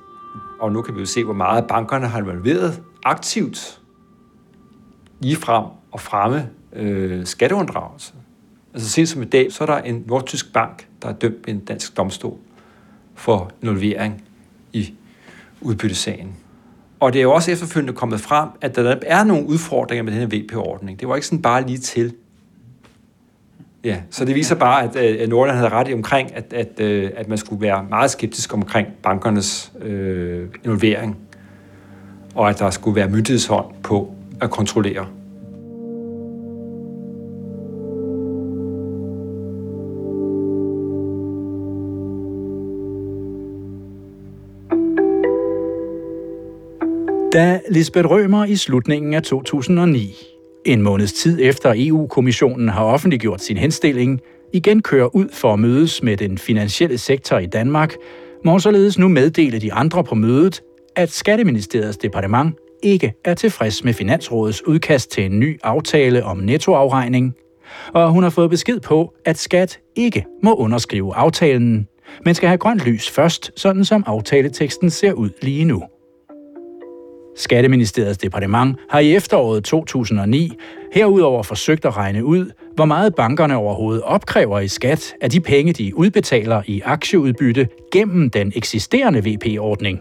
Og 0.61 0.73
nu 0.73 0.83
kan 0.83 0.95
vi 0.95 1.01
jo 1.01 1.07
se, 1.07 1.25
hvor 1.25 1.35
meget 1.35 1.65
bankerne 1.69 2.07
har 2.07 2.19
involveret 2.19 2.83
aktivt 3.05 3.81
i 5.23 5.35
frem 5.35 5.65
og 5.93 6.01
fremme 6.01 6.49
øh, 6.77 7.27
skatteunddragelse. 7.27 8.13
Altså 8.75 8.89
sent 8.91 9.09
som 9.09 9.23
i 9.23 9.25
dag, 9.25 9.53
så 9.53 9.65
er 9.65 9.67
der 9.67 9.79
en 9.79 10.05
nordtysk 10.07 10.53
bank, 10.53 10.87
der 11.03 11.09
er 11.09 11.13
dømt 11.13 11.47
ved 11.47 11.55
en 11.55 11.61
dansk 11.61 11.97
domstol 11.97 12.37
for 13.15 13.51
involvering 13.63 14.25
i 14.73 14.95
udbyttesagen. 15.61 16.37
Og 17.01 17.13
det 17.13 17.19
er 17.19 17.23
jo 17.23 17.33
også 17.33 17.51
efterfølgende 17.51 17.93
kommet 17.93 18.21
frem, 18.21 18.49
at 18.61 18.77
der 18.77 18.97
er 19.07 19.25
nogle 19.25 19.47
udfordringer 19.47 20.03
med 20.03 20.13
den 20.13 20.21
her 20.21 20.39
VP-ordning. 20.39 21.01
Det 21.01 21.09
var 21.09 21.15
ikke 21.15 21.27
sådan 21.27 21.43
bare 21.43 21.67
lige 21.67 21.79
til. 21.79 22.15
Ja, 23.85 24.01
så 24.11 24.25
det 24.25 24.35
viser 24.35 24.55
bare, 24.55 24.83
at, 24.83 24.97
øh, 24.97 25.23
at 25.23 25.29
Nordland 25.29 25.59
havde 25.59 25.71
ret 25.71 25.89
i 25.89 25.95
omkring, 25.95 26.35
at, 26.35 26.53
at, 26.53 26.81
øh, 26.81 27.11
at 27.17 27.29
man 27.29 27.39
skulle 27.39 27.63
være 27.63 27.87
meget 27.89 28.11
skeptisk 28.11 28.55
omkring 28.55 28.89
bankernes 29.03 29.73
øh, 29.81 30.49
involvering, 30.65 31.17
og 32.35 32.51
at 32.51 32.59
der 32.59 32.71
skulle 32.71 32.97
være 32.97 33.09
myndighedshånd 33.09 33.67
på 33.83 34.15
at 34.41 34.51
kontrollere. 34.51 35.07
Da 47.33 47.61
Lisbeth 47.69 48.11
Rømer 48.11 48.45
i 48.45 48.57
slutningen 48.57 49.15
af 49.15 49.23
2009, 49.23 50.17
en 50.65 50.83
måneds 50.83 51.13
tid 51.13 51.39
efter 51.43 51.75
EU-kommissionen 51.77 52.69
har 52.69 52.85
offentliggjort 52.85 53.41
sin 53.41 53.57
henstilling, 53.57 54.21
igen 54.53 54.83
kører 54.83 55.17
ud 55.17 55.29
for 55.33 55.53
at 55.53 55.59
mødes 55.59 56.03
med 56.03 56.17
den 56.17 56.39
finansielle 56.39 56.99
sektor 56.99 57.39
i 57.39 57.47
Danmark, 57.47 57.95
må 58.45 58.51
hun 58.51 58.61
således 58.61 58.99
nu 58.99 59.09
meddele 59.09 59.59
de 59.59 59.73
andre 59.73 60.05
på 60.05 60.15
mødet, 60.15 60.63
at 60.97 61.11
Skatteministeriets 61.11 61.97
departement 61.97 62.55
ikke 62.83 63.15
er 63.25 63.35
tilfreds 63.35 63.85
med 63.85 63.93
Finansrådets 63.93 64.67
udkast 64.67 65.11
til 65.11 65.25
en 65.25 65.41
ny 65.41 65.61
aftale 65.63 66.25
om 66.25 66.37
nettoafregning, 66.37 67.35
og 67.93 68.11
hun 68.11 68.23
har 68.23 68.31
fået 68.31 68.51
besked 68.51 68.81
på, 68.81 69.15
at 69.25 69.39
Skat 69.39 69.79
ikke 69.97 70.25
må 70.43 70.55
underskrive 70.55 71.15
aftalen, 71.15 71.89
men 72.25 72.35
skal 72.35 72.49
have 72.49 72.59
grønt 72.59 72.85
lys 72.87 73.11
først, 73.11 73.51
sådan 73.57 73.85
som 73.85 74.05
aftaleteksten 74.07 74.91
ser 74.91 75.13
ud 75.13 75.31
lige 75.43 75.65
nu. 75.65 75.83
Skatteministeriets 77.37 78.19
departement 78.19 78.77
har 78.91 79.01
i 79.01 79.15
efteråret 79.15 79.65
2009 79.65 80.53
herudover 80.93 81.43
forsøgt 81.43 81.85
at 81.85 81.97
regne 81.97 82.25
ud, 82.25 82.51
hvor 82.75 82.85
meget 82.85 83.15
bankerne 83.15 83.57
overhovedet 83.57 84.03
opkræver 84.03 84.61
i 84.61 84.69
skat 84.69 85.15
af 85.21 85.31
de 85.31 85.41
penge, 85.41 85.73
de 85.73 85.97
udbetaler 85.97 86.63
i 86.67 86.83
aktieudbytte 86.85 87.69
gennem 87.93 88.31
den 88.31 88.53
eksisterende 88.57 89.23
VP-ordning. 89.25 90.01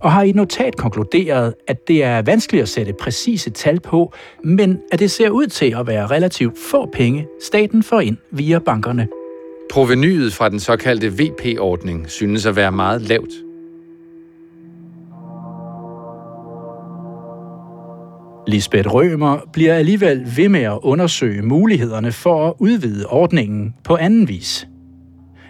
Og 0.00 0.12
har 0.12 0.22
i 0.22 0.30
et 0.30 0.36
notat 0.36 0.76
konkluderet, 0.76 1.54
at 1.68 1.88
det 1.88 2.04
er 2.04 2.22
vanskeligt 2.22 2.62
at 2.62 2.68
sætte 2.68 2.92
præcise 3.00 3.50
tal 3.50 3.80
på, 3.80 4.12
men 4.44 4.78
at 4.92 4.98
det 4.98 5.10
ser 5.10 5.30
ud 5.30 5.46
til 5.46 5.74
at 5.78 5.86
være 5.86 6.06
relativt 6.06 6.58
få 6.70 6.86
penge, 6.86 7.26
staten 7.42 7.82
får 7.82 8.00
ind 8.00 8.16
via 8.30 8.58
bankerne. 8.58 9.08
Provenyet 9.70 10.32
fra 10.32 10.48
den 10.48 10.60
såkaldte 10.60 11.12
VP-ordning 11.12 12.10
synes 12.10 12.46
at 12.46 12.56
være 12.56 12.72
meget 12.72 13.02
lavt, 13.02 13.30
Lisbeth 18.50 18.94
Rømer 18.94 19.38
bliver 19.52 19.74
alligevel 19.74 20.32
ved 20.36 20.48
med 20.48 20.60
at 20.60 20.78
undersøge 20.82 21.42
mulighederne 21.42 22.12
for 22.12 22.48
at 22.48 22.54
udvide 22.58 23.06
ordningen 23.06 23.74
på 23.84 23.96
anden 23.96 24.28
vis. 24.28 24.68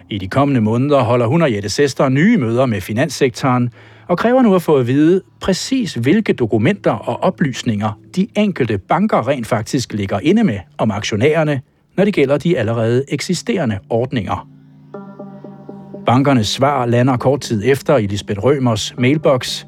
I 0.09 0.17
de 0.17 0.27
kommende 0.27 0.61
måneder 0.61 0.99
holder 0.99 1.25
hun 1.25 1.41
og 1.41 1.53
Jette 1.53 1.69
Sester 1.69 2.09
nye 2.09 2.37
møder 2.37 2.65
med 2.65 2.81
finanssektoren 2.81 3.69
og 4.07 4.17
kræver 4.17 4.41
nu 4.41 4.55
at 4.55 4.61
få 4.61 4.77
at 4.77 4.87
vide 4.87 5.21
præcis 5.41 5.93
hvilke 5.93 6.33
dokumenter 6.33 6.91
og 6.91 7.23
oplysninger 7.23 7.99
de 8.15 8.27
enkelte 8.37 8.77
banker 8.77 9.27
rent 9.27 9.47
faktisk 9.47 9.93
ligger 9.93 10.19
inde 10.19 10.43
med 10.43 10.59
om 10.77 10.91
aktionærerne, 10.91 11.61
når 11.97 12.05
det 12.05 12.13
gælder 12.13 12.37
de 12.37 12.57
allerede 12.57 13.03
eksisterende 13.07 13.79
ordninger. 13.89 14.47
Bankernes 16.05 16.47
svar 16.47 16.85
lander 16.85 17.17
kort 17.17 17.41
tid 17.41 17.63
efter 17.65 17.97
i 17.97 18.05
Lisbeth 18.05 18.43
Rømers 18.43 18.93
mailbox. 18.97 19.65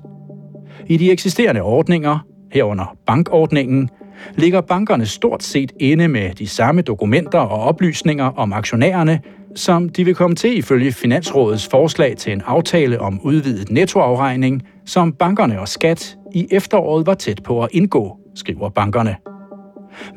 I 0.88 0.98
de 0.98 1.12
eksisterende 1.12 1.62
ordninger 1.62 2.20
herunder 2.54 2.96
bankordningen, 3.08 3.90
ligger 4.36 4.62
bankerne 4.62 5.06
stort 5.06 5.44
set 5.44 5.72
inde 5.80 6.08
med 6.08 6.34
de 6.34 6.48
samme 6.48 6.82
dokumenter 6.82 7.40
og 7.40 7.60
oplysninger 7.64 8.26
om 8.26 8.54
aktionærerne, 8.54 9.20
som 9.56 9.90
de 9.90 10.06
vil 10.06 10.16
komme 10.16 10.36
til 10.36 10.58
ifølge 10.58 10.92
Finansrådets 10.92 11.68
forslag 11.68 12.18
til 12.18 12.34
en 12.34 12.42
aftale 12.46 13.02
om 13.02 13.22
udvidet 13.24 13.72
nettoafregning, 13.72 14.64
som 14.86 15.14
bankerne 15.14 15.60
og 15.60 15.68
skat 15.68 16.18
i 16.34 16.48
efteråret 16.52 17.06
var 17.06 17.14
tæt 17.14 17.44
på 17.44 17.64
at 17.64 17.70
indgå, 17.72 18.18
skriver 18.36 18.70
bankerne. 18.70 19.16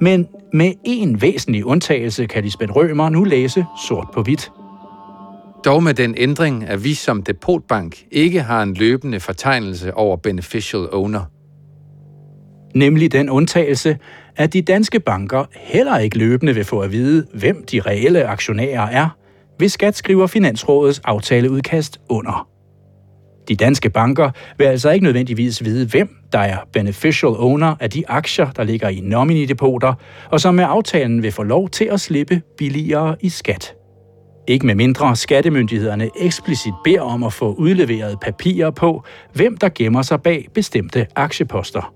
Men 0.01 0.27
med 0.53 0.73
en 0.85 1.23
væsentlig 1.23 1.65
undtagelse 1.65 2.27
kan 2.27 2.43
Lisbeth 2.43 2.77
Rømer 2.77 3.09
nu 3.09 3.25
læse 3.25 3.65
sort 3.89 4.09
på 4.15 4.23
hvidt. 4.23 4.51
Dog 5.65 5.83
med 5.83 5.95
den 5.95 6.15
ændring, 6.19 6.65
at 6.65 6.85
vi 6.85 6.95
som 6.95 7.23
depotbank 7.23 8.05
ikke 8.11 8.43
har 8.43 8.63
en 8.63 8.75
løbende 8.75 9.21
fortegnelse 9.21 9.95
over 9.95 10.17
beneficial 10.17 10.89
owner– 10.93 11.21
nemlig 12.79 13.13
den 13.13 13.31
undtagelse, 13.31 13.99
at 14.37 14.53
de 14.53 14.63
danske 14.63 15.01
banker 15.01 15.45
heller 15.53 15.99
ikke 15.99 16.19
løbende 16.19 16.55
vil 16.55 16.65
få 16.65 16.81
at 16.81 16.93
vide, 16.93 17.27
hvem 17.35 17.65
de 17.73 17.81
reelle 17.81 18.25
aktionærer 18.25 18.87
er, 18.87 19.09
hvis 19.59 19.73
skat 19.73 19.97
skriver 19.97 20.27
Finansrådets 20.27 21.01
aftaleudkast 21.05 22.01
under. 22.09 22.49
De 23.49 23.57
danske 23.57 23.91
banker 23.91 24.31
vil 24.59 24.65
altså 24.65 24.91
ikke 24.91 25.05
nødvendigvis 25.05 25.65
vide, 25.65 25.87
hvem 25.87 26.09
der 26.33 26.39
er 26.39 26.57
beneficial 26.73 27.33
owner 27.37 27.75
af 27.81 27.91
de 27.91 28.09
aktier, 28.09 28.51
der 28.51 28.65
ligger 28.65 28.89
i 28.89 29.01
nominidepoter, 29.01 29.95
og 30.31 30.41
som 30.41 30.55
med 30.55 30.65
aftalen 30.69 31.23
vil 31.23 31.33
få 31.33 31.43
lov 31.43 31.69
til 31.69 31.85
at 31.85 32.01
slippe 32.01 32.43
billigere 32.59 33.17
i 33.21 33.29
skat. 33.29 33.75
Ikke 34.49 34.67
med 34.67 34.75
mindre 34.75 35.17
skattemyndighederne 35.17 36.11
eksplicit 36.21 36.75
beder 36.85 37.01
om 37.01 37.23
at 37.23 37.33
få 37.33 37.55
udleveret 37.55 38.21
papirer 38.23 38.71
på, 38.71 39.05
hvem 39.33 39.57
der 39.57 39.69
gemmer 39.75 40.03
sig 40.03 40.23
bag 40.23 40.49
bestemte 40.55 41.07
aktieposter. 41.17 41.96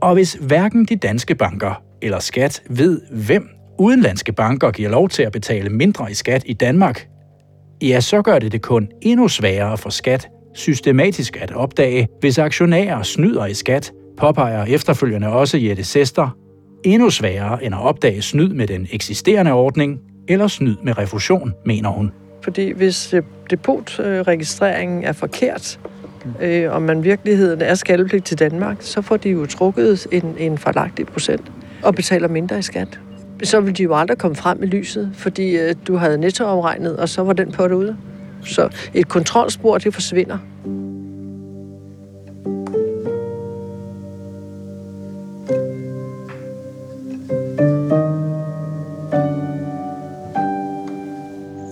Og 0.00 0.14
hvis 0.14 0.32
hverken 0.40 0.84
de 0.84 0.96
danske 0.96 1.34
banker 1.34 1.82
eller 2.02 2.18
skat 2.18 2.62
ved, 2.70 3.00
hvem 3.10 3.48
udenlandske 3.78 4.32
banker 4.32 4.70
giver 4.70 4.90
lov 4.90 5.08
til 5.08 5.22
at 5.22 5.32
betale 5.32 5.70
mindre 5.70 6.10
i 6.10 6.14
skat 6.14 6.42
i 6.46 6.52
Danmark, 6.52 7.08
ja, 7.82 8.00
så 8.00 8.22
gør 8.22 8.38
det 8.38 8.52
det 8.52 8.62
kun 8.62 8.88
endnu 9.02 9.28
sværere 9.28 9.78
for 9.78 9.90
skat 9.90 10.28
systematisk 10.54 11.36
at 11.40 11.50
opdage, 11.50 12.08
hvis 12.20 12.38
aktionærer 12.38 13.02
snyder 13.02 13.46
i 13.46 13.54
skat, 13.54 13.92
påpeger 14.16 14.64
efterfølgende 14.64 15.28
også 15.28 15.58
Jette 15.58 15.84
Sester, 15.84 16.36
endnu 16.84 17.10
sværere 17.10 17.64
end 17.64 17.74
at 17.74 17.80
opdage 17.80 18.22
snyd 18.22 18.48
med 18.48 18.66
den 18.66 18.88
eksisterende 18.92 19.52
ordning 19.52 20.00
eller 20.28 20.48
snyd 20.48 20.76
med 20.82 20.98
refusion, 20.98 21.54
mener 21.64 21.88
hun. 21.88 22.12
Fordi 22.42 22.72
hvis 22.72 23.14
øh, 23.14 23.22
depotregistreringen 23.50 25.04
er 25.04 25.12
forkert, 25.12 25.80
øh, 26.40 26.72
om 26.72 26.82
man 26.82 27.04
virkeligheden 27.04 27.62
er 27.62 27.74
skattepligt 27.74 28.24
til 28.24 28.38
Danmark, 28.38 28.76
så 28.80 29.02
får 29.02 29.16
de 29.16 29.30
jo 29.30 29.46
trukket 29.46 30.06
en, 30.12 30.34
en 30.38 30.58
forlagtig 30.58 31.06
procent 31.06 31.52
og 31.82 31.94
betaler 31.94 32.28
mindre 32.28 32.58
i 32.58 32.62
skat. 32.62 33.00
Så 33.42 33.60
vil 33.60 33.78
de 33.78 33.82
jo 33.82 33.94
aldrig 33.94 34.18
komme 34.18 34.36
frem 34.36 34.62
i 34.62 34.66
lyset, 34.66 35.10
fordi 35.14 35.56
øh, 35.56 35.74
du 35.86 35.96
havde 35.96 36.18
nettoafregnet, 36.18 36.96
og 36.96 37.08
så 37.08 37.22
var 37.22 37.32
den 37.32 37.52
på 37.52 37.66
ude. 37.66 37.96
Så 38.44 38.68
et 38.94 39.08
kontrolspor, 39.08 39.78
det 39.78 39.94
forsvinder. 39.94 40.38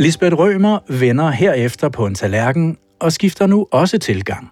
Lisbeth 0.00 0.36
Rømer 0.38 0.78
vender 0.88 1.30
herefter 1.30 1.88
på 1.88 2.06
en 2.06 2.14
tallerken 2.14 2.76
og 2.98 3.12
skifter 3.12 3.46
nu 3.46 3.66
også 3.70 3.98
tilgang. 3.98 4.50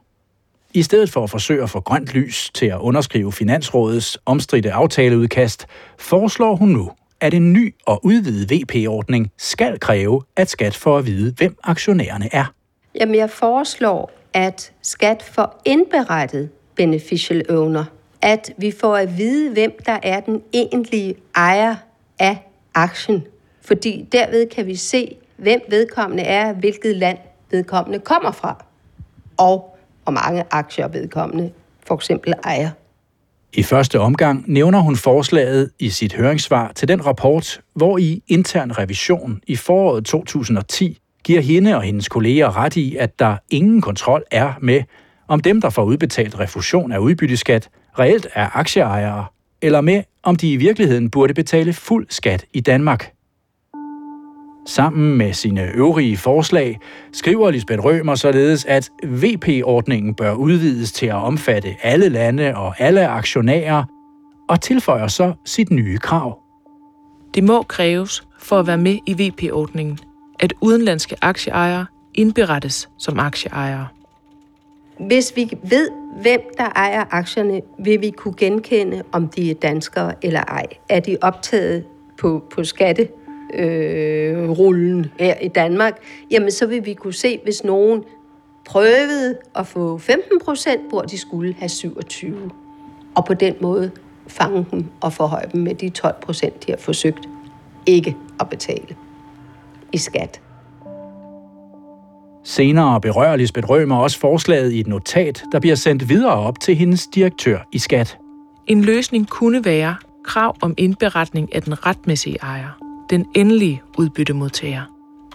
I 0.75 0.83
stedet 0.83 1.11
for 1.11 1.25
at 1.25 1.31
forsøge 1.31 1.63
at 1.63 1.71
få 1.71 1.81
grønt 1.81 2.15
lys 2.15 2.51
til 2.55 2.67
at 2.67 2.79
underskrive 2.79 3.33
Finansrådets 3.33 4.19
omstridte 4.27 4.73
aftaleudkast, 4.73 5.67
foreslår 5.99 6.57
hun 6.57 6.69
nu, 6.69 6.91
at 7.21 7.35
en 7.35 7.53
ny 7.53 7.75
og 7.87 8.05
udvidet 8.05 8.51
VP-ordning 8.51 9.31
skal 9.37 9.81
kræve, 9.81 10.23
at 10.37 10.51
skat 10.51 10.77
får 10.77 10.99
at 10.99 11.07
vide, 11.07 11.35
hvem 11.37 11.57
aktionærerne 11.65 12.29
er. 12.33 12.53
Jamen, 13.01 13.15
jeg 13.15 13.31
foreslår, 13.31 14.11
at 14.33 14.73
skat 14.83 15.23
får 15.23 15.63
indberettet 15.65 16.51
beneficial 16.75 17.45
owner. 17.49 17.85
At 18.23 18.53
vi 18.59 18.71
får 18.71 18.97
at 18.97 19.19
vide, 19.19 19.51
hvem 19.51 19.73
der 19.87 19.99
er 20.03 20.21
den 20.21 20.43
egentlige 20.53 21.15
ejer 21.37 21.77
af 22.19 22.51
aktien. 22.75 23.27
Fordi 23.63 24.09
derved 24.13 24.49
kan 24.51 24.67
vi 24.67 24.77
se, 24.77 25.17
hvem 25.37 25.61
vedkommende 25.69 26.23
er, 26.23 26.53
hvilket 26.53 26.97
land 26.97 27.19
vedkommende 27.55 27.99
kommer 27.99 28.33
fra. 28.33 28.65
Og 29.37 29.77
hvor 30.03 30.13
mange 30.13 30.45
aktier 30.51 30.89
vedkommende 30.89 31.51
for 31.87 31.95
eksempel 31.95 32.35
ejer. 32.45 32.71
I 33.53 33.63
første 33.63 34.01
omgang 34.01 34.45
nævner 34.47 34.79
hun 34.79 34.97
forslaget 34.97 35.71
i 35.79 35.91
sit 35.91 36.15
høringssvar 36.15 36.73
til 36.73 36.89
den 36.89 37.07
rapport, 37.07 37.61
hvor 37.75 37.99
i 37.99 38.23
intern 38.29 38.79
revision 38.79 39.41
i 39.47 39.57
foråret 39.57 40.05
2010 40.05 40.99
giver 41.25 41.41
hende 41.41 41.77
og 41.77 41.83
hendes 41.83 42.09
kolleger 42.09 42.57
ret 42.57 42.77
i, 42.77 42.97
at 42.97 43.19
der 43.19 43.37
ingen 43.51 43.81
kontrol 43.81 44.23
er 44.31 44.53
med, 44.61 44.83
om 45.29 45.41
dem, 45.41 45.61
der 45.61 45.71
får 45.71 45.85
udbetalt 45.85 46.41
refusion 46.41 46.93
af 46.93 46.99
udbytteskat, 46.99 47.69
reelt 47.99 48.27
er 48.35 48.57
aktieejere, 48.57 49.27
eller 49.63 49.81
med, 49.81 50.03
om 50.23 50.37
de 50.37 50.53
i 50.53 50.57
virkeligheden 50.57 51.11
burde 51.11 51.35
betale 51.35 51.73
fuld 51.73 52.07
skat 52.11 52.45
i 52.53 52.61
Danmark. 52.61 53.13
Sammen 54.67 55.19
med 55.19 55.33
sine 55.33 55.71
øvrige 55.75 56.17
forslag 56.17 56.81
skriver 57.13 57.51
Lisbeth 57.51 57.85
Rømer 57.85 58.15
således, 58.15 58.65
at 58.65 58.91
VP-ordningen 59.03 60.15
bør 60.15 60.33
udvides 60.33 60.93
til 60.93 61.07
at 61.07 61.15
omfatte 61.15 61.77
alle 61.83 62.09
lande 62.09 62.57
og 62.57 62.75
alle 62.79 63.09
aktionærer, 63.09 63.85
og 64.49 64.61
tilføjer 64.61 65.07
så 65.07 65.33
sit 65.45 65.71
nye 65.71 65.99
krav. 65.99 66.39
Det 67.35 67.45
må 67.45 67.63
kræves 67.63 68.27
for 68.39 68.59
at 68.59 68.67
være 68.67 68.79
med 68.79 68.99
i 69.07 69.13
VP-ordningen, 69.13 69.99
at 70.41 70.53
udenlandske 70.61 71.17
aktieejere 71.23 71.87
indberettes 72.15 72.89
som 72.99 73.19
aktieejere. 73.19 73.87
Hvis 75.01 75.33
vi 75.37 75.51
ved, 75.63 75.89
hvem 76.23 76.41
der 76.59 76.69
ejer 76.77 77.05
aktierne, 77.11 77.61
vil 77.79 78.01
vi 78.01 78.11
kunne 78.11 78.35
genkende, 78.37 79.03
om 79.13 79.29
de 79.29 79.51
er 79.51 79.55
danskere 79.55 80.15
eller 80.23 80.41
ej. 80.41 80.67
Er 80.89 81.01
de 81.01 81.17
optaget 81.23 81.85
på, 82.19 82.45
på 82.55 82.65
skatte 82.65 83.09
øh, 83.55 84.51
rullen 84.51 85.07
her 85.19 85.35
i 85.43 85.49
Danmark, 85.49 85.99
jamen 86.31 86.51
så 86.51 86.67
vil 86.67 86.87
vi 86.87 86.95
kunne 86.95 87.15
se, 87.15 87.41
hvis 87.45 87.65
nogen 87.65 88.05
prøvede 88.65 89.39
at 89.57 89.67
få 89.67 89.99
15 89.99 90.41
procent, 90.45 90.81
hvor 90.89 91.03
de 91.03 91.19
skulle 91.19 91.55
have 91.59 91.69
27. 91.69 92.51
Og 93.15 93.25
på 93.25 93.35
den 93.35 93.55
måde 93.61 93.91
fange 94.27 94.67
dem 94.71 94.87
og 95.01 95.13
forhøje 95.13 95.47
dem 95.53 95.61
med 95.61 95.75
de 95.75 95.89
12 95.89 96.15
procent, 96.23 96.67
de 96.67 96.73
har 96.73 96.79
forsøgt 96.79 97.29
ikke 97.87 98.17
at 98.41 98.49
betale 98.49 98.97
i 99.93 99.99
skat. 99.99 100.41
Senere 102.45 103.01
berører 103.01 103.37
Lisbeth 103.37 103.71
Rømer 103.71 103.97
også 103.97 104.19
forslaget 104.19 104.73
i 104.73 104.81
et 104.81 104.87
notat, 104.87 105.45
der 105.53 105.61
bliver 105.61 105.77
sendt 105.77 106.09
videre 106.09 106.33
op 106.33 106.61
til 106.61 106.77
hendes 106.77 107.07
direktør 107.07 107.59
i 107.73 107.79
skat. 107.79 108.19
En 108.67 108.83
løsning 108.83 109.29
kunne 109.29 109.65
være 109.65 109.97
krav 110.25 110.57
om 110.63 110.75
indberetning 110.77 111.55
af 111.55 111.63
den 111.63 111.87
retmæssige 111.87 112.39
ejer 112.43 112.84
den 113.11 113.27
endelige 113.35 113.83
udbyttemodtager, 113.99 114.83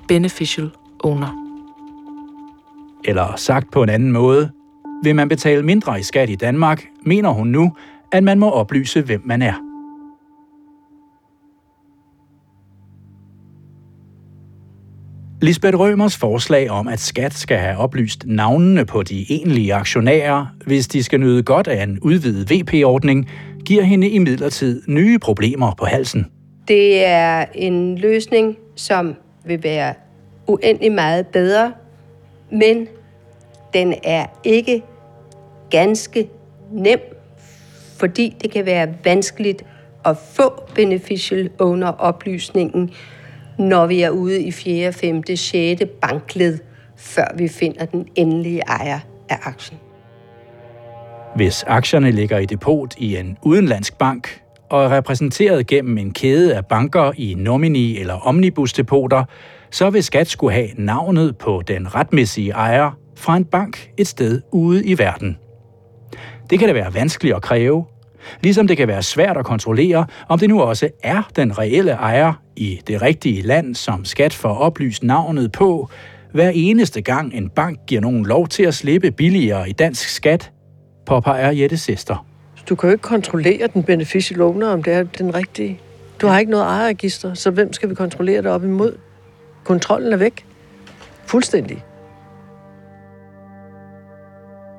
beneficial 0.07 0.71
owner. 0.99 1.45
Eller 3.05 3.35
sagt 3.35 3.71
på 3.71 3.83
en 3.83 3.89
anden 3.89 4.11
måde, 4.11 4.51
vil 5.03 5.15
man 5.15 5.29
betale 5.29 5.63
mindre 5.63 5.99
i 5.99 6.03
skat 6.03 6.29
i 6.29 6.35
Danmark, 6.35 6.85
mener 7.05 7.29
hun 7.29 7.47
nu, 7.47 7.73
at 8.11 8.23
man 8.23 8.39
må 8.39 8.49
oplyse, 8.49 9.01
hvem 9.01 9.21
man 9.25 9.41
er. 9.41 9.53
Lisbeth 15.41 15.77
Rømers 15.77 16.17
forslag 16.17 16.69
om, 16.69 16.87
at 16.87 16.99
skat 16.99 17.33
skal 17.33 17.57
have 17.57 17.77
oplyst 17.77 18.25
navnene 18.25 18.85
på 18.85 19.03
de 19.03 19.25
egentlige 19.29 19.73
aktionærer, 19.73 20.45
hvis 20.65 20.87
de 20.87 21.03
skal 21.03 21.19
nyde 21.19 21.43
godt 21.43 21.67
af 21.67 21.83
en 21.83 21.99
udvidet 21.99 22.51
VP-ordning, 22.51 23.29
giver 23.65 23.83
hende 23.83 24.09
imidlertid 24.09 24.81
nye 24.87 25.19
problemer 25.19 25.73
på 25.77 25.85
halsen. 25.85 26.25
Det 26.69 27.05
er 27.05 27.45
en 27.53 27.97
løsning, 27.97 28.57
som 28.75 29.15
vil 29.45 29.63
være 29.63 29.93
uendelig 30.47 30.91
meget 30.91 31.27
bedre, 31.27 31.73
men 32.51 32.87
den 33.73 33.93
er 34.03 34.25
ikke 34.43 34.83
ganske 35.69 36.29
nem, 36.71 36.99
fordi 37.97 38.35
det 38.41 38.51
kan 38.51 38.65
være 38.65 38.93
vanskeligt 39.03 39.65
at 40.05 40.17
få 40.17 40.63
beneficial 40.75 41.49
owner 41.59 41.87
oplysningen, 41.87 42.91
når 43.57 43.85
vi 43.85 44.01
er 44.01 44.09
ude 44.09 44.41
i 44.41 44.51
4., 44.51 44.93
5., 44.93 45.23
6. 45.35 45.81
bankled, 46.01 46.57
før 46.95 47.35
vi 47.37 47.47
finder 47.47 47.85
den 47.85 48.07
endelige 48.15 48.61
ejer 48.67 48.99
af 49.29 49.37
aktien. 49.43 49.79
Hvis 51.35 51.63
aktierne 51.67 52.11
ligger 52.11 52.37
i 52.37 52.45
depot 52.45 52.95
i 52.97 53.17
en 53.17 53.37
udenlandsk 53.41 53.97
bank, 53.97 54.41
og 54.69 54.83
er 54.83 54.97
repræsenteret 54.97 55.67
gennem 55.67 55.97
en 55.97 56.11
kæde 56.11 56.55
af 56.55 56.65
banker 56.65 57.11
i 57.17 57.35
nomini- 57.37 57.99
eller 57.99 58.13
omnibusdepoter, 58.13 59.23
så 59.71 59.89
vil 59.89 60.03
skat 60.03 60.27
skulle 60.27 60.53
have 60.53 60.69
navnet 60.77 61.37
på 61.37 61.61
den 61.67 61.95
retmæssige 61.95 62.51
ejer 62.51 62.91
fra 63.17 63.37
en 63.37 63.45
bank 63.45 63.89
et 63.97 64.07
sted 64.07 64.41
ude 64.51 64.85
i 64.85 64.97
verden. 64.97 65.37
Det 66.49 66.59
kan 66.59 66.67
da 66.67 66.73
være 66.73 66.93
vanskeligt 66.93 67.35
at 67.35 67.41
kræve, 67.41 67.85
ligesom 68.41 68.67
det 68.67 68.77
kan 68.77 68.87
være 68.87 69.03
svært 69.03 69.37
at 69.37 69.45
kontrollere, 69.45 70.05
om 70.27 70.39
det 70.39 70.49
nu 70.49 70.61
også 70.61 70.89
er 71.03 71.29
den 71.35 71.57
reelle 71.57 71.91
ejer 71.91 72.33
i 72.55 72.81
det 72.87 73.01
rigtige 73.01 73.41
land, 73.41 73.75
som 73.75 74.05
skat 74.05 74.33
får 74.33 74.53
oplyst 74.53 75.03
navnet 75.03 75.51
på, 75.51 75.89
hver 76.33 76.49
eneste 76.49 77.01
gang 77.01 77.33
en 77.33 77.49
bank 77.49 77.79
giver 77.87 78.01
nogen 78.01 78.25
lov 78.25 78.47
til 78.47 78.63
at 78.63 78.73
slippe 78.73 79.11
billigere 79.11 79.69
i 79.69 79.71
dansk 79.71 80.09
skat, 80.09 80.51
påpeger 81.05 81.51
Jette 81.51 81.77
Sester. 81.77 82.28
Du 82.69 82.75
kan 82.75 82.89
jo 82.89 82.91
ikke 82.91 83.01
kontrollere 83.01 83.67
den 83.73 83.83
beneficial 83.83 84.41
owner, 84.41 84.67
om 84.67 84.83
det 84.83 84.93
er 84.93 85.03
den 85.03 85.35
rigtige. 85.35 85.79
Du 86.21 86.27
har 86.27 86.39
ikke 86.39 86.51
noget 86.51 86.65
ejerregister, 86.65 87.33
så 87.33 87.51
hvem 87.51 87.73
skal 87.73 87.89
vi 87.89 87.95
kontrollere 87.95 88.41
det 88.41 88.51
op 88.51 88.63
imod? 88.63 88.97
Kontrollen 89.63 90.13
er 90.13 90.17
væk. 90.17 90.45
Fuldstændig. 91.25 91.83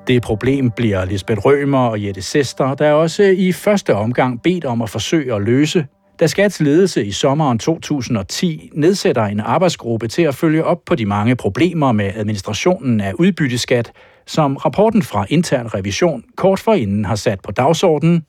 Det 0.07 0.21
problem 0.21 0.71
bliver 0.71 1.05
Lisbeth 1.05 1.45
Rømer 1.45 1.87
og 1.87 2.03
Jette 2.03 2.21
Sester, 2.21 2.75
der 2.75 2.91
også 2.91 3.23
i 3.23 3.51
første 3.51 3.95
omgang 3.95 4.41
bedt 4.41 4.65
om 4.65 4.81
at 4.81 4.89
forsøge 4.89 5.35
at 5.35 5.41
løse, 5.41 5.85
da 6.19 6.27
Skats 6.27 6.59
ledelse 6.59 7.05
i 7.05 7.11
sommeren 7.11 7.59
2010 7.59 8.69
nedsætter 8.73 9.23
en 9.23 9.39
arbejdsgruppe 9.39 10.07
til 10.07 10.21
at 10.21 10.35
følge 10.35 10.63
op 10.63 10.85
på 10.85 10.95
de 10.95 11.05
mange 11.05 11.35
problemer 11.35 11.91
med 11.91 12.11
administrationen 12.15 13.01
af 13.01 13.13
udbytteskat, 13.13 13.91
som 14.31 14.55
rapporten 14.57 15.01
fra 15.01 15.25
intern 15.29 15.67
revision 15.73 16.23
kort 16.35 16.59
forinden 16.59 17.05
har 17.05 17.15
sat 17.15 17.39
på 17.41 17.51
dagsordenen 17.51 18.25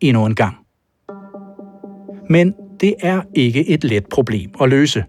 endnu 0.00 0.26
en 0.26 0.34
gang. 0.34 0.56
Men 2.30 2.54
det 2.80 2.94
er 3.02 3.22
ikke 3.34 3.68
et 3.68 3.84
let 3.84 4.06
problem 4.06 4.50
at 4.60 4.68
løse. 4.68 5.04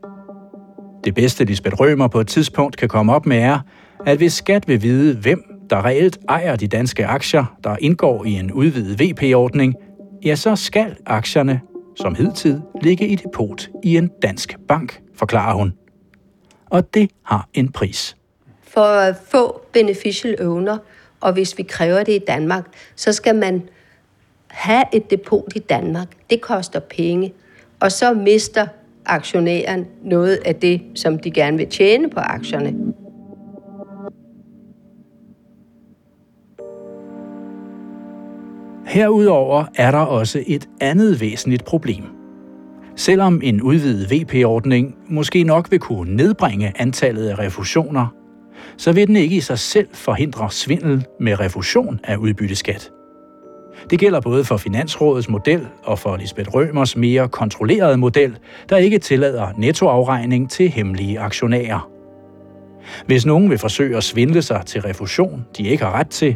Det 1.04 1.16
bedste 1.16 1.46
Lisbeth 1.46 1.76
Rømer 1.80 2.08
på 2.08 2.20
et 2.20 2.28
tidspunkt 2.28 2.78
kan 2.78 2.90
komme 2.90 3.14
op 3.14 3.26
med 3.26 3.38
er, 3.38 3.60
at 4.06 4.18
hvis 4.18 4.34
skat 4.34 4.68
vil 4.68 4.82
vide, 4.82 5.18
hvem 5.18 5.44
der 5.70 5.86
reelt 5.86 6.18
ejer 6.30 6.56
de 6.56 6.68
danske 6.68 7.06
aktier, 7.06 7.58
der 7.64 7.76
indgår 7.80 8.26
i 8.26 8.34
en 8.34 8.52
udvidet 8.52 9.00
VP-ordning, 9.00 9.76
ja, 10.26 10.36
så 10.36 10.56
skal 10.56 10.96
aktierne, 11.06 11.62
som 11.96 12.16
hidtid, 12.16 12.62
ligge 12.82 13.08
i 13.08 13.16
depot 13.16 13.70
i 13.84 13.98
en 13.98 14.10
dansk 14.22 14.56
bank, 14.68 15.02
forklarer 15.16 15.56
hun. 15.56 15.74
Og 16.66 16.94
det 16.94 17.12
har 17.24 17.50
en 17.54 17.72
pris 17.72 18.16
for 18.76 18.82
at 18.82 19.16
få 19.28 19.62
beneficial 19.74 20.48
owner, 20.48 20.78
og 21.22 21.34
hvis 21.34 21.58
vi 21.58 21.64
kræver 21.64 22.04
det 22.04 22.14
i 22.14 22.24
Danmark, 22.28 22.66
så 22.96 23.14
skal 23.14 23.36
man 23.36 23.70
have 24.48 24.84
et 24.94 25.12
depot 25.12 25.56
i 25.56 25.60
Danmark. 25.60 26.08
Det 26.30 26.42
koster 26.42 26.80
penge. 26.80 27.34
Og 27.80 27.92
så 27.92 28.14
mister 28.14 28.68
aktionæren 29.06 29.86
noget 30.04 30.40
af 30.46 30.56
det, 30.56 30.82
som 30.96 31.20
de 31.20 31.32
gerne 31.32 31.58
vil 31.58 31.68
tjene 31.68 32.10
på 32.10 32.20
aktierne. 32.20 32.94
Herudover 38.86 39.66
er 39.76 39.92
der 39.92 39.98
også 39.98 40.44
et 40.48 40.70
andet 40.82 41.22
væsentligt 41.22 41.66
problem. 41.66 42.04
Selvom 42.96 43.42
en 43.44 43.62
udvidet 43.62 44.12
VP-ordning 44.12 44.96
måske 45.10 45.44
nok 45.44 45.72
vil 45.72 45.80
kunne 45.80 46.16
nedbringe 46.16 46.74
antallet 46.76 47.30
af 47.30 47.40
refusioner, 47.40 48.25
så 48.78 48.92
vil 48.92 49.08
den 49.08 49.16
ikke 49.16 49.36
i 49.36 49.40
sig 49.40 49.60
selv 49.60 49.88
forhindre 49.94 50.52
svindel 50.52 51.06
med 51.20 51.40
refusion 51.40 52.00
af 52.04 52.16
udbytteskat. 52.16 52.92
Det 53.90 54.00
gælder 54.00 54.22
både 54.22 54.44
for 54.44 54.58
Finansrådets 54.58 55.30
model 55.30 55.68
og 55.84 56.00
for 56.00 56.18
Lisbeth 56.18 56.50
Rømers 56.54 56.98
mere 56.98 57.28
kontrollerede 57.28 57.98
model, 57.98 58.38
der 58.70 58.78
ikke 58.78 59.00
tillader 59.00 59.48
nettoafregning 59.58 60.50
til 60.50 60.70
hemmelige 60.70 61.20
aktionærer. 61.20 61.90
Hvis 63.06 63.26
nogen 63.26 63.50
vil 63.50 63.58
forsøge 63.58 63.98
at 63.98 64.04
svindle 64.04 64.42
sig 64.42 64.62
til 64.66 64.82
refusion, 64.82 65.46
de 65.58 65.64
ikke 65.64 65.84
har 65.84 65.92
ret 65.92 66.10
til, 66.10 66.36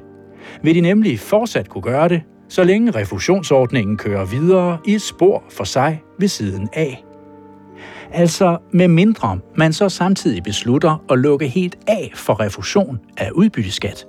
vil 0.64 0.76
de 0.76 0.82
nemlig 0.82 1.20
fortsat 1.20 1.70
kunne 1.70 1.82
gøre 1.82 2.10
det, 2.10 2.22
så 2.50 2.64
længe 2.64 2.92
refusionsordningen 2.92 3.98
kører 3.98 4.26
videre 4.26 4.78
i 4.86 4.94
et 4.94 5.02
spor 5.02 5.44
for 5.50 5.64
sig 5.64 6.02
ved 6.20 6.28
siden 6.28 6.70
af. 6.74 7.04
Altså 8.14 8.58
med 8.72 8.88
mindre 8.88 9.40
man 9.56 9.74
så 9.74 9.90
samtidig 9.90 10.44
beslutter 10.44 11.04
at 11.12 11.20
lukke 11.20 11.48
helt 11.48 11.78
af 11.88 12.12
for 12.16 12.40
refusion 12.40 13.00
af 13.18 13.32
udbytteskat, 13.32 14.06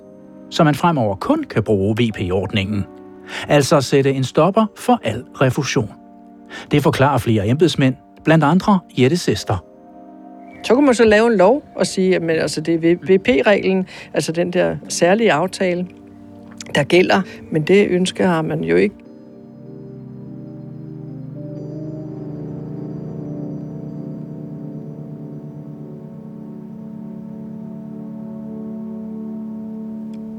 så 0.49 0.63
man 0.63 0.75
fremover 0.75 1.15
kun 1.15 1.43
kan 1.43 1.63
bruge 1.63 1.95
VP-ordningen. 1.99 2.85
Altså 3.47 3.81
sætte 3.81 4.13
en 4.13 4.23
stopper 4.23 4.65
for 4.77 4.99
al 5.03 5.23
refusion. 5.41 5.91
Det 6.71 6.83
forklarer 6.83 7.17
flere 7.17 7.47
embedsmænd, 7.47 7.95
blandt 8.23 8.43
andre 8.43 8.79
Jette 8.97 9.17
Sester. 9.17 9.65
Så 10.63 10.73
kunne 10.73 10.85
man 10.85 10.95
så 10.95 11.05
lave 11.05 11.27
en 11.27 11.37
lov 11.37 11.63
og 11.75 11.87
sige, 11.87 12.15
at 12.15 12.29
altså 12.29 12.61
det 12.61 12.85
er 12.85 12.95
VP-reglen, 12.95 13.87
altså 14.13 14.31
den 14.31 14.53
der 14.53 14.75
særlige 14.89 15.31
aftale, 15.31 15.87
der 16.75 16.83
gælder, 16.83 17.21
men 17.51 17.61
det 17.61 17.87
ønske 17.89 18.25
har 18.25 18.41
man 18.41 18.63
jo 18.63 18.75
ikke. 18.75 18.95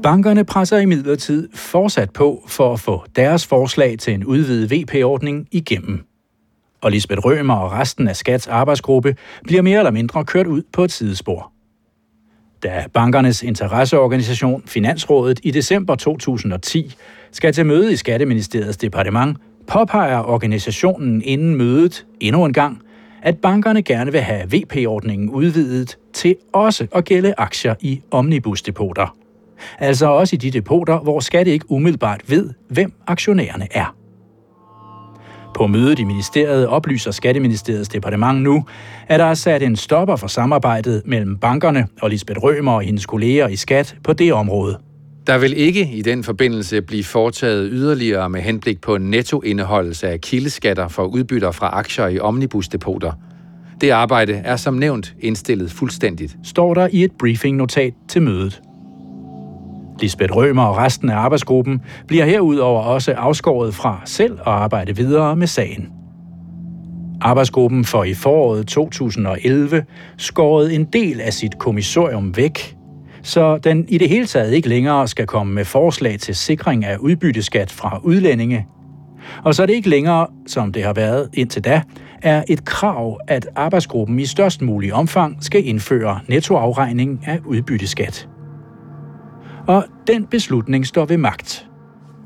Bankerne 0.03 0.43
presser 0.45 0.77
imidlertid 0.77 1.49
fortsat 1.53 2.11
på 2.11 2.43
for 2.47 2.73
at 2.73 2.79
få 2.79 3.05
deres 3.15 3.47
forslag 3.47 3.99
til 3.99 4.13
en 4.13 4.25
udvidet 4.25 4.71
VP-ordning 4.71 5.47
igennem. 5.51 6.05
Og 6.81 6.91
Lisbeth 6.91 7.25
Rømer 7.25 7.53
og 7.53 7.71
resten 7.71 8.07
af 8.07 8.15
Skats 8.15 8.47
arbejdsgruppe 8.47 9.15
bliver 9.43 9.61
mere 9.61 9.77
eller 9.77 9.91
mindre 9.91 10.25
kørt 10.25 10.47
ud 10.47 10.61
på 10.73 10.83
et 10.83 10.91
sidespor. 10.91 11.51
Da 12.63 12.85
bankernes 12.93 13.43
interesseorganisation 13.43 14.63
Finansrådet 14.65 15.39
i 15.43 15.51
december 15.51 15.95
2010 15.95 16.95
skal 17.31 17.53
til 17.53 17.65
møde 17.65 17.93
i 17.93 17.95
Skatteministeriets 17.95 18.77
departement, 18.77 19.37
påpeger 19.67 20.19
organisationen 20.19 21.21
inden 21.21 21.55
mødet 21.55 22.05
endnu 22.19 22.45
en 22.45 22.53
gang, 22.53 22.81
at 23.21 23.37
bankerne 23.37 23.83
gerne 23.83 24.11
vil 24.11 24.21
have 24.21 24.51
VP-ordningen 24.51 25.29
udvidet 25.29 25.97
til 26.13 26.35
også 26.53 26.87
at 26.95 27.05
gælde 27.05 27.33
aktier 27.37 27.75
i 27.81 28.01
omnibusdepoter. 28.11 29.22
Altså 29.79 30.07
også 30.07 30.35
i 30.35 30.37
de 30.37 30.51
depoter, 30.51 30.99
hvor 30.99 31.19
skat 31.19 31.47
ikke 31.47 31.65
umiddelbart 31.71 32.21
ved, 32.27 32.49
hvem 32.69 32.93
aktionærerne 33.07 33.67
er. 33.71 33.95
På 35.55 35.67
mødet 35.67 35.99
i 35.99 36.03
ministeriet 36.03 36.67
oplyser 36.67 37.11
Skatteministeriets 37.11 37.89
departement 37.89 38.41
nu, 38.41 38.65
at 39.07 39.19
der 39.19 39.25
er 39.25 39.33
sat 39.33 39.63
en 39.63 39.75
stopper 39.75 40.15
for 40.15 40.27
samarbejdet 40.27 41.01
mellem 41.05 41.37
bankerne 41.37 41.87
og 42.01 42.09
Lisbeth 42.09 42.39
Rømer 42.43 42.71
og 42.71 42.81
hendes 42.81 43.05
kolleger 43.05 43.47
i 43.47 43.55
Skat 43.55 43.95
på 44.03 44.13
det 44.13 44.33
område. 44.33 44.77
Der 45.27 45.37
vil 45.37 45.57
ikke 45.57 45.89
i 45.93 46.01
den 46.01 46.23
forbindelse 46.23 46.81
blive 46.81 47.03
foretaget 47.03 47.69
yderligere 47.71 48.29
med 48.29 48.41
henblik 48.41 48.81
på 48.81 48.97
nettoindeholdelse 48.97 50.07
af 50.07 50.21
kildeskatter 50.21 50.87
for 50.87 51.03
udbytter 51.03 51.51
fra 51.51 51.67
aktier 51.67 52.07
i 52.07 52.19
omnibusdepoter. 52.19 53.11
Det 53.81 53.89
arbejde 53.89 54.33
er 54.33 54.55
som 54.55 54.73
nævnt 54.73 55.15
indstillet 55.19 55.71
fuldstændigt. 55.71 56.35
Står 56.43 56.73
der 56.73 56.87
i 56.91 57.03
et 57.03 57.11
briefingnotat 57.19 57.93
til 58.07 58.21
mødet. 58.21 58.61
Lisbeth 59.99 60.35
Rømer 60.35 60.63
og 60.63 60.77
resten 60.77 61.09
af 61.09 61.15
arbejdsgruppen 61.15 61.81
bliver 62.07 62.25
herudover 62.25 62.81
også 62.81 63.13
afskåret 63.13 63.75
fra 63.75 64.01
selv 64.05 64.33
at 64.33 64.47
arbejde 64.47 64.95
videre 64.95 65.35
med 65.35 65.47
sagen. 65.47 65.89
Arbejdsgruppen 67.21 67.85
får 67.85 68.03
i 68.03 68.13
foråret 68.13 68.67
2011 68.67 69.85
skåret 70.17 70.75
en 70.75 70.85
del 70.85 71.21
af 71.21 71.33
sit 71.33 71.59
kommissorium 71.59 72.37
væk, 72.37 72.75
så 73.23 73.57
den 73.57 73.85
i 73.89 73.97
det 73.97 74.09
hele 74.09 74.25
taget 74.25 74.53
ikke 74.53 74.69
længere 74.69 75.07
skal 75.07 75.27
komme 75.27 75.53
med 75.53 75.65
forslag 75.65 76.19
til 76.19 76.35
sikring 76.35 76.85
af 76.85 76.97
udbytteskat 76.97 77.71
fra 77.71 77.99
udlændinge. 78.03 78.67
Og 79.43 79.55
så 79.55 79.61
er 79.61 79.65
det 79.65 79.73
ikke 79.73 79.89
længere, 79.89 80.27
som 80.47 80.71
det 80.71 80.83
har 80.83 80.93
været 80.93 81.29
indtil 81.33 81.63
da, 81.63 81.81
er 82.21 82.43
et 82.49 82.65
krav, 82.65 83.19
at 83.27 83.47
arbejdsgruppen 83.55 84.19
i 84.19 84.25
størst 84.25 84.61
mulig 84.61 84.93
omfang 84.93 85.37
skal 85.41 85.67
indføre 85.67 86.19
nettoafregning 86.27 87.23
af 87.25 87.39
udbytteskat 87.45 88.27
og 89.67 89.85
den 90.07 90.25
beslutning 90.25 90.87
står 90.87 91.05
ved 91.05 91.17
magt. 91.17 91.67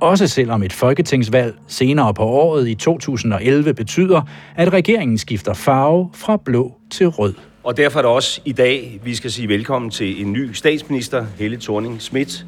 Også 0.01 0.27
selvom 0.27 0.63
et 0.63 0.73
folketingsvalg 0.73 1.55
senere 1.67 2.13
på 2.13 2.23
året 2.23 2.67
i 2.67 2.75
2011 2.75 3.73
betyder, 3.73 4.21
at 4.55 4.73
regeringen 4.73 5.17
skifter 5.17 5.53
farve 5.53 6.09
fra 6.13 6.37
blå 6.45 6.73
til 6.91 7.07
rød. 7.07 7.33
Og 7.63 7.77
derfor 7.77 7.99
er 7.99 8.03
det 8.03 8.11
også 8.11 8.41
i 8.45 8.51
dag, 8.51 8.99
vi 9.03 9.15
skal 9.15 9.31
sige 9.31 9.47
velkommen 9.47 9.91
til 9.91 10.21
en 10.21 10.33
ny 10.33 10.51
statsminister, 10.51 11.25
Helle 11.37 11.57
thorning 11.57 12.01
Schmidt. 12.01 12.45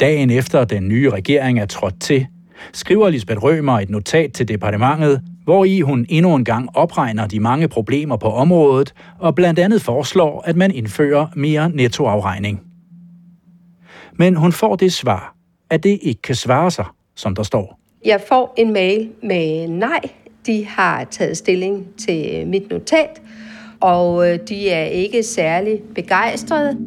Dagen 0.00 0.30
efter 0.30 0.64
den 0.64 0.88
nye 0.88 1.10
regering 1.10 1.58
er 1.58 1.66
trådt 1.66 2.00
til, 2.00 2.26
skriver 2.72 3.10
Lisbeth 3.10 3.42
Rømer 3.42 3.80
et 3.80 3.90
notat 3.90 4.32
til 4.32 4.48
departementet, 4.48 5.20
hvor 5.44 5.64
i 5.64 5.80
hun 5.80 6.06
endnu 6.08 6.34
en 6.34 6.44
gang 6.44 6.68
opregner 6.74 7.26
de 7.26 7.40
mange 7.40 7.68
problemer 7.68 8.16
på 8.16 8.26
området 8.26 8.94
og 9.18 9.34
blandt 9.34 9.58
andet 9.58 9.82
foreslår, 9.82 10.42
at 10.46 10.56
man 10.56 10.70
indfører 10.70 11.26
mere 11.34 11.70
nettoafregning. 11.70 12.73
Men 14.18 14.36
hun 14.36 14.52
får 14.52 14.76
det 14.76 14.92
svar, 14.92 15.34
at 15.70 15.82
det 15.82 15.98
ikke 16.02 16.22
kan 16.22 16.34
svare 16.34 16.70
sig, 16.70 16.84
som 17.14 17.34
der 17.34 17.42
står. 17.42 17.78
Jeg 18.04 18.20
får 18.28 18.54
en 18.56 18.72
mail 18.72 19.10
med 19.22 19.68
nej. 19.68 20.00
De 20.46 20.66
har 20.66 21.04
taget 21.04 21.36
stilling 21.36 21.86
til 21.98 22.46
mit 22.46 22.70
notat, 22.70 23.22
og 23.80 24.30
øh, 24.30 24.38
de 24.48 24.70
er 24.70 24.84
ikke 24.84 25.22
særlig 25.22 25.80
begejstrede. 25.94 26.78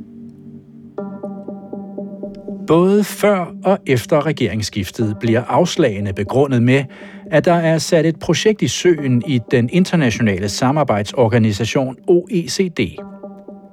Både 2.67 3.03
før 3.03 3.53
og 3.63 3.78
efter 3.86 4.25
regeringsskiftet 4.25 5.17
bliver 5.19 5.43
afslagene 5.43 6.13
begrundet 6.13 6.63
med, 6.63 6.84
at 7.32 7.45
der 7.45 7.53
er 7.53 7.78
sat 7.78 8.05
et 8.05 8.19
projekt 8.19 8.61
i 8.61 8.67
søen 8.67 9.23
i 9.28 9.39
den 9.51 9.69
internationale 9.71 10.49
samarbejdsorganisation 10.49 11.97
OECD, 12.07 12.80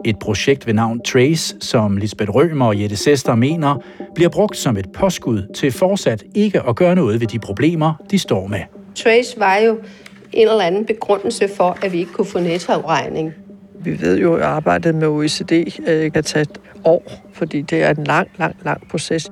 et 0.05 0.18
projekt 0.18 0.66
ved 0.66 0.74
navn 0.74 1.00
Trace, 1.00 1.57
som 1.61 1.96
Lisbeth 1.96 2.30
Rømer 2.30 2.66
og 2.66 2.80
Jette 2.80 2.96
Sester 2.96 3.34
mener, 3.34 3.82
bliver 4.14 4.30
brugt 4.30 4.57
som 4.57 4.76
et 4.76 4.92
påskud 4.92 5.52
til 5.55 5.72
fortsat 5.72 6.24
ikke 6.34 6.62
at 6.68 6.76
gøre 6.76 6.94
noget 6.94 7.20
ved 7.20 7.26
de 7.26 7.38
problemer, 7.38 7.94
de 8.11 8.18
står 8.18 8.46
med. 8.46 8.61
Trace 8.94 9.40
var 9.40 9.57
jo 9.57 9.78
en 10.32 10.48
eller 10.48 10.64
anden 10.64 10.84
begrundelse 10.84 11.48
for, 11.57 11.78
at 11.82 11.92
vi 11.92 11.98
ikke 11.98 12.12
kunne 12.12 12.26
få 12.26 12.38
nettoafregning. 12.38 13.32
Vi 13.80 14.00
ved 14.00 14.18
jo, 14.18 14.34
at 14.34 14.42
arbejdet 14.42 14.94
med 14.94 15.09
OECD 15.09 15.52
øh, 15.86 16.12
kan 16.12 16.22
tage 16.24 16.42
et 16.42 16.61
år, 16.84 17.12
fordi 17.32 17.62
det 17.62 17.82
er 17.82 17.90
en 17.90 18.05
lang, 18.05 18.28
lang, 18.38 18.57
lang 18.64 18.88
proces. 18.88 19.30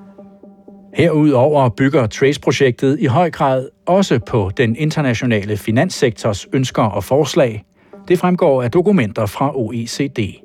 Herudover 0.94 1.68
bygger 1.68 2.06
Trace-projektet 2.06 3.00
i 3.00 3.04
høj 3.04 3.30
grad 3.30 3.68
også 3.86 4.18
på 4.18 4.50
den 4.56 4.76
internationale 4.76 5.56
finanssektors 5.56 6.46
ønsker 6.52 6.82
og 6.82 7.04
forslag. 7.04 7.64
Det 8.08 8.18
fremgår 8.18 8.62
af 8.62 8.70
dokumenter 8.70 9.26
fra 9.26 9.58
OECD. 9.58 10.41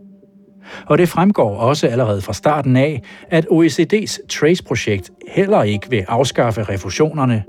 Og 0.85 0.97
det 0.97 1.09
fremgår 1.09 1.55
også 1.55 1.87
allerede 1.87 2.21
fra 2.21 2.33
starten 2.33 2.75
af, 2.75 3.01
at 3.29 3.47
OECD's 3.51 4.27
Trace-projekt 4.29 5.11
heller 5.27 5.63
ikke 5.63 5.89
vil 5.89 6.05
afskaffe 6.07 6.63
refusionerne, 6.63 7.43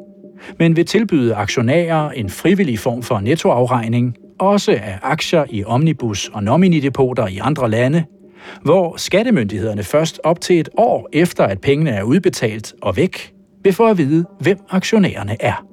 men 0.58 0.76
vil 0.76 0.86
tilbyde 0.86 1.34
aktionærer 1.34 2.10
en 2.10 2.30
frivillig 2.30 2.78
form 2.78 3.02
for 3.02 3.20
nettoafregning, 3.20 4.16
også 4.38 4.72
af 4.72 4.98
aktier 5.02 5.44
i 5.50 5.64
omnibus- 5.64 6.30
og 6.32 6.42
nominidepoter 6.42 7.26
i 7.26 7.38
andre 7.38 7.70
lande, 7.70 8.04
hvor 8.62 8.96
skattemyndighederne 8.96 9.82
først 9.82 10.20
op 10.24 10.40
til 10.40 10.60
et 10.60 10.68
år 10.76 11.08
efter, 11.12 11.44
at 11.44 11.60
pengene 11.60 11.90
er 11.90 12.02
udbetalt 12.02 12.74
og 12.82 12.96
væk, 12.96 13.32
vil 13.64 13.72
få 13.72 13.86
at 13.86 13.98
vide, 13.98 14.24
hvem 14.40 14.58
aktionærerne 14.70 15.36
er. 15.40 15.64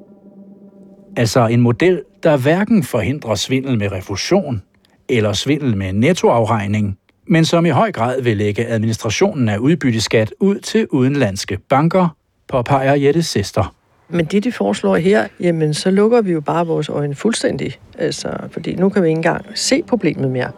Altså 1.17 1.47
en 1.47 1.61
model, 1.61 2.01
der 2.23 2.37
hverken 2.37 2.83
forhindrer 2.83 3.35
svindel 3.35 3.77
med 3.77 3.91
refusion 3.91 4.61
eller 5.09 5.33
svindel 5.33 5.77
med 5.77 5.93
nettoafregning, 5.93 6.97
men 7.27 7.45
som 7.45 7.65
i 7.65 7.69
høj 7.69 7.91
grad 7.91 8.21
vil 8.21 8.37
lægge 8.37 8.67
administrationen 8.67 9.49
af 9.49 9.57
udbytteskat 9.57 10.33
ud 10.39 10.59
til 10.59 10.87
udenlandske 10.91 11.57
banker, 11.69 12.15
påpeger 12.47 12.95
Jette 12.95 13.23
Sester. 13.23 13.73
Men 14.09 14.25
det, 14.25 14.43
de 14.43 14.51
foreslår 14.51 14.95
her, 14.95 15.27
jamen 15.39 15.73
så 15.73 15.91
lukker 15.91 16.21
vi 16.21 16.31
jo 16.31 16.41
bare 16.41 16.67
vores 16.67 16.89
øjne 16.89 17.15
fuldstændig. 17.15 17.73
Altså, 17.97 18.29
fordi 18.51 18.75
nu 18.75 18.89
kan 18.89 19.03
vi 19.03 19.07
ikke 19.07 19.17
engang 19.17 19.45
se 19.55 19.83
problemet 19.87 20.31
mere. 20.31 20.51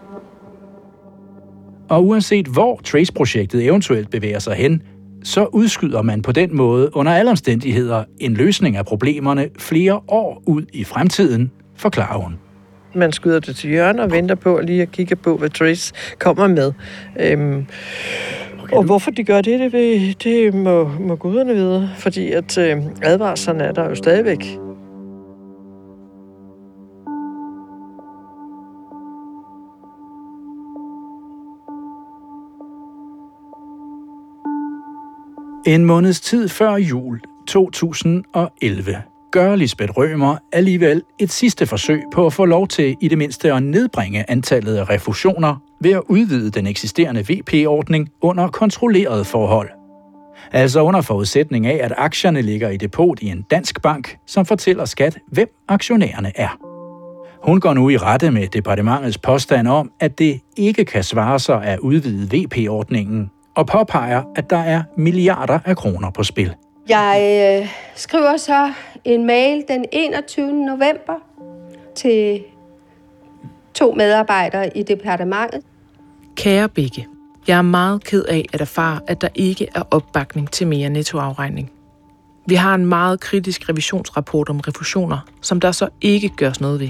Og 1.89 2.05
uanset 2.05 2.47
hvor 2.47 2.81
Trace-projektet 2.83 3.65
eventuelt 3.65 4.09
bevæger 4.09 4.39
sig 4.39 4.55
hen, 4.55 4.81
så 5.23 5.45
udskyder 5.45 6.01
man 6.01 6.21
på 6.21 6.31
den 6.31 6.55
måde 6.55 6.95
under 6.95 7.11
alle 7.11 7.31
omstændigheder 7.31 8.03
en 8.19 8.33
løsning 8.33 8.75
af 8.77 8.85
problemerne 8.85 9.49
flere 9.59 10.01
år 10.07 10.43
ud 10.45 10.65
i 10.73 10.83
fremtiden, 10.83 11.51
forklarer 11.75 12.17
hun. 12.17 12.35
Man 12.97 13.11
skyder 13.11 13.39
det 13.39 13.55
til 13.55 13.69
hjørne 13.69 14.03
og 14.03 14.11
venter 14.11 14.35
på 14.35 14.55
at 14.55 14.65
lige 14.65 14.81
at 14.81 14.91
kigge 14.91 15.15
på, 15.15 15.37
hvad 15.37 15.49
Trace 15.49 15.93
kommer 16.19 16.47
med. 16.47 16.73
Øhm, 17.19 17.65
okay, 18.63 18.75
og 18.75 18.83
hvorfor 18.83 19.11
de 19.11 19.23
gør 19.23 19.41
det, 19.41 19.71
det, 19.71 20.23
det 20.23 20.53
må, 20.53 20.91
må 20.99 21.15
guderne 21.15 21.53
vide. 21.53 21.89
Fordi 21.97 22.31
at 22.31 22.57
øh, 22.57 22.77
advarslerne 23.03 23.63
er 23.63 23.71
der 23.71 23.89
jo 23.89 23.95
stadigvæk. 23.95 24.57
En 35.65 35.85
måneds 35.85 36.21
tid 36.21 36.49
før 36.49 36.75
jul 36.75 37.21
2011 37.47 39.03
gør 39.37 39.55
Lisbeth 39.55 39.91
Rømer 39.97 40.37
alligevel 40.51 41.03
et 41.19 41.31
sidste 41.31 41.65
forsøg 41.65 42.01
på 42.13 42.25
at 42.25 42.33
få 42.33 42.45
lov 42.45 42.67
til 42.67 42.95
i 43.01 43.07
det 43.07 43.17
mindste 43.17 43.53
at 43.53 43.63
nedbringe 43.63 44.29
antallet 44.29 44.77
af 44.77 44.89
refusioner 44.89 45.55
ved 45.81 45.91
at 45.91 46.01
udvide 46.09 46.51
den 46.51 46.67
eksisterende 46.67 47.25
VP-ordning 47.29 48.09
under 48.21 48.47
kontrollerede 48.47 49.25
forhold. 49.25 49.69
Altså 50.51 50.81
under 50.81 51.01
forudsætning 51.01 51.67
af, 51.67 51.79
at 51.83 51.93
aktierne 51.97 52.41
ligger 52.41 52.69
i 52.69 52.77
depot 52.77 53.19
i 53.21 53.27
en 53.27 53.41
dansk 53.41 53.81
bank, 53.81 54.17
som 54.25 54.45
fortæller 54.45 54.85
skat, 54.85 55.17
hvem 55.31 55.49
aktionærerne 55.67 56.31
er. 56.35 56.59
Hun 57.43 57.59
går 57.59 57.73
nu 57.73 57.89
i 57.89 57.97
rette 57.97 58.31
med 58.31 58.47
departementets 58.47 59.17
påstand 59.17 59.67
om, 59.67 59.91
at 59.99 60.19
det 60.19 60.41
ikke 60.57 60.85
kan 60.85 61.03
svare 61.03 61.39
sig 61.39 61.63
at 61.63 61.79
udvide 61.79 62.29
VP-ordningen, 62.37 63.29
og 63.55 63.67
påpeger, 63.67 64.23
at 64.35 64.49
der 64.49 64.57
er 64.57 64.83
milliarder 64.97 65.59
af 65.65 65.77
kroner 65.77 66.11
på 66.11 66.23
spil. 66.23 66.55
Jeg 66.89 67.59
øh, 67.61 67.69
skriver 67.95 68.37
så 68.37 68.73
en 69.05 69.25
mail 69.25 69.63
den 69.67 69.85
21. 69.91 70.65
november 70.65 71.13
til 71.95 72.43
to 73.73 73.91
medarbejdere 73.91 74.77
i 74.77 74.83
departementet. 74.83 75.61
Kære 76.35 76.69
Begge, 76.69 77.07
jeg 77.47 77.57
er 77.57 77.61
meget 77.61 78.03
ked 78.03 78.23
af 78.23 78.45
at 78.53 78.61
erfare, 78.61 78.99
at 79.07 79.21
der 79.21 79.29
ikke 79.35 79.67
er 79.75 79.83
opbakning 79.91 80.51
til 80.51 80.67
mere 80.67 80.89
nettoafregning. 80.89 81.71
Vi 82.47 82.55
har 82.55 82.75
en 82.75 82.85
meget 82.85 83.19
kritisk 83.19 83.69
revisionsrapport 83.69 84.49
om 84.49 84.59
refusioner, 84.59 85.19
som 85.41 85.59
der 85.59 85.71
så 85.71 85.89
ikke 86.01 86.29
gørs 86.29 86.61
noget 86.61 86.79
ved. 86.79 86.89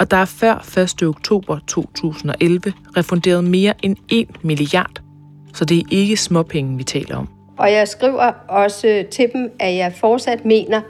Og 0.00 0.10
der 0.10 0.16
er 0.16 0.24
før 0.24 0.78
1. 0.78 1.02
oktober 1.02 1.58
2011 1.66 2.72
refunderet 2.96 3.44
mere 3.44 3.74
end 3.82 3.96
1 4.08 4.44
milliard, 4.44 5.02
så 5.54 5.64
det 5.64 5.78
er 5.78 5.82
ikke 5.90 6.16
småpenge, 6.16 6.76
vi 6.76 6.84
taler 6.84 7.16
om. 7.16 7.28
Og 7.58 7.72
jeg 7.72 7.88
skriver 7.88 8.32
også 8.48 9.04
til 9.10 9.30
dem, 9.32 9.50
at 9.58 9.76
jeg 9.76 9.92
fortsat 9.92 10.44
mener, 10.44 10.80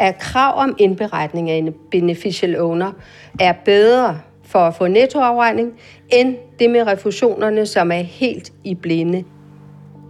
at 0.00 0.18
krav 0.18 0.58
om 0.58 0.74
indberetning 0.78 1.50
af 1.50 1.54
en 1.54 1.74
beneficial 1.90 2.60
owner 2.60 2.92
er 3.40 3.52
bedre 3.64 4.18
for 4.44 4.58
at 4.58 4.74
få 4.74 4.86
nettoafregning, 4.86 5.72
end 6.12 6.36
det 6.58 6.70
med 6.70 6.86
refusionerne, 6.86 7.66
som 7.66 7.92
er 7.92 8.00
helt 8.00 8.52
i 8.64 8.74
blinde. 8.74 9.24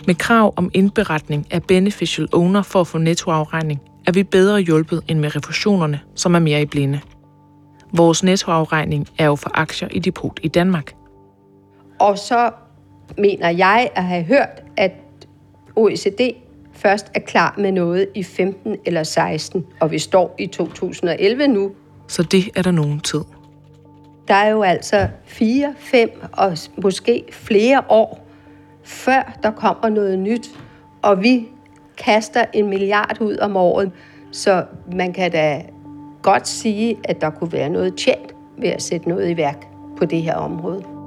Med 0.06 0.14
krav 0.14 0.52
om 0.56 0.70
indberetning 0.74 1.46
af 1.50 1.62
beneficial 1.62 2.28
owner 2.32 2.62
for 2.62 2.80
at 2.80 2.86
få 2.86 2.98
nettoafregning, 2.98 3.80
er 4.06 4.12
vi 4.12 4.22
bedre 4.22 4.60
hjulpet 4.60 5.02
end 5.08 5.18
med 5.18 5.36
refusionerne, 5.36 6.00
som 6.14 6.34
er 6.34 6.38
mere 6.38 6.62
i 6.62 6.66
blinde. 6.66 7.00
Vores 7.92 8.22
nettoafregning 8.22 9.08
er 9.18 9.26
jo 9.26 9.36
for 9.36 9.50
aktier 9.54 9.88
i 9.90 9.98
depot 9.98 10.40
i 10.42 10.48
Danmark. 10.48 10.92
Og 12.00 12.18
så 12.18 12.50
mener 13.18 13.48
jeg 13.48 13.90
at 13.94 14.04
have 14.04 14.22
hørt, 14.24 14.62
at 14.76 14.92
OECD 15.76 16.20
først 16.82 17.10
er 17.14 17.20
klar 17.20 17.54
med 17.58 17.72
noget 17.72 18.08
i 18.14 18.22
15 18.22 18.76
eller 18.84 19.02
16, 19.02 19.66
og 19.80 19.90
vi 19.90 19.98
står 19.98 20.34
i 20.38 20.46
2011 20.46 21.48
nu. 21.48 21.70
Så 22.08 22.22
det 22.22 22.50
er 22.56 22.62
der 22.62 22.70
nogen 22.70 23.00
tid. 23.00 23.20
Der 24.28 24.34
er 24.34 24.48
jo 24.48 24.62
altså 24.62 25.08
4, 25.24 25.74
5 25.78 26.10
og 26.32 26.58
måske 26.82 27.24
flere 27.32 27.82
år, 27.88 28.26
før 28.84 29.38
der 29.42 29.50
kommer 29.50 29.88
noget 29.88 30.18
nyt, 30.18 30.50
og 31.02 31.22
vi 31.22 31.48
kaster 31.98 32.44
en 32.52 32.68
milliard 32.68 33.16
ud 33.20 33.36
om 33.36 33.56
året, 33.56 33.92
så 34.32 34.64
man 34.92 35.12
kan 35.12 35.32
da 35.32 35.62
godt 36.22 36.48
sige, 36.48 36.98
at 37.04 37.20
der 37.20 37.30
kunne 37.30 37.52
være 37.52 37.68
noget 37.68 37.96
tjent 37.96 38.34
ved 38.58 38.68
at 38.68 38.82
sætte 38.82 39.08
noget 39.08 39.30
i 39.30 39.36
værk 39.36 39.66
på 39.98 40.04
det 40.04 40.22
her 40.22 40.34
område. 40.34 40.99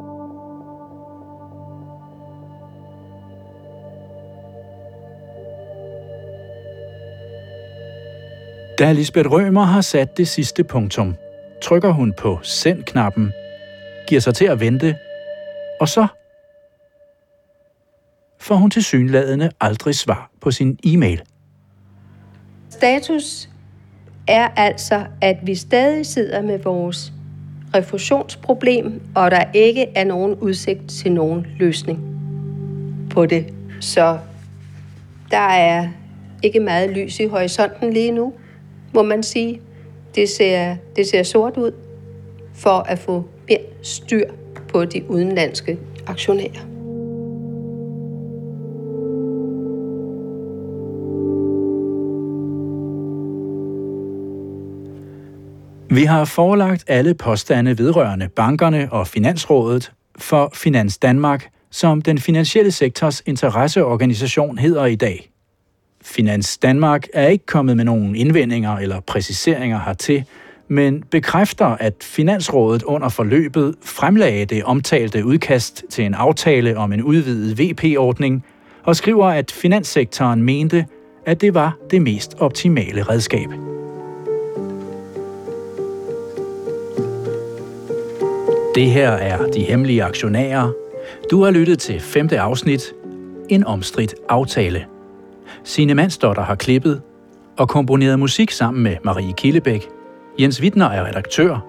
Da 8.79 8.91
Lisbeth 8.91 9.31
Rømer 9.31 9.63
har 9.63 9.81
sat 9.81 10.17
det 10.17 10.27
sidste 10.27 10.63
punktum, 10.63 11.15
trykker 11.61 11.91
hun 11.91 12.13
på 12.13 12.39
send-knappen, 12.43 13.31
giver 14.07 14.21
sig 14.21 14.35
til 14.35 14.45
at 14.45 14.59
vente, 14.59 14.95
og 15.79 15.89
så 15.89 16.07
får 18.39 18.55
hun 18.55 18.71
til 18.71 18.83
synladende 18.83 19.51
aldrig 19.61 19.95
svar 19.95 20.31
på 20.41 20.51
sin 20.51 20.79
e-mail. 20.85 21.21
Status 22.69 23.49
er 24.27 24.47
altså, 24.47 25.05
at 25.21 25.37
vi 25.43 25.55
stadig 25.55 26.05
sidder 26.05 26.41
med 26.41 26.59
vores 26.59 27.13
refusionsproblem, 27.75 29.01
og 29.15 29.31
der 29.31 29.43
ikke 29.53 29.87
er 29.95 30.03
nogen 30.03 30.35
udsigt 30.35 30.89
til 30.89 31.11
nogen 31.11 31.47
løsning 31.59 31.99
på 33.11 33.25
det. 33.25 33.53
Så 33.79 34.19
der 35.31 35.47
er 35.47 35.87
ikke 36.43 36.59
meget 36.59 36.89
lys 36.89 37.19
i 37.19 37.25
horisonten 37.25 37.93
lige 37.93 38.11
nu 38.11 38.33
må 38.93 39.03
man 39.03 39.23
sige. 39.23 39.61
Det 40.15 40.29
ser, 40.29 40.75
det 40.95 41.07
ser 41.07 41.23
sort 41.23 41.57
ud 41.57 41.71
for 42.55 42.69
at 42.69 42.99
få 42.99 43.23
mere 43.49 43.59
styr 43.81 44.29
på 44.69 44.85
de 44.85 45.09
udenlandske 45.09 45.77
aktionærer. 46.07 46.73
Vi 55.89 56.03
har 56.03 56.25
forelagt 56.25 56.83
alle 56.87 57.13
påstande 57.13 57.77
vedrørende 57.77 58.29
bankerne 58.29 58.87
og 58.91 59.07
Finansrådet 59.07 59.91
for 60.17 60.51
Finans 60.53 60.97
Danmark, 60.97 61.49
som 61.71 62.01
den 62.01 62.17
finansielle 62.17 62.71
sektors 62.71 63.21
interesseorganisation 63.25 64.57
hedder 64.57 64.85
i 64.85 64.95
dag. 64.95 65.32
Finans 66.03 66.57
Danmark 66.57 67.07
er 67.13 67.27
ikke 67.27 67.45
kommet 67.45 67.77
med 67.77 67.85
nogen 67.85 68.15
indvendinger 68.15 68.77
eller 68.77 68.99
præciseringer 68.99 69.79
hertil, 69.85 70.23
men 70.67 71.03
bekræfter, 71.11 71.65
at 71.65 71.93
Finansrådet 72.01 72.83
under 72.83 73.09
forløbet 73.09 73.75
fremlagde 73.81 74.45
det 74.45 74.63
omtalte 74.63 75.25
udkast 75.25 75.83
til 75.89 76.05
en 76.05 76.13
aftale 76.13 76.77
om 76.77 76.93
en 76.93 77.03
udvidet 77.03 77.59
VP-ordning, 77.59 78.45
og 78.83 78.95
skriver, 78.95 79.25
at 79.25 79.51
finanssektoren 79.51 80.43
mente, 80.43 80.85
at 81.25 81.41
det 81.41 81.53
var 81.53 81.77
det 81.91 82.01
mest 82.01 82.35
optimale 82.39 83.03
redskab. 83.03 83.49
Det 88.75 88.91
her 88.91 89.09
er 89.09 89.51
De 89.51 89.59
Hemmelige 89.59 90.03
Aktionærer. 90.03 90.71
Du 91.31 91.43
har 91.43 91.51
lyttet 91.51 91.79
til 91.79 91.99
femte 91.99 92.39
afsnit, 92.39 92.93
En 93.49 93.63
omstridt 93.63 94.15
aftale– 94.29 94.85
Signe 95.63 95.93
Mansdotter 95.93 96.43
har 96.43 96.55
klippet 96.55 97.01
og 97.57 97.69
komponeret 97.69 98.19
musik 98.19 98.51
sammen 98.51 98.83
med 98.83 98.95
Marie 99.03 99.33
Killebæk. 99.33 99.87
Jens 100.39 100.61
Wittner 100.61 100.85
er 100.85 101.05
redaktør. 101.05 101.65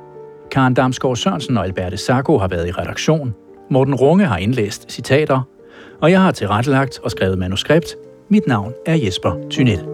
Karen 0.51 0.75
Damsgaard 0.75 1.17
Sørensen 1.17 1.57
og 1.57 1.65
Alberte 1.65 1.97
Sacco 1.97 2.39
har 2.39 2.49
været 2.49 2.69
i 2.69 2.71
redaktion. 2.71 3.35
Morten 3.71 3.95
Runge 3.95 4.25
har 4.25 4.37
indlæst 4.37 4.93
citater. 4.93 5.41
Og 6.01 6.11
jeg 6.11 6.23
har 6.23 6.33
tilrettelagt 6.33 6.99
og 6.99 7.11
skrevet 7.11 7.39
manuskript. 7.39 7.97
Mit 8.29 8.47
navn 8.47 8.73
er 8.87 8.95
Jesper 8.95 9.33
Tynell. 9.51 9.94